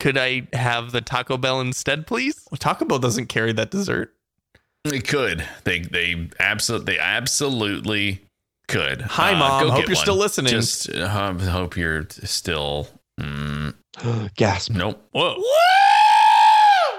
Could 0.00 0.16
I 0.16 0.46
have 0.52 0.92
the 0.92 1.00
Taco 1.00 1.36
Bell 1.36 1.60
instead, 1.60 2.06
please? 2.06 2.44
Taco 2.58 2.84
Bell 2.84 2.98
doesn't 2.98 3.26
carry 3.26 3.52
that 3.52 3.70
dessert. 3.70 4.14
They 4.84 5.00
could. 5.00 5.44
They 5.64 5.80
they 5.80 6.28
absolutely 6.38 6.94
they 6.94 6.98
absolutely 7.00 8.22
could. 8.68 9.02
Hi, 9.02 9.32
Uh, 9.34 9.38
Mom. 9.38 9.62
go 9.64 9.70
Hope 9.72 9.86
you're 9.88 9.96
still 9.96 10.14
one. 10.14 10.20
listening. 10.22 10.50
Just 10.52 10.88
uh, 10.94 11.08
hope 11.08 11.76
you're 11.76 12.06
still. 12.24 12.88
Mm, 13.20 13.74
Gasp. 14.36 14.70
nope. 14.72 15.04
Whoa. 15.12 15.42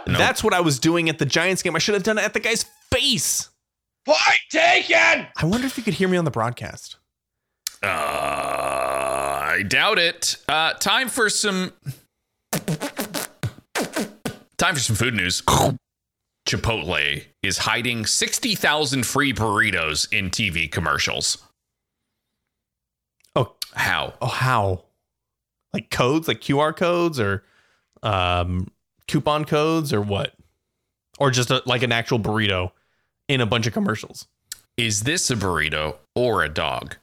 Nope. 0.08 0.18
That's 0.18 0.44
what 0.44 0.54
I 0.54 0.60
was 0.60 0.78
doing 0.80 1.08
at 1.08 1.20
the 1.20 1.26
Giants 1.26 1.62
game. 1.62 1.76
I 1.76 1.80
should 1.80 1.94
have 1.94 2.04
done 2.04 2.18
it 2.18 2.24
at 2.26 2.34
the 2.34 2.40
guy's 2.42 2.66
face. 2.92 3.50
Point 4.06 4.20
taken! 4.52 5.28
I 5.38 5.46
wonder 5.46 5.68
if 5.68 5.78
you 5.78 5.84
could 5.84 5.94
hear 5.96 6.08
me 6.08 6.18
on 6.18 6.26
the 6.26 6.32
broadcast. 6.32 6.96
Uh, 7.84 7.88
I 7.88 9.64
doubt 9.68 10.00
it. 10.00 10.38
Uh, 10.48 10.74
time 10.74 11.10
for 11.10 11.30
some. 11.30 11.74
Time 14.58 14.76
for 14.76 14.80
some 14.82 14.96
food 14.96 15.14
news. 15.14 15.42
Chipotle 16.48 17.24
is 17.44 17.60
hiding 17.60 18.06
60,000 18.06 19.06
free 19.06 19.34
burritos 19.34 20.12
in 20.12 20.30
TV 20.30 20.70
commercials. 20.70 21.38
Oh, 23.36 23.54
How? 23.76 24.14
oh, 24.22 24.28
how? 24.28 24.84
Like 25.74 25.90
codes, 25.92 26.28
like 26.28 26.42
QR 26.42 26.76
codes, 26.76 27.20
or 27.20 27.44
um, 28.02 28.68
coupon 29.08 29.46
codes, 29.46 29.94
or 29.94 30.02
what? 30.02 30.34
Or 31.20 31.30
just 31.32 31.52
a, 31.52 31.62
like 31.66 31.84
an 31.84 31.92
actual 31.92 32.20
burrito 32.20 32.72
in 33.30 33.40
a 33.40 33.46
bunch 33.46 33.66
of 33.68 33.74
commercials. 33.74 34.28
Is 34.76 35.04
this 35.04 35.32
a 35.32 35.36
burrito 35.36 35.96
or 36.16 36.44
a 36.44 36.50
dog? 36.50 36.98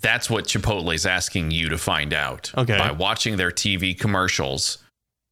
That's 0.00 0.28
what 0.28 0.44
Chipotle 0.44 0.94
is 0.94 1.06
asking 1.06 1.52
you 1.52 1.70
to 1.70 1.78
find 1.78 2.12
out. 2.12 2.52
Okay. 2.54 2.76
By 2.76 2.90
watching 2.90 3.36
their 3.36 3.50
TV 3.50 3.98
commercials 3.98 4.78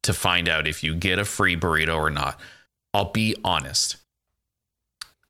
to 0.03 0.13
find 0.13 0.49
out 0.49 0.67
if 0.67 0.83
you 0.83 0.95
get 0.95 1.19
a 1.19 1.25
free 1.25 1.55
burrito 1.55 1.97
or 1.97 2.09
not. 2.09 2.39
I'll 2.93 3.11
be 3.11 3.35
honest. 3.43 3.97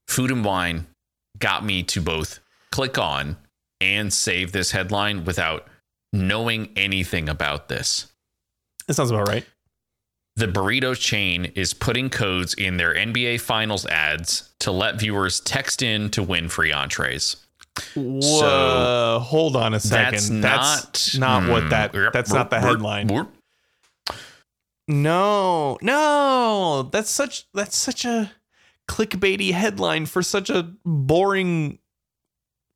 Food 0.07 0.31
and 0.31 0.45
Wine 0.45 0.85
got 1.39 1.65
me 1.65 1.83
to 1.83 2.01
both 2.01 2.39
click 2.71 2.97
on 2.97 3.37
and 3.81 4.13
save 4.13 4.51
this 4.51 4.71
headline 4.71 5.25
without 5.25 5.67
knowing 6.13 6.69
anything 6.75 7.27
about 7.27 7.67
this. 7.67 8.11
That 8.87 8.93
sounds 8.93 9.11
about 9.11 9.27
right. 9.27 9.45
The 10.37 10.47
burrito 10.47 10.97
chain 10.99 11.45
is 11.55 11.73
putting 11.73 12.09
codes 12.09 12.53
in 12.55 12.75
their 12.77 12.93
NBA 12.93 13.39
Finals 13.39 13.85
ads 13.85 14.49
to 14.59 14.71
let 14.71 14.99
viewers 14.99 15.39
text 15.39 15.81
in 15.81 16.09
to 16.11 16.21
win 16.23 16.49
free 16.49 16.73
entrees. 16.73 17.37
Whoa, 17.95 19.19
hold 19.23 19.55
on 19.55 19.73
a 19.73 19.79
second. 19.79 20.41
That's 20.41 21.15
not 21.15 21.41
not 21.43 21.49
what 21.49 21.63
Hmm. 21.63 21.69
that. 21.69 21.93
That's 22.13 22.33
not 22.33 22.49
the 22.49 22.59
headline. 22.59 23.09
No, 24.87 25.77
no, 25.81 26.89
that's 26.91 27.09
such 27.09 27.45
that's 27.53 27.75
such 27.77 28.05
a 28.05 28.31
clickbaity 28.87 29.51
headline 29.51 30.05
for 30.05 30.21
such 30.21 30.49
a 30.49 30.71
boring 30.85 31.79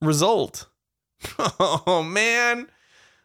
result. 0.02 0.68
Oh 1.40 2.04
man, 2.04 2.68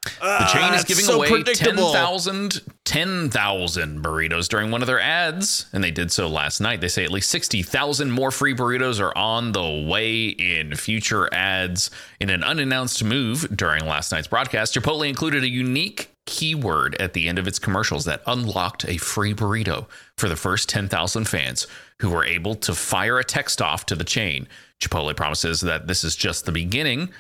The 0.05 0.11
ah, 0.23 0.51
chain 0.53 0.75
is 0.75 0.85
giving 0.85 1.09
away 1.09 1.43
10,000 1.43 2.61
10,000 2.85 4.05
burritos 4.05 4.49
during 4.49 4.71
one 4.71 4.83
of 4.83 4.87
their 4.87 5.01
ads, 5.01 5.67
and 5.73 5.83
they 5.83 5.91
did 5.91 6.13
so 6.13 6.29
last 6.29 6.61
night. 6.61 6.81
They 6.81 6.89
say 6.89 7.05
at 7.05 7.11
least 7.11 7.31
60,000 7.31 8.11
more 8.11 8.31
free 8.31 8.55
burritos 8.55 9.01
are 9.01 9.17
on 9.17 9.53
the 9.53 9.87
way 9.89 10.27
in 10.27 10.75
future 10.77 11.33
ads. 11.33 11.91
In 12.21 12.29
an 12.29 12.45
unannounced 12.45 13.03
move 13.03 13.49
during 13.57 13.87
last 13.87 14.13
night's 14.13 14.29
broadcast, 14.29 14.75
Chipotle 14.75 15.09
included 15.09 15.43
a 15.43 15.49
unique 15.49 16.11
keyword 16.27 16.95
at 17.01 17.15
the 17.15 17.29
end 17.29 17.39
of 17.39 17.49
its 17.49 17.59
commercials 17.59 18.05
that 18.05 18.23
unlocked 18.27 18.85
a 18.87 18.99
free 18.99 19.35
burrito 19.35 19.87
for 20.17 20.29
the 20.29 20.37
first 20.37 20.69
10,000 20.69 21.25
fans 21.27 21.67
who 22.01 22.11
were 22.11 22.25
able 22.25 22.55
to 22.55 22.75
fire 22.75 23.19
a 23.19 23.25
text 23.25 23.63
off 23.63 23.87
to 23.87 23.97
the 23.97 24.05
chain. 24.05 24.47
Chipotle 24.81 25.17
promises 25.17 25.61
that 25.63 25.87
this 25.87 26.05
is 26.05 26.17
just 26.17 26.45
the 26.45 26.53
beginning. 26.53 27.11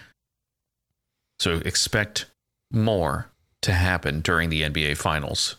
So 1.39 1.55
expect 1.65 2.27
more 2.75 3.31
to 3.63 3.73
happen 3.73 4.21
during 4.21 4.51
the 4.51 4.63
NBA 4.63 4.97
finals. 4.99 5.57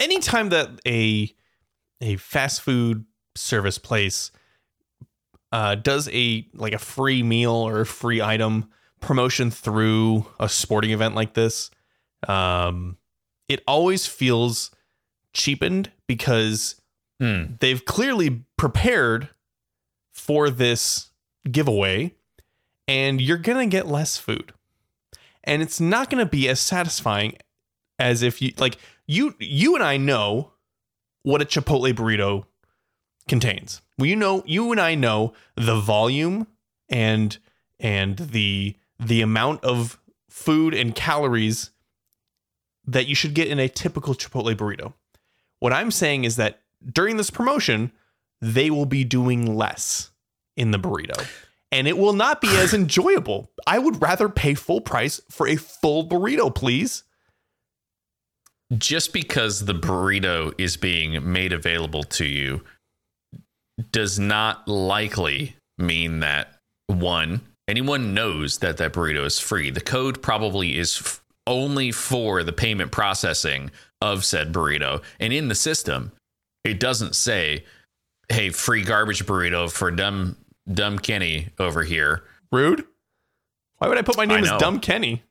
anytime 0.00 0.48
that 0.48 0.68
a 0.86 1.32
a 2.00 2.16
fast 2.16 2.62
food 2.62 3.04
service 3.36 3.78
place 3.78 4.30
uh, 5.52 5.74
does 5.74 6.08
a 6.12 6.46
like 6.54 6.72
a 6.72 6.78
free 6.78 7.22
meal 7.22 7.52
or 7.52 7.80
a 7.82 7.86
free 7.86 8.20
item 8.22 8.70
promotion 9.00 9.50
through 9.50 10.26
a 10.40 10.48
sporting 10.48 10.90
event 10.90 11.14
like 11.14 11.34
this, 11.34 11.70
um, 12.28 12.96
it 13.48 13.62
always 13.66 14.06
feels 14.06 14.70
cheapened 15.34 15.90
because 16.06 16.76
Hmm. 17.20 17.54
they've 17.60 17.84
clearly 17.84 18.44
prepared 18.56 19.28
for 20.12 20.50
this 20.50 21.10
giveaway 21.48 22.14
and 22.88 23.20
you're 23.20 23.38
going 23.38 23.70
to 23.70 23.70
get 23.70 23.86
less 23.86 24.16
food. 24.18 24.52
And 25.44 25.62
it's 25.62 25.80
not 25.80 26.10
going 26.10 26.24
to 26.24 26.30
be 26.30 26.48
as 26.48 26.60
satisfying 26.60 27.36
as 27.98 28.22
if 28.22 28.40
you 28.40 28.52
like 28.58 28.78
you 29.06 29.34
you 29.38 29.74
and 29.74 29.84
I 29.84 29.96
know 29.96 30.52
what 31.22 31.42
a 31.42 31.44
Chipotle 31.44 31.92
burrito 31.92 32.44
contains. 33.28 33.80
Well, 33.98 34.06
you 34.06 34.16
know 34.16 34.42
you 34.46 34.70
and 34.72 34.80
I 34.80 34.94
know 34.94 35.34
the 35.56 35.76
volume 35.76 36.46
and 36.88 37.36
and 37.78 38.16
the 38.16 38.76
the 38.98 39.20
amount 39.22 39.64
of 39.64 40.00
food 40.28 40.74
and 40.74 40.94
calories 40.94 41.70
that 42.86 43.06
you 43.06 43.14
should 43.14 43.34
get 43.34 43.48
in 43.48 43.58
a 43.58 43.68
typical 43.68 44.14
Chipotle 44.14 44.54
burrito. 44.56 44.92
What 45.60 45.72
I'm 45.72 45.90
saying 45.90 46.24
is 46.24 46.36
that 46.36 46.60
during 46.92 47.16
this 47.16 47.30
promotion, 47.30 47.92
they 48.40 48.70
will 48.70 48.86
be 48.86 49.04
doing 49.04 49.56
less 49.56 50.10
in 50.56 50.72
the 50.72 50.78
burrito. 50.78 51.26
And 51.72 51.88
it 51.88 51.98
will 51.98 52.12
not 52.12 52.40
be 52.40 52.48
as 52.48 52.72
enjoyable. 52.74 53.50
I 53.66 53.78
would 53.78 54.00
rather 54.00 54.28
pay 54.28 54.54
full 54.54 54.80
price 54.80 55.20
for 55.30 55.48
a 55.48 55.56
full 55.56 56.06
burrito, 56.06 56.54
please. 56.54 57.02
Just 58.78 59.12
because 59.12 59.64
the 59.64 59.74
burrito 59.74 60.54
is 60.56 60.76
being 60.76 61.32
made 61.32 61.52
available 61.52 62.04
to 62.04 62.24
you 62.24 62.62
does 63.90 64.18
not 64.18 64.66
likely 64.68 65.56
mean 65.78 66.20
that 66.20 66.58
one, 66.86 67.40
anyone 67.68 68.14
knows 68.14 68.58
that 68.58 68.76
that 68.78 68.92
burrito 68.92 69.24
is 69.24 69.38
free. 69.38 69.70
The 69.70 69.80
code 69.80 70.22
probably 70.22 70.78
is 70.78 70.98
f- 71.00 71.22
only 71.46 71.90
for 71.90 72.42
the 72.42 72.52
payment 72.52 72.92
processing 72.92 73.70
of 74.00 74.24
said 74.24 74.52
burrito. 74.52 75.02
And 75.20 75.32
in 75.32 75.48
the 75.48 75.54
system, 75.54 76.12
it 76.64 76.80
doesn't 76.80 77.14
say, 77.14 77.64
hey, 78.28 78.50
free 78.50 78.82
garbage 78.82 79.26
burrito 79.26 79.70
for 79.70 79.90
dumb, 79.90 80.36
dumb 80.70 80.98
Kenny 80.98 81.48
over 81.58 81.82
here. 81.82 82.24
Rude. 82.50 82.84
Why 83.78 83.88
would 83.88 83.98
I 83.98 84.02
put 84.02 84.16
my 84.16 84.24
name 84.24 84.44
as. 84.44 84.60
Dumb 84.60 84.78
Kenny? 84.80 85.22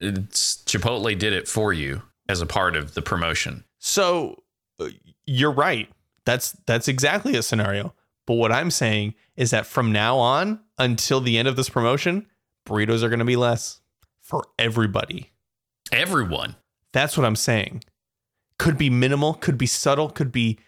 It's, 0.00 0.56
Chipotle 0.64 1.16
did 1.16 1.32
it 1.32 1.46
for 1.46 1.72
you 1.72 2.02
as 2.28 2.40
a 2.40 2.46
part 2.46 2.74
of 2.74 2.94
the 2.94 3.02
promotion. 3.02 3.64
So 3.78 4.42
uh, 4.80 4.88
you're 5.26 5.52
right. 5.52 5.88
That's 6.24 6.52
that's 6.66 6.88
exactly 6.88 7.36
a 7.36 7.42
scenario. 7.42 7.94
But 8.26 8.34
what 8.34 8.52
I'm 8.52 8.70
saying 8.70 9.14
is 9.36 9.50
that 9.50 9.66
from 9.66 9.92
now 9.92 10.16
on 10.18 10.60
until 10.78 11.20
the 11.20 11.38
end 11.38 11.48
of 11.48 11.56
this 11.56 11.68
promotion, 11.68 12.26
burritos 12.66 13.02
are 13.02 13.08
going 13.08 13.18
to 13.18 13.24
be 13.24 13.36
less 13.36 13.80
for 14.20 14.44
everybody. 14.58 15.30
Everyone. 15.90 16.56
That's 16.92 17.16
what 17.16 17.26
I'm 17.26 17.36
saying. 17.36 17.84
Could 18.58 18.78
be 18.78 18.90
minimal, 18.90 19.34
could 19.34 19.58
be 19.58 19.66
subtle, 19.66 20.08
could 20.08 20.30
be 20.30 20.58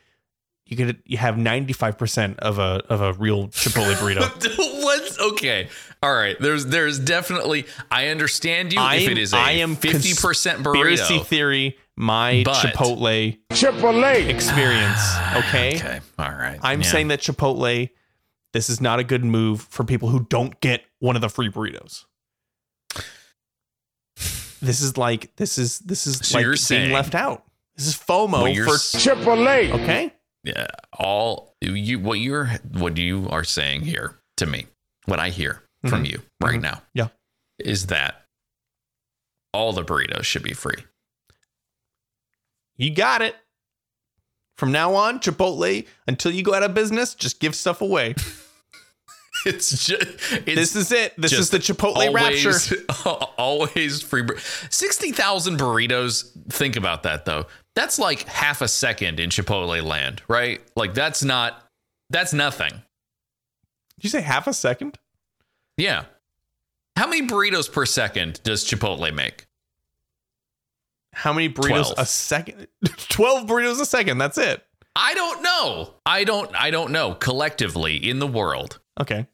you 0.67 0.77
could 0.77 1.03
you 1.05 1.19
have 1.19 1.35
95% 1.37 2.39
of 2.39 2.59
a 2.59 2.83
of 2.89 3.01
a 3.01 3.13
real 3.15 3.49
Chipotle 3.49 3.95
burrito. 3.97 4.83
What's 4.83 5.19
okay? 5.21 5.69
All 6.03 6.15
right. 6.15 6.37
There's 6.41 6.67
there's 6.67 6.99
definitely 6.99 7.67
I 7.91 8.09
understand 8.09 8.73
you 8.73 8.81
I 8.81 8.97
if 8.97 9.07
am, 9.07 9.13
it 9.13 9.19
is 9.19 9.33
a 9.33 9.37
I 9.37 9.51
am 9.53 9.77
fifty 9.77 10.15
percent 10.15 10.63
conspiracy 10.65 11.19
burrito. 11.19 11.27
theory 11.27 11.79
my 11.97 12.43
But- 12.45 12.57
Chipotle 12.57 13.39
Chipotle. 13.51 14.29
experience, 14.29 14.99
ah, 14.99 15.39
okay? 15.49 15.77
Okay. 15.77 16.01
All 16.19 16.31
right. 16.31 16.59
I'm 16.63 16.81
Yeah. 16.83 16.89
saying 16.89 17.09
that 17.09 17.21
Chipotle 17.21 17.91
This 18.53 18.71
is 18.71 18.81
not 18.81 18.99
a 19.01 19.05
good 19.05 19.25
move 19.25 19.63
for 19.63 19.85
people 19.85 20.09
who 20.09 20.27
don't 20.31 20.59
get 20.61 20.83
one 20.99 21.15
of 21.17 21.23
the 21.23 21.29
free 21.29 21.51
burritos. 21.51 22.05
This 24.63 24.81
is 24.81 24.97
like 24.97 25.35
this 25.37 25.59
is 25.59 25.79
this 25.81 26.07
is 26.07 26.19
So 26.27 26.39
like 26.39 26.43
you're 26.45 26.53
being 26.53 26.57
saying- 26.57 26.93
left 26.93 27.15
out. 27.15 27.45
This 27.77 27.87
is 27.89 27.97
FOMO 27.97 28.33
Well, 28.33 28.49
you're 28.49 28.67
for 28.67 28.75
s- 28.77 29.03
Triple 29.03 29.49
A. 29.49 29.73
okay. 29.73 30.13
Yeah, 30.45 30.67
all 30.99 31.55
you 31.61 31.99
what 31.99 32.19
you're 32.19 32.51
what 32.73 32.97
you 32.99 33.27
are 33.31 33.45
saying 33.45 33.83
here 33.83 34.19
to 34.37 34.47
me, 34.47 34.67
what 35.07 35.19
I 35.19 35.31
hear 35.31 35.63
from 35.87 36.05
mm-hmm. 36.05 36.13
you 36.13 36.23
right 36.41 36.55
mm-hmm. 36.55 36.63
now, 36.63 36.83
Yeah. 36.93 37.09
is 37.59 37.87
that 37.87 38.27
all 39.53 39.73
the 39.73 39.85
burritos 39.85 40.25
should 40.25 40.43
be 40.43 40.53
free. 40.53 40.85
You 42.77 42.95
got 42.95 43.23
it. 43.23 43.37
From 44.57 44.71
now 44.71 44.95
on, 44.95 45.19
Chipotle, 45.19 45.87
until 46.07 46.31
you 46.31 46.43
go 46.43 46.55
out 46.55 46.63
of 46.63 46.75
business, 46.75 47.15
just 47.15 47.41
give 47.41 47.55
stuff 47.55 47.81
away. 47.81 48.15
It's 49.47 49.87
just 49.87 50.03
it's 50.47 50.73
this 50.73 50.77
is 50.77 50.91
it. 50.93 51.13
This 51.19 51.33
is 51.33 51.51
the 51.51 51.59
Chipotle 51.59 52.13
rapture. 52.15 52.53
always, 53.05 53.29
always 53.39 54.01
free. 54.03 54.23
bur- 54.23 54.39
Sixty 54.71 55.13
thousand 55.13 55.59
burritos. 55.59 56.31
Think 56.51 56.77
about 56.77 57.03
that 57.03 57.25
though. 57.25 57.47
That's 57.75 57.99
like 57.99 58.23
half 58.29 58.63
a 58.63 58.69
second 58.69 59.21
in 59.21 59.31
Chipotle 59.31 59.83
land, 59.83 60.23
right? 60.29 60.61
Like 60.77 60.95
that's 60.95 61.23
not. 61.23 61.63
That's 62.11 62.33
nothing. 62.33 62.71
Did 62.71 64.05
you 64.05 64.11
say 64.11 64.21
half 64.23 64.47
a 64.47 64.53
second? 64.55 64.99
Yeah. 65.77 66.05
How 66.97 67.07
many 67.09 67.27
burritos 67.27 67.71
per 67.71 67.85
second 67.87 68.41
does 68.45 68.65
Chipotle 68.65 69.13
make? 69.13 69.47
How 71.13 71.33
many 71.33 71.49
burritos 71.49 71.93
12. 71.95 71.95
a 71.99 72.07
second? 72.07 72.67
12 73.09 73.47
burritos 73.47 73.81
a 73.81 73.87
second. 73.87 74.19
That's 74.19 74.39
it. 74.39 74.65
I 74.97 75.15
don't 75.15 75.43
know. 75.43 75.95
I 76.07 76.23
don't. 76.25 76.51
I 76.55 76.71
don't 76.71 76.93
know. 76.93 77.15
Collectively 77.15 77.97
in 77.97 78.19
the 78.21 78.27
world, 78.27 78.79
Okay. 79.01 79.27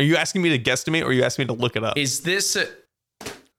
Are 0.00 0.02
you 0.02 0.16
asking 0.16 0.40
me 0.40 0.56
to 0.56 0.58
guesstimate 0.58 1.02
or 1.02 1.08
are 1.08 1.12
you 1.12 1.24
asking 1.24 1.42
me 1.42 1.54
to 1.54 1.60
look 1.60 1.76
it 1.76 1.84
up? 1.84 1.98
is 1.98 2.22
this? 2.22 2.56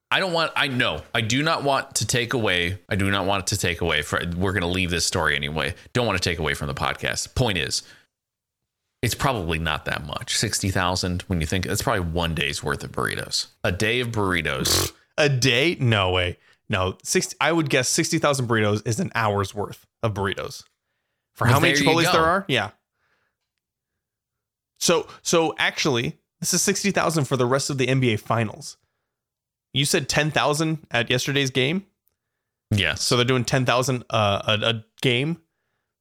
I 0.10 0.20
don't 0.20 0.34
want. 0.34 0.52
I 0.56 0.68
know. 0.70 1.04
I 1.14 1.22
do 1.22 1.44
not 1.44 1.64
want 1.64 1.94
to 1.96 2.08
take 2.08 2.34
away. 2.34 2.80
I 2.89 2.96
do 2.96 3.12
not 3.12 3.28
want 3.28 3.46
to 3.48 3.58
take 3.58 3.80
away. 3.80 4.02
For 4.02 4.20
we're 4.36 4.52
going 4.52 4.64
to 4.64 4.68
leave 4.68 4.89
this 4.89 5.06
story 5.06 5.36
anyway. 5.36 5.76
Don't 5.94 6.08
want 6.08 6.20
to 6.20 6.30
take 6.30 6.39
away 6.39 6.56
from 6.56 6.66
the 6.66 6.74
podcast. 6.74 7.36
Point 7.36 7.60
is, 7.60 7.84
it's 9.04 9.14
probably 9.14 9.60
not 9.60 9.86
that 9.86 10.04
much. 10.08 10.36
Sixty 10.36 10.72
thousand. 10.72 11.22
When 11.28 11.42
you 11.42 11.46
think 11.46 11.68
it's 11.68 11.84
probably 11.84 12.12
one 12.12 12.34
day's 12.34 12.64
worth 12.64 12.84
of 12.84 12.92
burritos. 12.92 13.46
A 13.64 13.72
day 13.72 14.00
of 14.00 14.08
burritos. 14.08 14.92
a 15.20 15.30
day? 15.30 15.78
No 15.80 16.10
way. 16.10 16.39
No, 16.70 16.98
60, 17.04 17.36
I 17.39 17.52
would 17.52 17.70
guess 17.70 17.89
60,000 17.89 18.48
burritos 18.48 18.88
is 18.88 19.02
an 19.02 19.12
hour's 19.14 19.54
worth 19.54 19.86
of 20.02 20.14
burritos. 20.14 20.64
For 21.34 21.44
Well, 21.44 21.54
how 21.54 21.60
many 21.60 21.74
Chipotles 21.74 22.12
there 22.14 22.24
are? 22.24 22.46
Yeah. 22.48 22.70
So, 24.80 25.08
so 25.22 25.54
actually, 25.60 26.18
this 26.42 26.54
is 26.54 26.62
60,000 26.64 27.24
for 27.26 27.38
the 27.38 27.46
rest 27.46 27.70
of 27.70 27.78
the 27.78 27.88
NBA 27.88 28.20
finals. 28.20 28.76
You 29.74 29.86
said 29.86 30.10
10,000 30.10 30.86
at 30.92 31.10
yesterday's 31.10 31.50
game? 31.52 31.86
yes. 32.72 33.02
So 33.02 33.16
they're 33.16 33.24
doing 33.26 33.46
10,000 33.46 34.04
uh, 34.10 34.42
a, 34.62 34.66
a 34.66 34.84
game. 35.02 35.42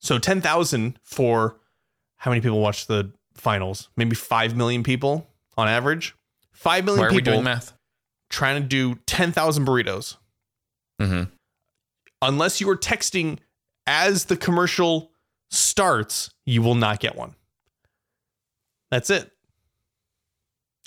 So 0.01 0.19
10,000 0.19 0.99
for 1.05 1.57
how 2.17 2.31
many 2.31 2.41
people 2.41 2.61
watch 2.61 2.87
the 2.87 3.13
finals? 3.35 3.89
Maybe 3.97 4.17
5 4.17 4.57
million 4.57 4.83
people 4.83 5.27
on 5.57 5.69
average. 5.69 6.15
5 6.53 6.85
million 6.85 7.01
Why 7.01 7.07
are 7.07 7.11
we 7.11 7.19
people 7.19 7.35
doing 7.35 7.45
math? 7.45 7.73
trying 8.29 8.63
to 8.63 8.69
do 8.69 8.95
10,000 9.07 9.65
burritos. 9.67 10.17
hmm 11.01 11.25
Unless 12.23 12.61
you 12.61 12.69
are 12.71 12.77
texting 12.77 13.39
as 13.87 14.27
the 14.27 14.37
commercial 14.37 15.11
starts, 15.51 16.31
you 16.47 16.61
will 16.63 16.75
not 16.75 17.01
get 17.01 17.17
one. 17.17 17.35
That's 18.91 19.11
it. 19.11 19.31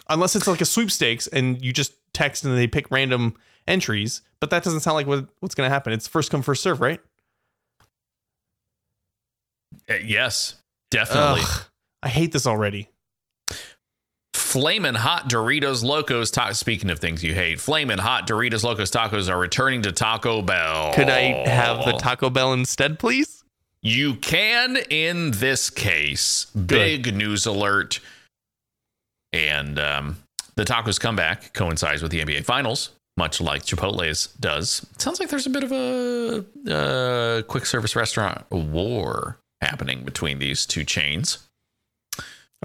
Unless 0.10 0.36
it's 0.36 0.48
like 0.48 0.62
a 0.62 0.66
sweepstakes 0.66 1.28
and 1.28 1.64
you 1.64 1.72
just 1.74 1.94
text 2.14 2.44
and 2.46 2.58
they 2.58 2.68
pick 2.68 2.92
random 2.92 3.36
entries, 3.68 4.22
but 4.40 4.50
that 4.50 4.64
doesn't 4.64 4.82
sound 4.82 4.96
like 4.96 5.08
what, 5.08 5.28
what's 5.40 5.56
going 5.56 5.68
to 5.68 5.74
happen. 5.74 5.94
It's 5.94 6.08
first 6.08 6.30
come, 6.32 6.42
first 6.42 6.62
serve, 6.64 6.82
right? 6.82 7.00
Uh, 9.90 9.96
Yes, 10.04 10.56
definitely. 10.92 11.42
Ugh, 11.44 11.64
I 12.02 12.10
hate 12.10 12.32
this 12.32 12.46
already. 12.48 12.90
Flamin' 14.34 14.96
hot 14.96 15.30
Doritos 15.30 15.84
Locos. 15.84 16.30
Ta- 16.32 16.52
Speaking 16.52 16.90
of 16.92 17.00
things 17.00 17.24
you 17.24 17.34
hate, 17.34 17.60
Flamin' 17.60 17.98
hot 18.00 18.28
Doritos 18.28 18.64
Locos 18.64 18.92
tacos 18.92 19.30
are 19.30 19.40
returning 19.40 19.82
to 19.84 19.92
Taco 19.92 20.42
Bell. 20.42 20.94
Could 20.94 21.10
I 21.10 21.48
have 21.50 21.86
the 21.86 21.94
Taco 21.94 22.30
Bell 22.30 22.54
instead, 22.54 23.00
please? 23.00 23.44
You 23.82 24.16
can 24.16 24.78
in 24.90 25.32
this 25.32 25.70
case. 25.70 26.46
Big 26.56 27.16
news 27.16 27.46
alert. 27.46 28.00
And 29.34 29.80
um, 29.80 30.18
the 30.56 30.64
tacos 30.64 31.00
comeback 31.00 31.54
coincides 31.54 32.02
with 32.02 32.12
the 32.12 32.20
NBA 32.22 32.46
Finals, 32.46 32.92
much 33.18 33.42
like 33.42 33.64
Chipotle's 33.64 34.28
does. 34.40 34.86
It 34.94 35.02
sounds 35.02 35.20
like 35.20 35.30
there's 35.30 35.48
a 35.48 35.50
bit 35.50 35.64
of 35.64 35.72
a 35.72 36.46
uh, 36.72 37.42
quick 37.44 37.66
service 37.66 37.96
restaurant 37.96 38.46
war 38.52 39.38
happening 39.62 40.04
between 40.04 40.40
these 40.40 40.66
two 40.66 40.84
chains. 40.84 41.40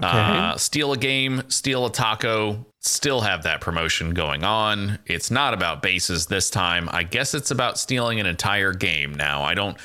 Uh, 0.02 0.56
steal 0.56 0.92
a 0.92 0.96
game, 0.96 1.42
steal 1.48 1.86
a 1.86 1.90
taco, 1.90 2.64
still 2.80 3.20
have 3.20 3.42
that 3.42 3.60
promotion 3.60 4.14
going 4.14 4.44
on. 4.44 4.98
It's 5.06 5.30
not 5.30 5.54
about 5.54 5.82
bases 5.82 6.26
this 6.26 6.50
time. 6.50 6.88
I 6.92 7.02
guess 7.02 7.34
it's 7.34 7.50
about 7.50 7.78
stealing 7.78 8.20
an 8.20 8.26
entire 8.26 8.72
game 8.72 9.14
now. 9.14 9.42
I 9.42 9.54
don't 9.54 9.76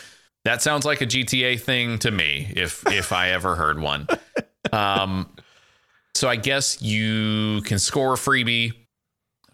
that 0.45 0.61
sounds 0.61 0.85
like 0.85 1.01
a 1.01 1.05
GTA 1.05 1.59
thing 1.59 1.99
to 1.99 2.11
me 2.11 2.51
if 2.55 2.83
if 2.91 3.11
I 3.11 3.29
ever 3.29 3.55
heard 3.55 3.79
one. 3.79 4.07
Um 4.71 5.29
so 6.15 6.29
I 6.29 6.35
guess 6.35 6.81
you 6.81 7.61
can 7.65 7.79
score 7.79 8.13
a 8.13 8.17
freebie, 8.17 8.73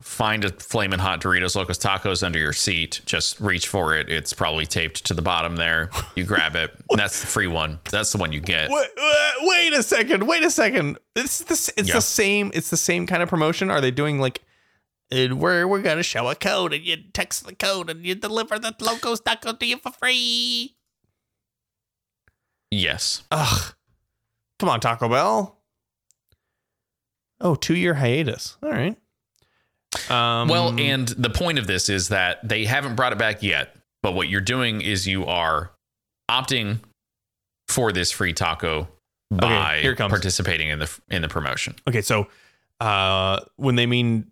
find 0.01 0.45
a 0.45 0.49
flaming 0.49 0.99
hot 0.99 1.21
Doritos 1.21 1.55
Locos 1.55 1.77
Tacos 1.77 2.23
under 2.23 2.39
your 2.39 2.53
seat, 2.53 3.01
just 3.05 3.39
reach 3.39 3.67
for 3.67 3.95
it. 3.95 4.09
It's 4.09 4.33
probably 4.33 4.65
taped 4.65 5.05
to 5.05 5.13
the 5.13 5.21
bottom 5.21 5.55
there. 5.57 5.89
You 6.15 6.23
grab 6.23 6.55
it. 6.55 6.71
That's 6.95 7.21
the 7.21 7.27
free 7.27 7.47
one. 7.47 7.79
That's 7.91 8.11
the 8.11 8.17
one 8.17 8.31
you 8.31 8.39
get. 8.39 8.69
Wait, 8.69 8.87
wait 9.41 9.73
a 9.73 9.83
second. 9.83 10.27
Wait 10.27 10.43
a 10.43 10.51
second. 10.51 10.97
It's 11.15 11.39
the 11.39 11.73
it's 11.77 11.89
Yeah. 11.89 11.95
the 11.95 12.01
same. 12.01 12.51
It's 12.53 12.69
the 12.69 12.77
same 12.77 13.07
kind 13.07 13.21
of 13.23 13.29
promotion. 13.29 13.69
Are 13.69 13.81
they 13.81 13.91
doing 13.91 14.19
like? 14.19 14.41
uh, 15.11 15.27
we're 15.35 15.67
we're 15.67 15.81
gonna 15.81 16.03
show 16.03 16.27
a 16.29 16.35
code 16.35 16.71
and 16.73 16.83
you 16.85 16.95
text 17.13 17.45
the 17.45 17.55
code 17.55 17.89
and 17.89 18.05
you 18.05 18.13
deliver 18.15 18.59
the 18.59 18.75
locos 18.79 19.19
taco 19.19 19.53
to 19.53 19.65
you 19.65 19.77
for 19.77 19.91
free. 19.91 20.75
Yes. 22.71 23.23
Ugh, 23.31 23.73
come 24.59 24.69
on 24.69 24.79
Taco 24.79 25.09
Bell. 25.09 25.58
Oh, 27.41 27.55
two 27.55 27.75
year 27.75 27.93
hiatus. 27.95 28.57
All 28.63 28.69
right. 28.71 28.97
Um, 30.09 30.47
Well, 30.47 30.79
and 30.79 31.07
the 31.07 31.29
point 31.29 31.57
of 31.59 31.67
this 31.67 31.89
is 31.89 32.09
that 32.09 32.47
they 32.47 32.65
haven't 32.65 32.95
brought 32.95 33.11
it 33.13 33.17
back 33.19 33.41
yet. 33.41 33.75
But 34.01 34.13
what 34.13 34.29
you're 34.29 34.39
doing 34.41 34.81
is 34.81 35.07
you 35.07 35.25
are 35.25 35.71
opting 36.29 36.79
for 37.67 37.91
this 37.91 38.11
free 38.11 38.33
taco 38.33 38.87
by 39.29 39.81
comes. 39.95 40.09
participating 40.09 40.69
in 40.69 40.79
the 40.79 40.99
in 41.09 41.21
the 41.21 41.27
promotion. 41.27 41.75
Okay, 41.87 42.01
so 42.01 42.27
uh, 42.79 43.41
when 43.57 43.75
they 43.75 43.85
mean 43.85 44.27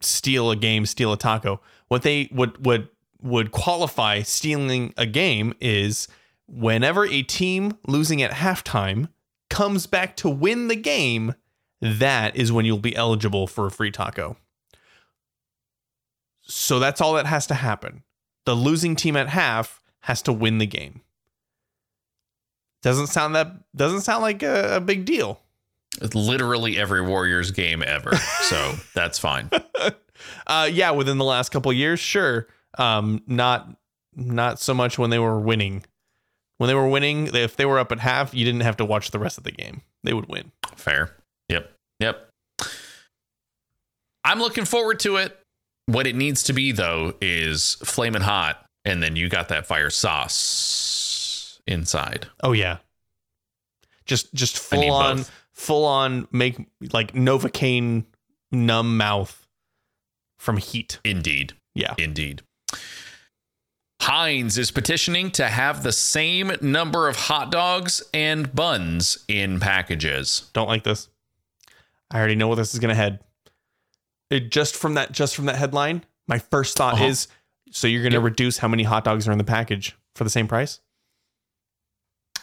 steal 0.00 0.50
a 0.50 0.56
game, 0.56 0.86
steal 0.86 1.12
a 1.12 1.18
taco, 1.18 1.60
what 1.88 2.02
they 2.02 2.24
what 2.32 2.60
would 2.62 2.88
would 3.22 3.50
qualify 3.52 4.22
stealing 4.22 4.94
a 4.96 5.04
game 5.06 5.52
is 5.60 6.08
whenever 6.48 7.04
a 7.04 7.22
team 7.22 7.76
losing 7.86 8.22
at 8.22 8.30
halftime 8.30 9.08
comes 9.50 9.86
back 9.86 10.16
to 10.16 10.28
win 10.28 10.68
the 10.68 10.76
game, 10.76 11.34
that 11.98 12.36
is 12.36 12.52
when 12.52 12.64
you'll 12.64 12.78
be 12.78 12.96
eligible 12.96 13.46
for 13.46 13.66
a 13.66 13.70
free 13.70 13.90
taco. 13.90 14.36
So 16.42 16.78
that's 16.78 17.00
all 17.00 17.14
that 17.14 17.26
has 17.26 17.46
to 17.48 17.54
happen. 17.54 18.02
The 18.44 18.54
losing 18.54 18.94
team 18.94 19.16
at 19.16 19.28
half 19.28 19.80
has 20.00 20.22
to 20.22 20.32
win 20.32 20.58
the 20.58 20.66
game. 20.66 21.02
Doesn't 22.82 23.08
sound 23.08 23.34
that 23.34 23.52
doesn't 23.74 24.02
sound 24.02 24.22
like 24.22 24.42
a, 24.42 24.76
a 24.76 24.80
big 24.80 25.04
deal. 25.04 25.40
It's 26.00 26.14
literally 26.14 26.78
every 26.78 27.02
Warriors 27.02 27.50
game 27.50 27.82
ever. 27.84 28.14
So 28.42 28.74
that's 28.94 29.18
fine. 29.18 29.50
uh 30.46 30.68
yeah 30.72 30.92
within 30.92 31.18
the 31.18 31.24
last 31.24 31.50
couple 31.50 31.70
of 31.70 31.76
years 31.76 32.00
sure 32.00 32.46
um 32.78 33.22
not 33.26 33.68
not 34.14 34.58
so 34.58 34.72
much 34.72 34.98
when 34.98 35.10
they 35.10 35.18
were 35.18 35.38
winning 35.38 35.84
when 36.56 36.68
they 36.68 36.74
were 36.74 36.88
winning 36.88 37.26
if 37.34 37.56
they 37.56 37.66
were 37.66 37.78
up 37.78 37.92
at 37.92 38.00
half 38.00 38.32
you 38.32 38.42
didn't 38.42 38.62
have 38.62 38.78
to 38.78 38.84
watch 38.84 39.10
the 39.10 39.18
rest 39.18 39.36
of 39.36 39.44
the 39.44 39.52
game 39.52 39.82
they 40.04 40.14
would 40.14 40.26
win 40.26 40.52
Fair. 40.74 41.10
Yep. 42.00 42.28
I'm 44.24 44.38
looking 44.40 44.64
forward 44.64 45.00
to 45.00 45.16
it. 45.16 45.38
What 45.86 46.06
it 46.06 46.16
needs 46.16 46.42
to 46.44 46.52
be 46.52 46.72
though 46.72 47.14
is 47.20 47.74
flaming 47.84 48.22
hot, 48.22 48.64
and 48.84 49.02
then 49.02 49.14
you 49.16 49.28
got 49.28 49.48
that 49.48 49.66
fire 49.66 49.90
sauce 49.90 51.60
inside. 51.66 52.26
oh 52.42 52.52
yeah 52.52 52.78
just 54.04 54.32
just 54.34 54.56
full 54.58 54.90
on 54.90 55.16
both. 55.18 55.30
full 55.52 55.84
on 55.84 56.28
make 56.30 56.56
like 56.92 57.12
novocaine 57.12 58.04
numb 58.52 58.96
mouth 58.96 59.46
from 60.38 60.56
heat 60.56 60.98
Indeed. 61.04 61.54
yeah 61.74 61.94
Indeed. 61.98 62.42
Heinz 64.00 64.56
is 64.56 64.70
petitioning 64.70 65.32
to 65.32 65.48
have 65.48 65.82
the 65.82 65.90
same 65.90 66.52
number 66.60 67.08
of 67.08 67.16
hot 67.16 67.50
dogs 67.50 68.02
and 68.14 68.54
buns 68.54 69.24
in 69.26 69.58
packages. 69.58 70.48
Don't 70.52 70.68
like 70.68 70.84
this. 70.84 71.08
I 72.10 72.18
already 72.18 72.36
know 72.36 72.48
where 72.48 72.56
this 72.56 72.72
is 72.74 72.80
gonna 72.80 72.94
head. 72.94 73.20
It 74.30 74.50
just 74.50 74.74
from 74.76 74.94
that 74.94 75.12
just 75.12 75.34
from 75.36 75.46
that 75.46 75.56
headline, 75.56 76.04
my 76.28 76.38
first 76.38 76.76
thought 76.76 76.94
Uh-huh. 76.94 77.04
is 77.04 77.28
so 77.70 77.86
you're 77.86 78.02
gonna 78.02 78.16
Yep. 78.16 78.24
reduce 78.24 78.58
how 78.58 78.68
many 78.68 78.84
hot 78.84 79.04
dogs 79.04 79.26
are 79.28 79.32
in 79.32 79.38
the 79.38 79.44
package 79.44 79.96
for 80.14 80.24
the 80.24 80.30
same 80.30 80.46
price? 80.48 80.80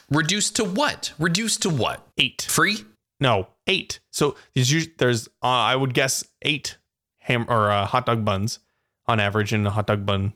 Reduced 0.10 0.56
to 0.58 0.64
what? 0.64 1.14
Reduced 1.18 1.62
to 1.64 1.70
what? 1.70 2.06
Eight. 2.18 2.42
Free? 2.50 2.86
No, 3.20 3.48
eight. 3.68 4.00
So 4.12 4.36
there's 4.54 4.88
there's 4.98 5.28
uh, 5.42 5.48
I 5.48 5.76
would 5.76 5.94
guess 5.94 6.24
eight 6.42 6.78
ham 7.20 7.46
or 7.48 7.72
uh, 7.72 7.86
hot 7.86 8.06
dog 8.06 8.26
buns 8.26 8.60
on 9.08 9.20
average 9.20 9.54
in 9.54 9.66
a 9.66 9.70
hot 9.72 9.88
dog 9.88 10.06
bun 10.06 10.34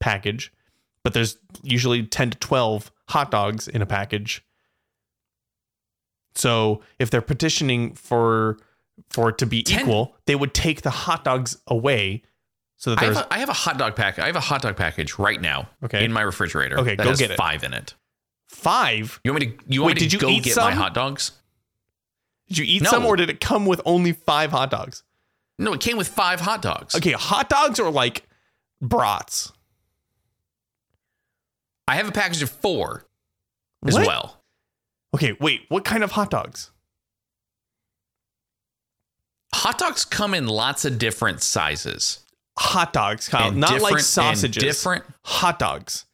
package, 0.00 0.52
but 1.04 1.14
there's 1.14 1.36
usually 1.62 2.04
ten 2.04 2.30
to 2.30 2.38
twelve 2.38 2.90
hot 3.10 3.30
dogs 3.30 3.68
in 3.68 3.82
a 3.82 3.86
package. 3.86 4.44
So 6.34 6.82
if 6.98 7.10
they're 7.10 7.20
petitioning 7.22 7.94
for 7.94 8.58
for 9.10 9.28
it 9.30 9.38
to 9.38 9.46
be 9.46 9.62
Ten- 9.62 9.80
equal, 9.82 10.16
they 10.26 10.34
would 10.34 10.54
take 10.54 10.82
the 10.82 10.90
hot 10.90 11.24
dogs 11.24 11.58
away, 11.66 12.22
so 12.76 12.90
that 12.90 13.00
I 13.00 13.04
have, 13.06 13.14
there's 13.14 13.26
a, 13.26 13.34
I 13.34 13.38
have 13.38 13.48
a 13.48 13.52
hot 13.54 13.78
dog 13.78 13.96
pack. 13.96 14.18
I 14.18 14.26
have 14.26 14.36
a 14.36 14.40
hot 14.40 14.62
dog 14.62 14.76
package 14.76 15.18
right 15.18 15.40
now 15.40 15.68
Okay. 15.84 16.04
in 16.04 16.12
my 16.12 16.22
refrigerator. 16.22 16.78
Okay, 16.80 16.94
that 16.96 17.04
go 17.04 17.14
get 17.14 17.30
it. 17.30 17.36
five 17.36 17.62
in 17.64 17.72
it. 17.72 17.94
five. 18.48 19.20
You 19.24 19.32
want 19.32 19.40
me 19.44 19.50
to? 19.52 19.64
You 19.68 19.82
want 19.82 19.90
Wait, 19.90 19.94
me 19.96 20.00
did 20.00 20.10
to 20.10 20.16
you 20.16 20.20
go 20.20 20.28
eat 20.28 20.44
get 20.44 20.56
my 20.56 20.70
some? 20.70 20.72
hot 20.74 20.94
dogs? 20.94 21.32
Did 22.48 22.58
you 22.58 22.64
eat 22.66 22.82
No. 22.82 22.90
some, 22.90 23.06
or 23.06 23.16
did 23.16 23.30
it 23.30 23.40
come 23.40 23.64
with 23.66 23.80
only 23.84 24.12
five 24.12 24.50
hot 24.50 24.70
dogs? 24.70 25.02
No, 25.58 25.72
it 25.72 25.80
came 25.80 25.96
with 25.96 26.08
five 26.08 26.40
hot 26.40 26.62
dogs. 26.62 26.94
Okay, 26.94 27.12
hot 27.12 27.48
dogs 27.48 27.78
or 27.80 27.90
like 27.90 28.26
brats 28.82 29.50
I 31.86 31.96
have 31.96 32.08
a 32.08 32.12
package 32.12 32.42
of 32.42 32.50
four 32.50 33.04
as 33.86 33.94
What? 33.94 34.06
well. 34.06 34.40
Okay, 35.14 35.36
wait. 35.40 35.62
What 35.68 35.84
kind 35.84 36.02
of 36.02 36.12
hot 36.12 36.30
dogs? 36.30 36.70
Hot 39.54 39.78
dogs 39.78 40.04
come 40.04 40.34
in 40.34 40.46
lots 40.46 40.84
of 40.84 40.98
different 40.98 41.42
sizes. 41.42 42.18
Hot 42.58 42.92
dogs, 42.92 43.28
Kyle. 43.28 43.48
And 43.48 43.58
Not 43.58 43.80
like 43.80 44.00
sausages. 44.00 44.62
different- 44.62 45.04
hot 45.24 45.58
dogs. 45.58 46.04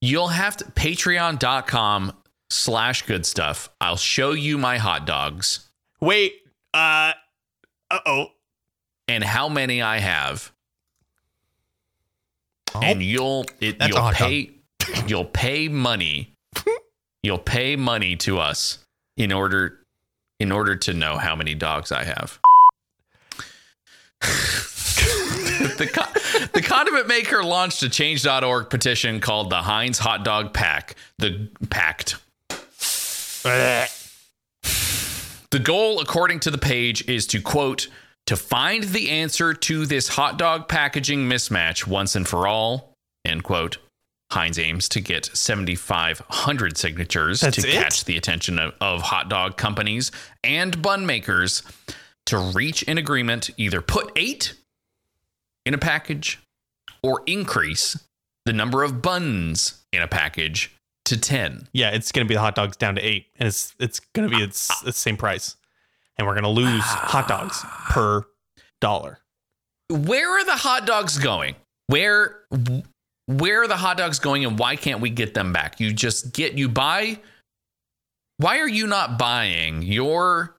You'll 0.00 0.28
have 0.28 0.56
to 0.58 0.64
patreon.com 0.64 2.12
slash 2.50 3.02
good 3.02 3.24
stuff. 3.24 3.70
I'll 3.80 3.96
show 3.96 4.32
you 4.32 4.58
my 4.58 4.78
hot 4.78 5.06
dogs 5.06 5.68
Wait. 6.00 6.42
Uh. 6.74 7.12
Uh 7.90 7.98
oh. 8.04 8.26
and 9.08 9.22
how 9.24 9.48
many 9.48 9.80
I 9.80 9.98
have. 9.98 10.52
Oh, 12.74 12.80
and 12.82 13.02
you'll 13.02 13.46
it, 13.60 13.76
you'll 13.86 14.10
pay 14.10 14.50
you'll 15.06 15.24
pay 15.24 15.68
money 15.68 16.34
you'll 17.26 17.38
pay 17.38 17.76
money 17.76 18.16
to 18.16 18.38
us 18.38 18.78
in 19.16 19.32
order 19.32 19.78
in 20.38 20.52
order 20.52 20.76
to 20.76 20.92
know 20.92 21.16
how 21.16 21.34
many 21.34 21.54
dogs 21.54 21.90
I 21.92 22.04
have. 22.04 22.38
the, 25.78 25.88
co- 25.92 26.48
the 26.52 26.62
condiment 26.62 27.08
maker 27.08 27.42
launched 27.42 27.82
a 27.82 27.88
change.org 27.88 28.68
petition 28.68 29.20
called 29.20 29.50
the 29.50 29.62
Heinz 29.62 29.98
Hot 29.98 30.24
Dog 30.24 30.52
Pact. 30.52 30.94
The 31.18 31.48
pact. 31.70 32.16
The 35.50 35.58
goal, 35.62 36.00
according 36.00 36.40
to 36.40 36.50
the 36.50 36.58
page, 36.58 37.08
is 37.08 37.26
to 37.28 37.40
quote, 37.40 37.88
to 38.26 38.36
find 38.36 38.84
the 38.84 39.08
answer 39.08 39.54
to 39.54 39.86
this 39.86 40.08
hot 40.08 40.36
dog 40.36 40.68
packaging 40.68 41.28
mismatch 41.28 41.86
once 41.86 42.16
and 42.16 42.26
for 42.26 42.46
all, 42.46 42.92
end 43.24 43.44
quote. 43.44 43.78
Heinz 44.30 44.58
aims 44.58 44.88
to 44.90 45.00
get 45.00 45.26
7,500 45.26 46.76
signatures 46.76 47.40
That's 47.40 47.62
to 47.62 47.68
it? 47.68 47.72
catch 47.74 48.04
the 48.04 48.16
attention 48.16 48.58
of, 48.58 48.74
of 48.80 49.02
hot 49.02 49.28
dog 49.28 49.56
companies 49.56 50.10
and 50.42 50.80
bun 50.82 51.06
makers 51.06 51.62
to 52.26 52.38
reach 52.38 52.84
an 52.88 52.98
agreement, 52.98 53.50
either 53.56 53.80
put 53.80 54.10
eight 54.16 54.54
in 55.64 55.74
a 55.74 55.78
package 55.78 56.40
or 57.02 57.22
increase 57.26 57.96
the 58.46 58.52
number 58.52 58.82
of 58.82 59.00
buns 59.00 59.84
in 59.92 60.02
a 60.02 60.08
package 60.08 60.72
to 61.04 61.16
10. 61.16 61.68
Yeah, 61.72 61.90
it's 61.90 62.10
gonna 62.10 62.26
be 62.26 62.34
the 62.34 62.40
hot 62.40 62.56
dogs 62.56 62.76
down 62.76 62.96
to 62.96 63.00
eight, 63.00 63.26
and 63.38 63.46
it's 63.46 63.74
it's 63.78 64.00
gonna 64.00 64.28
be 64.28 64.42
it's, 64.42 64.70
ah. 64.70 64.74
it's 64.74 64.82
the 64.82 64.92
same 64.92 65.16
price, 65.16 65.56
and 66.16 66.26
we're 66.26 66.34
gonna 66.34 66.48
lose 66.48 66.82
hot 66.82 67.28
dogs 67.28 67.60
ah. 67.62 67.86
per 67.90 68.24
dollar. 68.80 69.20
where 69.88 70.30
are 70.38 70.44
the 70.44 70.56
hot 70.56 70.84
dogs 70.84 71.18
going? 71.18 71.54
Where 71.86 72.40
where 73.26 73.62
are 73.62 73.68
the 73.68 73.76
hot 73.76 73.96
dogs 73.96 74.18
going 74.18 74.44
and 74.44 74.58
why 74.58 74.76
can't 74.76 75.00
we 75.00 75.10
get 75.10 75.34
them 75.34 75.52
back? 75.52 75.80
You 75.80 75.92
just 75.92 76.32
get 76.32 76.56
you 76.58 76.68
buy 76.68 77.18
why 78.38 78.58
are 78.58 78.68
you 78.68 78.86
not 78.86 79.18
buying 79.18 79.82
your 79.82 80.56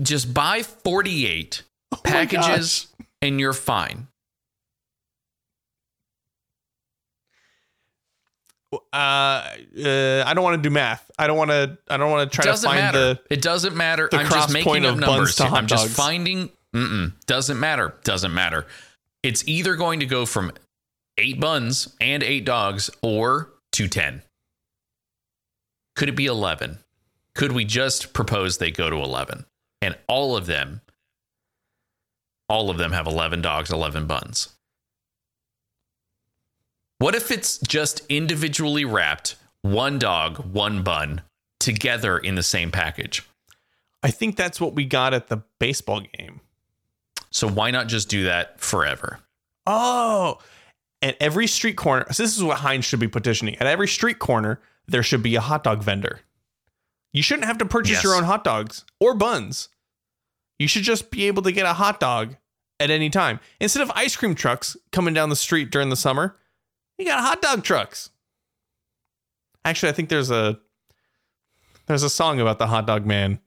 just 0.00 0.32
buy 0.32 0.62
48 0.62 1.62
Oh 1.92 2.00
packages 2.02 2.86
and 3.20 3.38
you're 3.38 3.52
fine. 3.52 4.08
Uh, 8.72 8.76
uh, 8.94 10.24
I 10.26 10.32
don't 10.34 10.42
want 10.42 10.62
to 10.62 10.66
do 10.66 10.72
math. 10.72 11.10
I 11.18 11.26
don't 11.26 11.36
want 11.36 11.50
to. 11.50 11.76
I 11.88 11.98
don't 11.98 12.10
want 12.10 12.30
to 12.30 12.34
try 12.34 12.44
doesn't 12.44 12.68
to 12.68 12.74
find 12.74 12.84
matter. 12.86 13.14
the. 13.14 13.20
it 13.28 13.42
doesn't 13.42 13.76
matter. 13.76 14.08
I'm 14.12 14.26
just 14.30 14.52
making 14.52 14.86
up 14.86 14.96
numbers. 14.96 15.36
to 15.36 15.42
here. 15.42 15.50
hot 15.50 15.58
I'm 15.58 15.66
just 15.66 15.90
finding. 15.90 16.50
Mm-mm, 16.74 17.12
doesn't 17.26 17.60
matter. 17.60 17.94
Doesn't 18.02 18.32
matter. 18.32 18.66
It's 19.22 19.46
either 19.46 19.76
going 19.76 20.00
to 20.00 20.06
go 20.06 20.24
from 20.24 20.52
eight 21.22 21.40
buns 21.40 21.94
and 22.00 22.22
eight 22.22 22.44
dogs 22.44 22.90
or 23.00 23.52
210? 23.72 24.22
Could 25.94 26.08
it 26.08 26.16
be 26.16 26.26
eleven? 26.26 26.78
Could 27.34 27.52
we 27.52 27.64
just 27.64 28.12
propose 28.12 28.58
they 28.58 28.70
go 28.70 28.90
to 28.90 28.96
eleven 28.96 29.46
and 29.80 29.96
all 30.08 30.36
of 30.36 30.46
them, 30.46 30.80
all 32.48 32.70
of 32.70 32.78
them 32.78 32.92
have 32.92 33.06
eleven 33.06 33.40
dogs, 33.40 33.70
eleven 33.70 34.06
buns? 34.06 34.50
What 36.98 37.14
if 37.14 37.30
it's 37.30 37.58
just 37.58 38.02
individually 38.08 38.84
wrapped, 38.84 39.36
one 39.62 39.98
dog, 39.98 40.38
one 40.52 40.82
bun, 40.82 41.22
together 41.58 42.16
in 42.16 42.36
the 42.36 42.42
same 42.42 42.70
package? 42.70 43.26
I 44.02 44.10
think 44.10 44.36
that's 44.36 44.60
what 44.60 44.74
we 44.74 44.84
got 44.84 45.14
at 45.14 45.28
the 45.28 45.42
baseball 45.58 46.02
game. 46.16 46.40
So 47.30 47.48
why 47.48 47.70
not 47.70 47.88
just 47.88 48.08
do 48.08 48.24
that 48.24 48.60
forever? 48.60 49.20
Oh, 49.66 50.38
at 51.02 51.16
every 51.20 51.46
street 51.46 51.76
corner. 51.76 52.06
So 52.12 52.22
this 52.22 52.36
is 52.36 52.42
what 52.42 52.58
Heinz 52.58 52.84
should 52.84 53.00
be 53.00 53.08
petitioning. 53.08 53.56
At 53.56 53.66
every 53.66 53.88
street 53.88 54.18
corner, 54.18 54.60
there 54.86 55.02
should 55.02 55.22
be 55.22 55.34
a 55.34 55.40
hot 55.40 55.64
dog 55.64 55.82
vendor. 55.82 56.20
You 57.12 57.22
shouldn't 57.22 57.46
have 57.46 57.58
to 57.58 57.66
purchase 57.66 57.92
Yes. 57.96 58.04
your 58.04 58.14
own 58.14 58.24
hot 58.24 58.44
dogs 58.44 58.84
or 59.00 59.14
buns. 59.14 59.68
You 60.58 60.68
should 60.68 60.84
just 60.84 61.10
be 61.10 61.26
able 61.26 61.42
to 61.42 61.52
get 61.52 61.66
a 61.66 61.72
hot 61.74 62.00
dog 62.00 62.36
at 62.80 62.90
any 62.90 63.10
time. 63.10 63.40
Instead 63.60 63.82
of 63.82 63.90
ice 63.94 64.16
cream 64.16 64.34
trucks 64.34 64.76
coming 64.92 65.12
down 65.12 65.28
the 65.28 65.36
street 65.36 65.70
during 65.70 65.88
the 65.90 65.96
summer, 65.96 66.36
you 66.98 67.04
got 67.04 67.20
hot 67.20 67.42
dog 67.42 67.64
trucks. 67.64 68.10
Actually, 69.64 69.90
I 69.90 69.92
think 69.92 70.08
there's 70.08 70.30
a 70.30 70.58
there's 71.86 72.02
a 72.02 72.10
song 72.10 72.40
about 72.40 72.58
the 72.58 72.66
hot 72.66 72.86
dog 72.86 73.06
man 73.06 73.40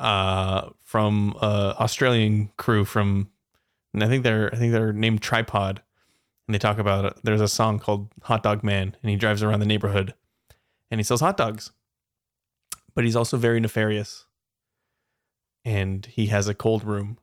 uh, 0.00 0.70
from 0.82 1.36
uh, 1.40 1.74
Australian 1.78 2.50
crew 2.56 2.84
from 2.84 3.28
and 3.94 4.02
I 4.02 4.08
think 4.08 4.24
they're 4.24 4.52
I 4.52 4.56
think 4.56 4.72
they're 4.72 4.92
named 4.92 5.22
Tripod, 5.22 5.82
and 6.46 6.54
they 6.54 6.58
talk 6.58 6.78
about 6.78 7.04
it. 7.04 7.14
There's 7.22 7.40
a 7.40 7.48
song 7.48 7.78
called 7.78 8.08
Hot 8.22 8.42
Dog 8.42 8.62
Man, 8.62 8.96
and 9.02 9.10
he 9.10 9.16
drives 9.16 9.42
around 9.42 9.60
the 9.60 9.66
neighborhood, 9.66 10.14
and 10.90 11.00
he 11.00 11.04
sells 11.04 11.20
hot 11.20 11.36
dogs, 11.36 11.72
but 12.94 13.04
he's 13.04 13.16
also 13.16 13.36
very 13.36 13.60
nefarious, 13.60 14.26
and 15.64 16.06
he 16.06 16.26
has 16.26 16.48
a 16.48 16.54
cold 16.54 16.84
room 16.84 17.18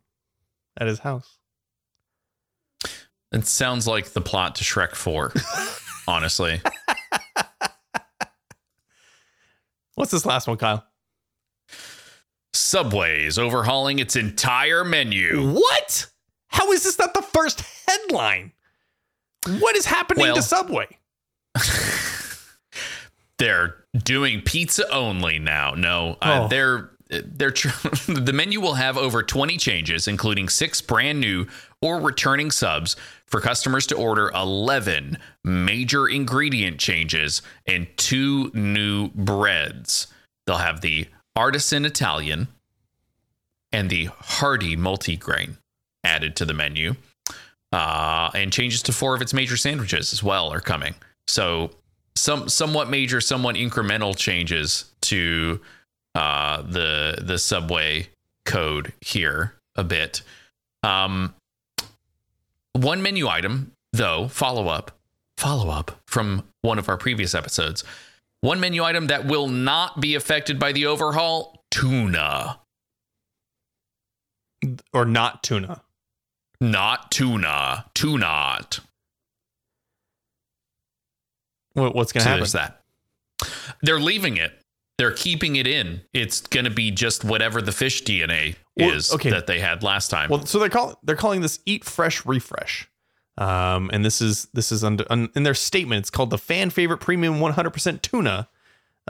at 0.78 0.88
his 0.88 1.00
house. 1.00 1.38
It 3.32 3.48
sounds 3.48 3.88
like 3.88 4.10
the 4.10 4.22
plot 4.22 4.56
to 4.56 4.64
Shrek 4.64 4.94
4, 4.94 5.34
honestly. 6.08 6.62
What's 9.96 10.12
this 10.12 10.26
last 10.26 10.48
one, 10.48 10.58
Kyle? 10.58 10.86
Subway 12.54 13.26
is 13.26 13.40
overhauling 13.40 14.00
its 14.00 14.16
entire 14.16 14.84
menu. 14.84 15.54
What? 15.54 16.08
How 16.48 16.72
is 16.72 16.84
this 16.84 17.00
not 17.00 17.14
the 17.16 17.22
first 17.22 17.64
headline? 17.88 18.52
What 19.60 19.76
is 19.76 19.86
happening 19.86 20.24
Well- 20.26 20.36
to 20.36 20.42
Subway? 20.42 20.88
They're 23.38 23.76
doing 24.04 24.42
pizza 24.42 24.90
only 24.92 25.40
now. 25.40 25.72
No, 25.72 26.18
uh, 26.22 26.44
Oh. 26.44 26.48
they're 26.48 26.90
they're 27.10 27.52
tr- 27.52 27.88
the 28.12 28.32
menu 28.34 28.60
will 28.60 28.74
have 28.76 28.98
over 28.98 29.22
20 29.22 29.58
changes 29.58 30.08
including 30.08 30.50
6 30.50 30.82
brand 30.82 31.20
new 31.20 31.46
or 31.82 32.00
returning 32.00 32.50
subs 32.50 32.96
for 33.28 33.40
customers 33.40 33.86
to 33.88 33.96
order 33.96 34.32
11 34.34 35.18
major 35.44 36.08
ingredient 36.08 36.80
changes 36.80 37.42
and 37.68 37.86
two 37.98 38.50
new 38.56 39.10
breads. 39.10 40.08
They'll 40.48 40.58
have 40.58 40.82
the 40.82 41.08
artisan 41.36 41.86
Italian 41.86 42.48
and 43.72 43.90
the 43.90 44.06
hearty 44.06 44.76
multigrain 44.78 45.58
added 46.04 46.36
to 46.38 46.46
the 46.46 46.54
menu. 46.54 46.96
Uh, 47.74 48.30
and 48.36 48.54
changes 48.54 48.84
to 48.84 48.94
four 48.94 49.16
of 49.16 49.22
its 49.22 49.34
major 49.34 49.58
sandwiches 49.58 50.14
as 50.14 50.24
well 50.24 50.54
are 50.54 50.62
coming. 50.62 50.94
So 51.28 51.72
some 52.16 52.48
somewhat 52.48 52.90
major, 52.90 53.20
somewhat 53.20 53.56
incremental 53.56 54.16
changes 54.16 54.86
to 55.02 55.60
uh, 56.16 56.62
the 56.62 57.18
the 57.20 57.40
Subway 57.40 58.10
code 58.46 58.94
here 59.02 59.56
a 59.76 59.84
bit. 59.84 60.22
Um, 60.84 61.34
one 62.74 63.02
menu 63.02 63.28
item, 63.28 63.72
though, 63.92 64.28
follow 64.28 64.68
up, 64.68 64.92
follow 65.38 65.70
up 65.70 66.00
from 66.06 66.44
one 66.62 66.78
of 66.78 66.88
our 66.90 66.98
previous 66.98 67.34
episodes. 67.34 67.84
One 68.42 68.60
menu 68.60 68.84
item 68.84 69.08
that 69.08 69.26
will 69.26 69.48
not 69.48 70.00
be 70.00 70.14
affected 70.14 70.60
by 70.60 70.74
the 70.74 70.86
overhaul: 70.86 71.64
tuna, 71.72 72.60
Or 74.94 75.06
not 75.06 75.42
tuna. 75.42 75.82
Not 76.72 77.12
tuna, 77.12 77.86
tuna. 77.94 78.60
What, 81.74 81.96
what's 81.96 82.12
going 82.12 82.24
to 82.24 82.46
So 82.46 82.58
happen? 82.58 82.80
that. 83.40 83.48
They're 83.82 84.00
leaving 84.00 84.38
it. 84.38 84.54
They're 84.98 85.12
keeping 85.12 85.56
it 85.56 85.66
in. 85.68 86.02
It's 86.14 86.42
going 86.42 86.66
to 86.66 86.72
be 86.72 86.92
just 86.92 87.24
whatever 87.24 87.62
the 87.62 87.72
fish 87.72 88.04
DNA 88.04 88.56
Well, 88.78 88.92
is 88.92 89.12
okay. 89.14 89.32
that 89.32 89.48
they 89.48 89.60
had 89.60 89.82
last 89.84 90.10
time. 90.10 90.30
Well, 90.30 90.46
so 90.46 90.60
they're 90.60 90.70
calling 90.70 90.96
they're 91.04 91.16
calling 91.16 91.42
this 91.42 91.60
Eat 91.66 91.84
Fresh 91.84 92.26
Refresh, 92.28 92.88
um, 93.40 93.90
and 93.92 94.06
this 94.06 94.22
is 94.22 94.48
this 94.54 94.72
is 94.72 94.84
under 94.84 95.04
un, 95.10 95.30
in 95.36 95.42
their 95.44 95.56
statement. 95.56 96.00
It's 96.02 96.10
called 96.12 96.30
the 96.30 96.38
fan 96.38 96.70
favorite 96.70 97.00
premium 97.00 97.40
100% 97.40 98.02
tuna. 98.04 98.48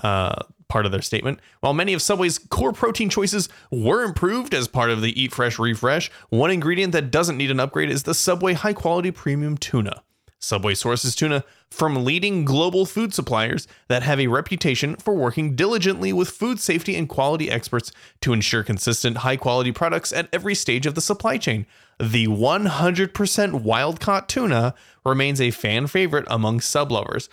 Uh, 0.02 0.44
part 0.68 0.86
of 0.86 0.92
their 0.92 1.02
statement. 1.02 1.40
While 1.60 1.74
many 1.74 1.94
of 1.94 2.02
Subway's 2.02 2.38
core 2.38 2.74
protein 2.74 3.10
choices 3.10 3.50
were 3.72 4.04
improved 4.04 4.54
as 4.54 4.68
part 4.68 4.90
of 4.90 5.02
the 5.02 5.20
Eat 5.22 5.34
Fresh 5.34 5.60
Refresh, 5.60 6.12
one 6.30 6.52
ingredient 6.52 6.94
that 6.94 7.12
doesn't 7.12 7.38
need 7.38 7.52
an 7.52 7.60
upgrade 7.60 7.90
is 7.90 8.04
the 8.04 8.14
Subway 8.14 8.54
high 8.54 8.74
quality 8.74 9.12
premium 9.12 9.58
tuna. 9.58 10.04
Subway 10.44 10.76
sources 10.76 11.16
tuna 11.16 11.46
from 11.72 12.04
leading 12.04 12.44
global 12.44 12.86
food 12.86 13.14
suppliers 13.14 13.66
that 13.88 14.04
have 14.04 14.20
a 14.20 14.28
reputation 14.28 14.98
for 14.98 15.16
working 15.16 15.56
diligently 15.56 16.12
with 16.12 16.30
food 16.30 16.60
safety 16.60 16.98
and 16.98 17.08
quality 17.08 17.50
experts 17.50 17.94
to 18.20 18.34
ensure 18.34 18.62
consistent, 18.62 19.20
high 19.20 19.38
quality 19.38 19.72
products 19.72 20.12
at 20.12 20.28
every 20.34 20.54
stage 20.54 20.86
of 20.86 20.96
the 20.96 21.02
supply 21.02 21.38
chain. 21.38 21.66
The 21.98 22.28
100% 22.28 23.62
wild 23.62 24.02
caught 24.02 24.28
tuna 24.28 24.76
remains 25.06 25.40
a 25.40 25.52
fan 25.52 25.88
favorite 25.88 26.26
among 26.28 26.60
sub 26.60 26.92
lovers. 26.92 27.30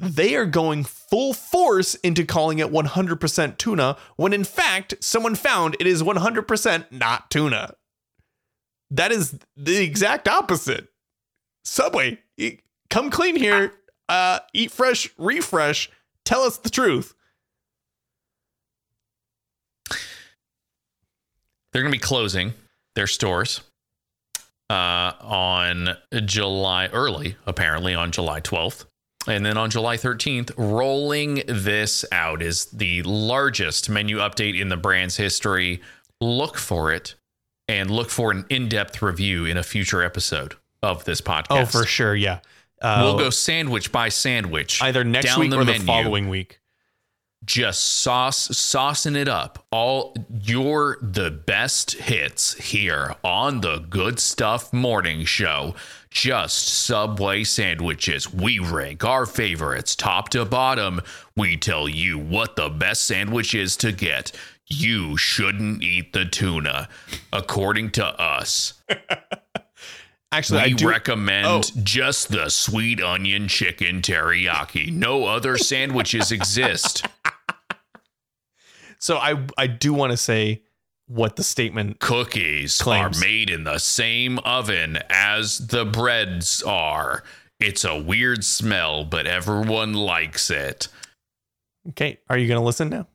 They 0.00 0.34
are 0.34 0.46
going 0.46 0.84
full 0.84 1.34
force 1.34 1.94
into 1.96 2.24
calling 2.24 2.58
it 2.58 2.72
100% 2.72 3.58
tuna 3.58 3.96
when 4.16 4.32
in 4.32 4.44
fact 4.44 4.94
someone 5.00 5.34
found 5.34 5.76
it 5.78 5.86
is 5.86 6.02
100% 6.02 6.90
not 6.90 7.30
tuna. 7.30 7.74
That 8.90 9.12
is 9.12 9.38
the 9.56 9.82
exact 9.82 10.26
opposite. 10.26 10.88
Subway, 11.64 12.18
come 12.88 13.10
clean 13.10 13.36
here. 13.36 13.72
Uh, 14.08 14.40
eat 14.52 14.72
fresh, 14.72 15.08
refresh. 15.18 15.90
Tell 16.24 16.42
us 16.42 16.58
the 16.58 16.70
truth. 16.70 17.14
They're 21.72 21.82
going 21.82 21.92
to 21.92 21.96
be 21.96 22.02
closing 22.02 22.54
their 22.96 23.06
stores 23.06 23.60
uh, 24.68 25.12
on 25.20 25.96
July 26.24 26.86
early, 26.88 27.36
apparently 27.46 27.94
on 27.94 28.10
July 28.10 28.40
12th. 28.40 28.86
And 29.28 29.44
then 29.44 29.56
on 29.58 29.70
July 29.70 29.96
13th, 29.96 30.52
rolling 30.56 31.42
this 31.46 32.04
out 32.10 32.40
is 32.42 32.66
the 32.66 33.02
largest 33.02 33.90
menu 33.90 34.16
update 34.18 34.58
in 34.58 34.68
the 34.70 34.76
brand's 34.78 35.16
history. 35.16 35.82
Look 36.20 36.56
for 36.56 36.92
it 36.92 37.14
and 37.68 37.90
look 37.90 38.08
for 38.10 38.30
an 38.30 38.46
in 38.48 38.68
depth 38.68 39.02
review 39.02 39.44
in 39.44 39.56
a 39.56 39.62
future 39.62 40.02
episode 40.02 40.54
of 40.82 41.04
this 41.04 41.20
podcast. 41.20 41.46
Oh, 41.50 41.64
for 41.66 41.84
sure. 41.84 42.14
Yeah. 42.16 42.40
Uh, 42.80 43.02
We'll 43.04 43.18
go 43.18 43.30
sandwich 43.30 43.92
by 43.92 44.08
sandwich. 44.08 44.82
either 44.82 45.04
next 45.04 45.26
down 45.26 45.40
week 45.40 45.50
the 45.50 45.58
or 45.58 45.64
the 45.64 45.74
following 45.80 46.30
week. 46.30 46.60
just 47.44 47.84
sauce 48.00 48.48
saucing 48.48 49.16
it 49.16 49.28
up 49.28 49.66
all 49.70 50.14
you're 50.42 50.98
the 51.02 51.30
best 51.30 51.92
hits 51.92 52.54
here 52.54 53.14
on 53.22 53.60
the 53.60 53.78
good 53.90 54.18
stuff 54.18 54.72
morning 54.72 55.24
show 55.26 55.74
just 56.10 56.68
subway 56.68 57.44
sandwiches. 57.44 58.32
We 58.32 58.58
rank 58.58 59.04
our 59.04 59.26
favorites 59.26 59.94
top 59.94 60.28
to 60.30 60.44
bottom. 60.44 61.00
We 61.36 61.56
tell 61.56 61.88
you 61.88 62.18
what 62.18 62.56
the 62.56 62.68
best 62.68 63.04
sandwich 63.04 63.54
is 63.54 63.76
to 63.78 63.92
get. 63.92 64.32
You 64.66 65.16
shouldn't 65.16 65.82
eat 65.82 66.12
the 66.12 66.24
tuna. 66.24 66.88
According 67.32 67.90
to 67.92 68.06
us 68.06 68.74
Actually, 70.32 70.60
I 70.60 70.66
we 70.66 70.74
do. 70.74 70.88
recommend 70.88 71.46
Oh. 71.48 71.62
just 71.82 72.28
the 72.28 72.48
sweet 72.50 73.02
onion 73.02 73.48
chicken 73.48 74.00
teriyaki. 74.00 74.92
No 74.92 75.24
other 75.26 75.58
sandwiches 75.58 76.30
exist. 76.32 77.04
So 79.02 79.16
I 79.16 79.46
I 79.56 79.66
do 79.66 79.94
want 79.94 80.10
to 80.10 80.16
say 80.18 80.60
what 81.10 81.36
the 81.36 81.42
statement. 81.42 81.98
cookies 81.98 82.80
Claims. 82.80 83.18
are 83.18 83.20
made 83.20 83.50
in 83.50 83.64
the 83.64 83.78
same 83.78 84.38
oven 84.40 84.98
as 85.10 85.66
the 85.66 85.84
breads 85.84 86.62
are. 86.62 87.24
It's 87.58 87.84
a 87.84 87.98
weird 87.98 88.44
smell, 88.44 89.04
but 89.04 89.26
everyone 89.26 89.92
likes 89.92 90.50
it. 90.50 90.88
Okay, 91.90 92.18
are 92.28 92.38
you 92.38 92.46
going 92.46 92.60
to 92.60 92.64
listen 92.64 92.88
now? 92.88 93.06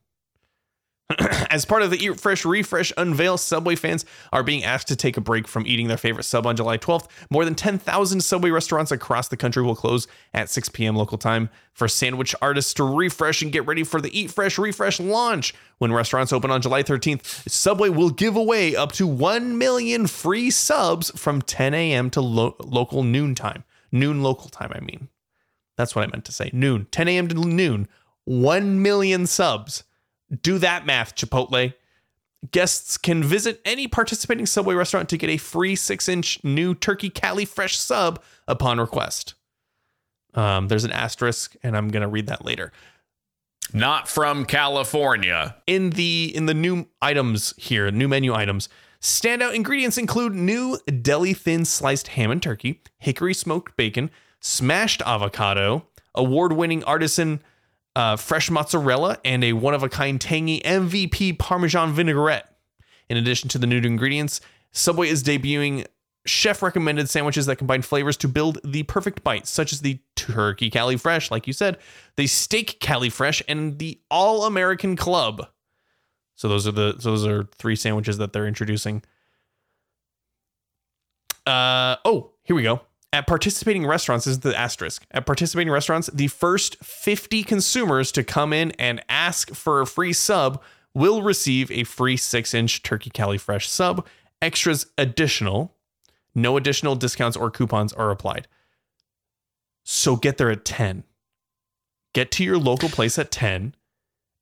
As 1.51 1.65
part 1.65 1.83
of 1.83 1.91
the 1.91 2.03
Eat 2.03 2.19
Fresh 2.19 2.45
Refresh 2.45 2.91
unveil, 2.97 3.37
Subway 3.37 3.75
fans 3.75 4.05
are 4.33 4.41
being 4.41 4.63
asked 4.63 4.87
to 4.87 4.95
take 4.95 5.17
a 5.17 5.21
break 5.21 5.47
from 5.47 5.67
eating 5.67 5.87
their 5.87 5.97
favorite 5.97 6.23
sub 6.23 6.47
on 6.47 6.55
July 6.55 6.79
12th. 6.79 7.07
More 7.29 7.45
than 7.45 7.53
10,000 7.53 8.21
Subway 8.21 8.49
restaurants 8.49 8.91
across 8.91 9.27
the 9.27 9.37
country 9.37 9.61
will 9.61 9.75
close 9.75 10.07
at 10.33 10.49
6 10.49 10.69
p.m. 10.69 10.95
local 10.95 11.19
time 11.19 11.49
for 11.73 11.87
sandwich 11.87 12.33
artists 12.41 12.73
to 12.75 12.83
refresh 12.83 13.43
and 13.43 13.51
get 13.51 13.67
ready 13.67 13.83
for 13.83 14.01
the 14.01 14.19
Eat 14.19 14.31
Fresh 14.31 14.57
Refresh 14.57 14.99
launch. 14.99 15.53
When 15.77 15.93
restaurants 15.93 16.33
open 16.33 16.49
on 16.49 16.61
July 16.61 16.81
13th, 16.81 17.47
Subway 17.49 17.89
will 17.89 18.09
give 18.09 18.35
away 18.35 18.75
up 18.75 18.91
to 18.93 19.05
1 19.05 19.59
million 19.59 20.07
free 20.07 20.49
subs 20.49 21.11
from 21.11 21.41
10 21.41 21.75
a.m. 21.75 22.09
to 22.11 22.21
lo- 22.21 22.55
local 22.59 23.03
noon 23.03 23.35
time. 23.35 23.63
Noon 23.91 24.23
local 24.23 24.49
time, 24.49 24.71
I 24.75 24.79
mean. 24.79 25.09
That's 25.77 25.95
what 25.95 26.03
I 26.03 26.07
meant 26.07 26.25
to 26.25 26.31
say. 26.31 26.49
Noon, 26.51 26.87
10 26.91 27.07
a.m. 27.07 27.27
to 27.29 27.35
noon, 27.35 27.87
1 28.25 28.81
million 28.81 29.27
subs. 29.27 29.84
Do 30.41 30.57
that 30.59 30.85
math, 30.85 31.15
Chipotle. 31.15 31.73
Guests 32.51 32.97
can 32.97 33.23
visit 33.23 33.61
any 33.65 33.87
participating 33.87 34.45
Subway 34.45 34.75
restaurant 34.75 35.09
to 35.09 35.17
get 35.17 35.29
a 35.29 35.37
free 35.37 35.75
six 35.75 36.07
inch 36.07 36.43
new 36.43 36.75
Turkey 36.75 37.09
Cali 37.09 37.45
Fresh 37.45 37.77
sub 37.77 38.21
upon 38.47 38.79
request. 38.79 39.33
Um, 40.33 40.67
there's 40.67 40.83
an 40.83 40.91
asterisk, 40.91 41.55
and 41.63 41.75
I'm 41.75 41.87
going 41.87 42.01
to 42.01 42.07
read 42.07 42.27
that 42.27 42.45
later. 42.45 42.71
Not 43.73 44.07
from 44.07 44.45
California. 44.45 45.55
in 45.65 45.91
the 45.91 46.31
in 46.35 46.45
the 46.45 46.53
new 46.53 46.87
items 47.01 47.53
here, 47.57 47.89
new 47.89 48.07
menu 48.07 48.33
items, 48.33 48.69
standout 49.01 49.55
ingredients 49.55 49.97
include 49.97 50.33
new 50.33 50.77
deli 51.01 51.33
thin 51.33 51.65
sliced 51.65 52.09
ham 52.09 52.31
and 52.31 52.43
turkey, 52.43 52.81
hickory 52.99 53.33
smoked 53.33 53.75
bacon, 53.75 54.11
smashed 54.39 55.01
avocado, 55.03 55.87
award-winning 56.13 56.83
artisan 56.83 57.41
uh, 57.95 58.15
fresh 58.15 58.49
mozzarella, 58.49 59.17
and 59.23 59.43
a 59.43 59.53
one-of-a-kind 59.53 60.19
tangy 60.19 60.61
MVP 60.61 61.39
Parmesan 61.39 61.93
vinaigrette. 61.93 62.51
In 63.09 63.17
addition 63.17 63.49
to 63.49 63.57
the 63.57 63.67
new 63.67 63.77
ingredients, 63.77 64.41
Subway 64.71 65.09
is 65.09 65.23
debuting 65.23 65.85
chef 66.25 66.61
recommended 66.61 67.09
sandwiches 67.09 67.45
that 67.45 67.57
combine 67.57 67.81
flavors 67.81 68.17
to 68.17 68.27
build 68.27 68.59
the 68.63 68.83
perfect 68.83 69.23
bite, 69.23 69.47
such 69.47 69.71
as 69.71 69.81
the 69.81 69.99
turkey 70.15 70.69
Cali 70.69 70.97
Fresh, 70.97 71.31
like 71.31 71.47
you 71.47 71.53
said, 71.53 71.77
the 72.17 72.27
steak 72.27 72.79
Cali 72.79 73.09
Fresh, 73.09 73.43
and 73.47 73.77
the 73.77 73.99
All 74.09 74.45
American 74.45 74.95
Club. 74.95 75.47
So 76.35 76.49
those 76.49 76.67
are 76.67 76.71
the 76.71 76.95
those 76.97 77.25
are 77.25 77.47
three 77.57 77.75
sandwiches 77.75 78.17
that 78.17 78.33
they're 78.33 78.47
introducing. 78.47 79.03
Uh 81.45 81.97
oh, 82.03 82.31
here 82.43 82.55
we 82.55 82.63
go. 82.63 82.81
At 83.15 83.27
participating 83.27 83.85
restaurants, 83.87 84.25
this 84.25 84.33
is 84.33 84.39
the 84.41 84.59
asterisk. 84.59 85.05
At 85.11 85.25
participating 85.25 85.71
restaurants, 85.71 86.09
the 86.13 86.27
first 86.27 86.75
50 86.83 87.43
consumers 87.43 88.11
to 88.11 88.25
come 88.25 88.51
in 88.51 88.71
and 88.71 89.01
ask 89.07 89.55
for 89.55 89.79
a 89.79 89.85
free 89.85 90.11
sub 90.11 90.61
will 90.93 91.21
receive 91.21 91.71
a 91.71 91.85
free 91.85 92.17
six 92.17 92.53
inch 92.53 92.83
turkey 92.83 93.09
Cali 93.09 93.37
Fresh 93.37 93.69
sub. 93.69 94.05
Extras 94.41 94.87
additional. 94.97 95.73
No 96.35 96.57
additional 96.57 96.97
discounts 96.97 97.37
or 97.37 97.49
coupons 97.49 97.93
are 97.93 98.11
applied. 98.11 98.49
So 99.85 100.17
get 100.17 100.35
there 100.37 100.51
at 100.51 100.65
10. 100.65 101.05
Get 102.13 102.31
to 102.31 102.43
your 102.43 102.57
local 102.57 102.89
place 102.89 103.17
at 103.17 103.31
10 103.31 103.75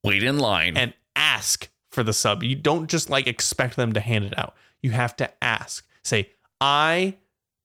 Wait 0.04 0.24
in 0.24 0.40
line. 0.40 0.78
and 0.78 0.96
ask 1.16 1.70
for 1.92 2.02
the 2.02 2.12
sub. 2.12 2.42
You 2.42 2.56
don't 2.56 2.90
just 2.90 3.12
like 3.12 3.28
expect 3.28 3.76
them 3.76 3.94
to 3.94 4.00
hand 4.00 4.26
it 4.26 4.36
out. 4.36 4.56
You 4.82 4.90
have 4.90 5.16
to 5.18 5.32
ask. 5.44 5.86
Say, 6.02 6.32
I 6.60 7.18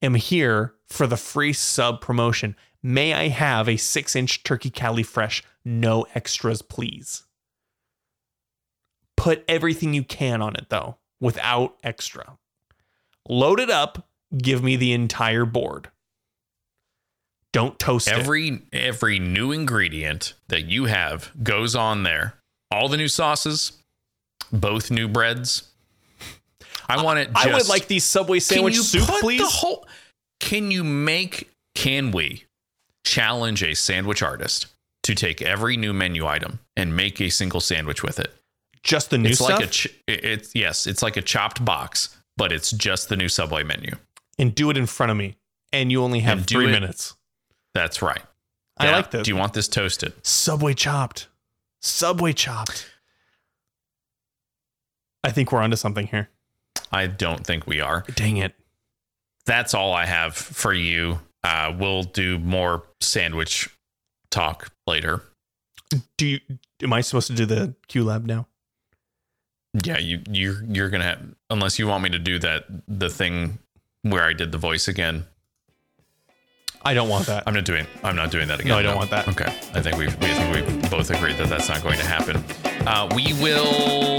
am 0.02 0.14
here 0.14 0.74
for 0.86 1.06
the 1.06 1.16
free 1.16 1.52
sub 1.52 2.00
promotion. 2.00 2.56
May 2.82 3.12
I 3.12 3.28
have 3.28 3.68
a 3.68 3.76
six 3.76 4.14
inch 4.14 4.42
turkey 4.42 4.70
Cali 4.70 5.02
Fresh? 5.02 5.42
No 5.64 6.06
extras, 6.14 6.62
please. 6.62 7.24
Put 9.16 9.44
everything 9.48 9.94
you 9.94 10.04
can 10.04 10.40
on 10.40 10.54
it 10.54 10.66
though, 10.68 10.96
without 11.20 11.76
extra. 11.82 12.38
Load 13.28 13.60
it 13.60 13.70
up 13.70 14.08
give 14.36 14.62
me 14.62 14.76
the 14.76 14.92
entire 14.92 15.44
board. 15.44 15.90
Don't 17.52 17.78
toast 17.78 18.08
it. 18.08 18.14
Every 18.14 18.62
every 18.72 19.18
new 19.18 19.52
ingredient 19.52 20.34
that 20.48 20.66
you 20.66 20.84
have 20.84 21.32
goes 21.42 21.74
on 21.74 22.02
there. 22.02 22.34
All 22.70 22.88
the 22.88 22.98
new 22.98 23.08
sauces, 23.08 23.72
both 24.52 24.90
new 24.90 25.08
breads. 25.08 25.67
I 26.88 27.02
want 27.02 27.18
it. 27.18 27.32
Just, 27.32 27.46
I 27.46 27.52
would 27.54 27.68
like 27.68 27.86
these 27.86 28.04
Subway 28.04 28.38
Can 28.38 28.46
sandwich 28.46 28.76
you 28.76 28.82
soup, 28.82 29.06
put 29.06 29.20
please. 29.20 29.40
The 29.40 29.46
whole, 29.46 29.86
can 30.40 30.70
you 30.70 30.84
make? 30.84 31.50
Can 31.74 32.10
we 32.10 32.44
challenge 33.04 33.62
a 33.62 33.74
sandwich 33.74 34.22
artist 34.22 34.66
to 35.04 35.14
take 35.14 35.42
every 35.42 35.76
new 35.76 35.92
menu 35.92 36.26
item 36.26 36.58
and 36.76 36.96
make 36.96 37.20
a 37.20 37.28
single 37.30 37.60
sandwich 37.60 38.02
with 38.02 38.18
it? 38.18 38.34
Just 38.82 39.10
the 39.10 39.18
new 39.18 39.30
it's 39.30 39.38
stuff, 39.38 39.60
like 39.60 39.64
a. 39.64 39.70
Ch- 39.70 39.88
it's 40.06 40.54
yes, 40.54 40.86
it's 40.86 41.02
like 41.02 41.16
a 41.16 41.22
chopped 41.22 41.64
box, 41.64 42.16
but 42.36 42.52
it's 42.52 42.70
just 42.70 43.08
the 43.08 43.16
new 43.16 43.28
Subway 43.28 43.62
menu. 43.64 43.92
and 44.38 44.54
do 44.54 44.70
it 44.70 44.76
in 44.76 44.86
front 44.86 45.10
of 45.10 45.16
me. 45.18 45.36
And 45.72 45.92
you 45.92 46.02
only 46.02 46.20
have 46.20 46.46
three 46.46 46.68
it- 46.68 46.72
minutes. 46.72 47.14
That's 47.74 48.00
right. 48.00 48.22
I 48.78 48.90
like 48.92 49.10
this. 49.10 49.24
Do 49.24 49.30
you 49.32 49.36
want 49.36 49.52
this 49.52 49.68
toasted? 49.68 50.12
Subway 50.24 50.72
chopped. 50.72 51.26
Subway 51.82 52.32
chopped. 52.32 52.88
I 55.24 55.30
think 55.30 55.50
we're 55.52 55.60
onto 55.60 55.76
something 55.76 56.06
here. 56.06 56.28
I 56.92 57.06
don't 57.06 57.46
think 57.46 57.66
we 57.66 57.80
are. 57.80 58.04
Dang 58.14 58.38
it. 58.38 58.54
That's 59.46 59.74
all 59.74 59.92
I 59.92 60.06
have 60.06 60.34
for 60.34 60.72
you. 60.72 61.20
Uh, 61.42 61.74
we'll 61.78 62.02
do 62.02 62.38
more 62.38 62.84
sandwich 63.00 63.68
talk 64.30 64.72
later. 64.86 65.22
Do 66.16 66.26
you 66.26 66.40
am 66.82 66.92
I 66.92 67.00
supposed 67.00 67.28
to 67.28 67.34
do 67.34 67.46
the 67.46 67.74
Q 67.88 68.04
lab 68.04 68.26
now? 68.26 68.46
Yeah, 69.84 69.98
you 69.98 70.20
you're 70.30 70.62
you're 70.64 70.90
gonna 70.90 71.04
have 71.04 71.34
unless 71.50 71.78
you 71.78 71.86
want 71.86 72.02
me 72.04 72.10
to 72.10 72.18
do 72.18 72.38
that 72.40 72.64
the 72.86 73.08
thing 73.08 73.58
where 74.02 74.24
I 74.24 74.32
did 74.32 74.52
the 74.52 74.58
voice 74.58 74.88
again. 74.88 75.24
I 76.84 76.94
don't 76.94 77.08
want 77.08 77.26
that. 77.26 77.44
I'm 77.46 77.54
not 77.54 77.64
doing. 77.64 77.86
I'm 78.02 78.16
not 78.16 78.30
doing 78.30 78.48
that 78.48 78.60
again. 78.60 78.70
No, 78.70 78.78
I 78.78 78.82
don't 78.82 78.96
want 78.96 79.10
that. 79.10 79.28
Okay, 79.28 79.46
I 79.74 79.80
think 79.80 79.96
we 79.96 80.06
we 80.06 80.12
think 80.12 80.82
we 80.82 80.88
both 80.88 81.10
agreed 81.10 81.36
that 81.36 81.48
that's 81.48 81.68
not 81.68 81.82
going 81.82 81.98
to 81.98 82.06
happen. 82.06 82.44
Uh, 82.86 83.08
we 83.14 83.32
will. 83.34 84.17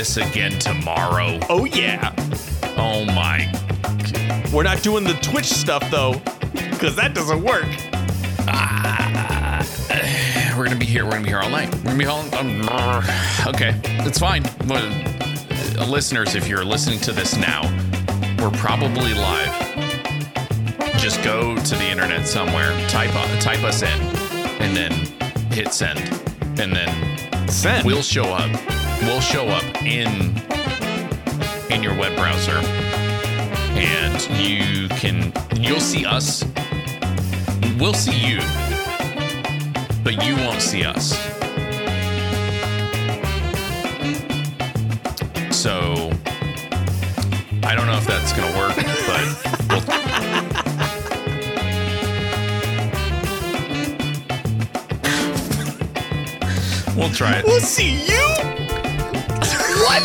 Are 0.00 0.02
we 0.02 0.06
doing 0.06 0.16
this 0.16 0.16
again 0.16 0.58
tomorrow? 0.58 1.38
oh 1.50 1.66
yeah. 1.66 2.14
Oh 2.78 3.04
my! 3.04 3.52
We're 4.50 4.62
not 4.62 4.82
doing 4.82 5.04
the 5.04 5.12
Twitch 5.20 5.44
stuff 5.44 5.90
though, 5.90 6.14
because 6.70 6.96
that 6.96 7.12
doesn't 7.14 7.42
work. 7.42 7.66
We're 10.56 10.64
gonna 10.64 10.76
be 10.76 10.86
here. 10.86 11.04
We're 11.04 11.10
gonna 11.12 11.24
be 11.24 11.28
here 11.28 11.40
all 11.40 11.50
night. 11.50 11.74
We're 11.74 11.82
gonna 11.82 11.98
be 11.98 12.06
all. 12.06 12.20
Um, 12.34 12.62
okay, 13.46 13.78
it's 14.06 14.18
fine. 14.18 14.42
Well, 14.66 14.90
uh, 15.78 15.86
listeners, 15.86 16.34
if 16.34 16.48
you're 16.48 16.64
listening 16.64 17.00
to 17.00 17.12
this 17.12 17.36
now, 17.36 17.62
we're 18.38 18.56
probably 18.58 19.12
live. 19.12 19.54
Just 20.96 21.22
go 21.22 21.56
to 21.56 21.74
the 21.74 21.86
internet 21.90 22.26
somewhere, 22.26 22.72
type 22.88 23.10
type 23.40 23.62
us 23.64 23.82
in, 23.82 24.00
and 24.62 24.74
then 24.74 24.92
hit 25.52 25.74
send, 25.74 25.98
and 26.58 26.72
then 26.72 27.29
Send. 27.48 27.84
we'll 27.86 28.02
show 28.02 28.24
up. 28.24 28.50
We'll 29.02 29.20
show 29.20 29.48
up 29.48 29.64
in 29.82 30.36
in 31.70 31.82
your 31.82 31.96
web 31.98 32.16
browser, 32.16 32.58
and 33.76 34.20
you 34.38 34.88
can 34.88 35.32
you'll 35.56 35.80
see 35.80 36.04
us. 36.04 36.44
We'll 37.78 37.94
see 37.94 38.18
you, 38.18 38.38
but 40.04 40.24
you 40.24 40.36
won't 40.36 40.60
see 40.60 40.84
us. 40.84 41.16
So 45.50 46.10
I 47.62 47.74
don't 47.74 47.86
know 47.86 47.96
if 47.96 48.06
that's 48.06 48.32
gonna 48.32 48.56
work, 48.58 48.76
but 48.76 49.56
we'll 57.00 57.10
try 57.10 57.38
it. 57.38 57.44
we'll 57.44 57.60
see 57.60 58.04
you. 58.06 58.20
What? 59.80 60.02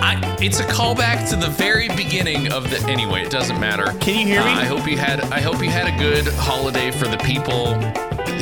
I, 0.00 0.36
it's 0.40 0.60
a 0.60 0.64
callback 0.64 1.28
to 1.30 1.36
the 1.36 1.50
very 1.50 1.88
beginning 1.88 2.52
of 2.52 2.70
the. 2.70 2.78
Anyway, 2.88 3.22
it 3.22 3.30
doesn't 3.30 3.58
matter. 3.58 3.86
Can 3.98 4.20
you 4.20 4.26
hear 4.26 4.44
me? 4.44 4.52
Uh, 4.52 4.60
I 4.60 4.64
hope 4.64 4.88
you 4.88 4.96
had. 4.96 5.20
I 5.32 5.40
hope 5.40 5.60
you 5.60 5.68
had 5.68 5.92
a 5.92 5.98
good 5.98 6.26
holiday 6.34 6.90
for 6.92 7.08
the 7.08 7.18
people 7.18 7.74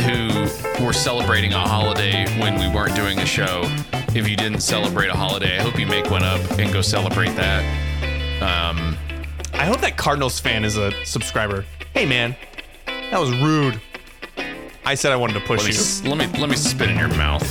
who 0.04 0.84
were 0.84 0.92
celebrating 0.92 1.54
a 1.54 1.58
holiday 1.58 2.26
when 2.38 2.60
we 2.60 2.68
weren't 2.68 2.94
doing 2.94 3.18
a 3.20 3.26
show. 3.26 3.62
If 4.14 4.28
you 4.28 4.36
didn't 4.36 4.60
celebrate 4.60 5.08
a 5.08 5.16
holiday, 5.16 5.58
I 5.58 5.62
hope 5.62 5.78
you 5.78 5.86
make 5.86 6.10
one 6.10 6.22
up 6.22 6.40
and 6.58 6.72
go 6.72 6.82
celebrate 6.82 7.34
that. 7.36 7.64
Um, 8.42 8.96
I 9.54 9.64
hope 9.64 9.80
that 9.80 9.96
Cardinals 9.96 10.38
fan 10.38 10.64
is 10.64 10.76
a 10.76 10.92
subscriber. 11.06 11.64
Hey 11.94 12.04
man, 12.04 12.36
that 12.86 13.18
was 13.18 13.30
rude. 13.38 13.80
I 14.86 14.94
said 14.94 15.12
I 15.12 15.16
wanted 15.16 15.34
to 15.34 15.40
push 15.40 15.60
let 15.60 15.68
me 15.68 16.10
you. 16.10 16.14
let 16.16 16.32
me 16.32 16.40
let 16.40 16.50
me 16.50 16.56
spit 16.56 16.90
in 16.90 16.98
your 16.98 17.08
mouth. 17.08 17.42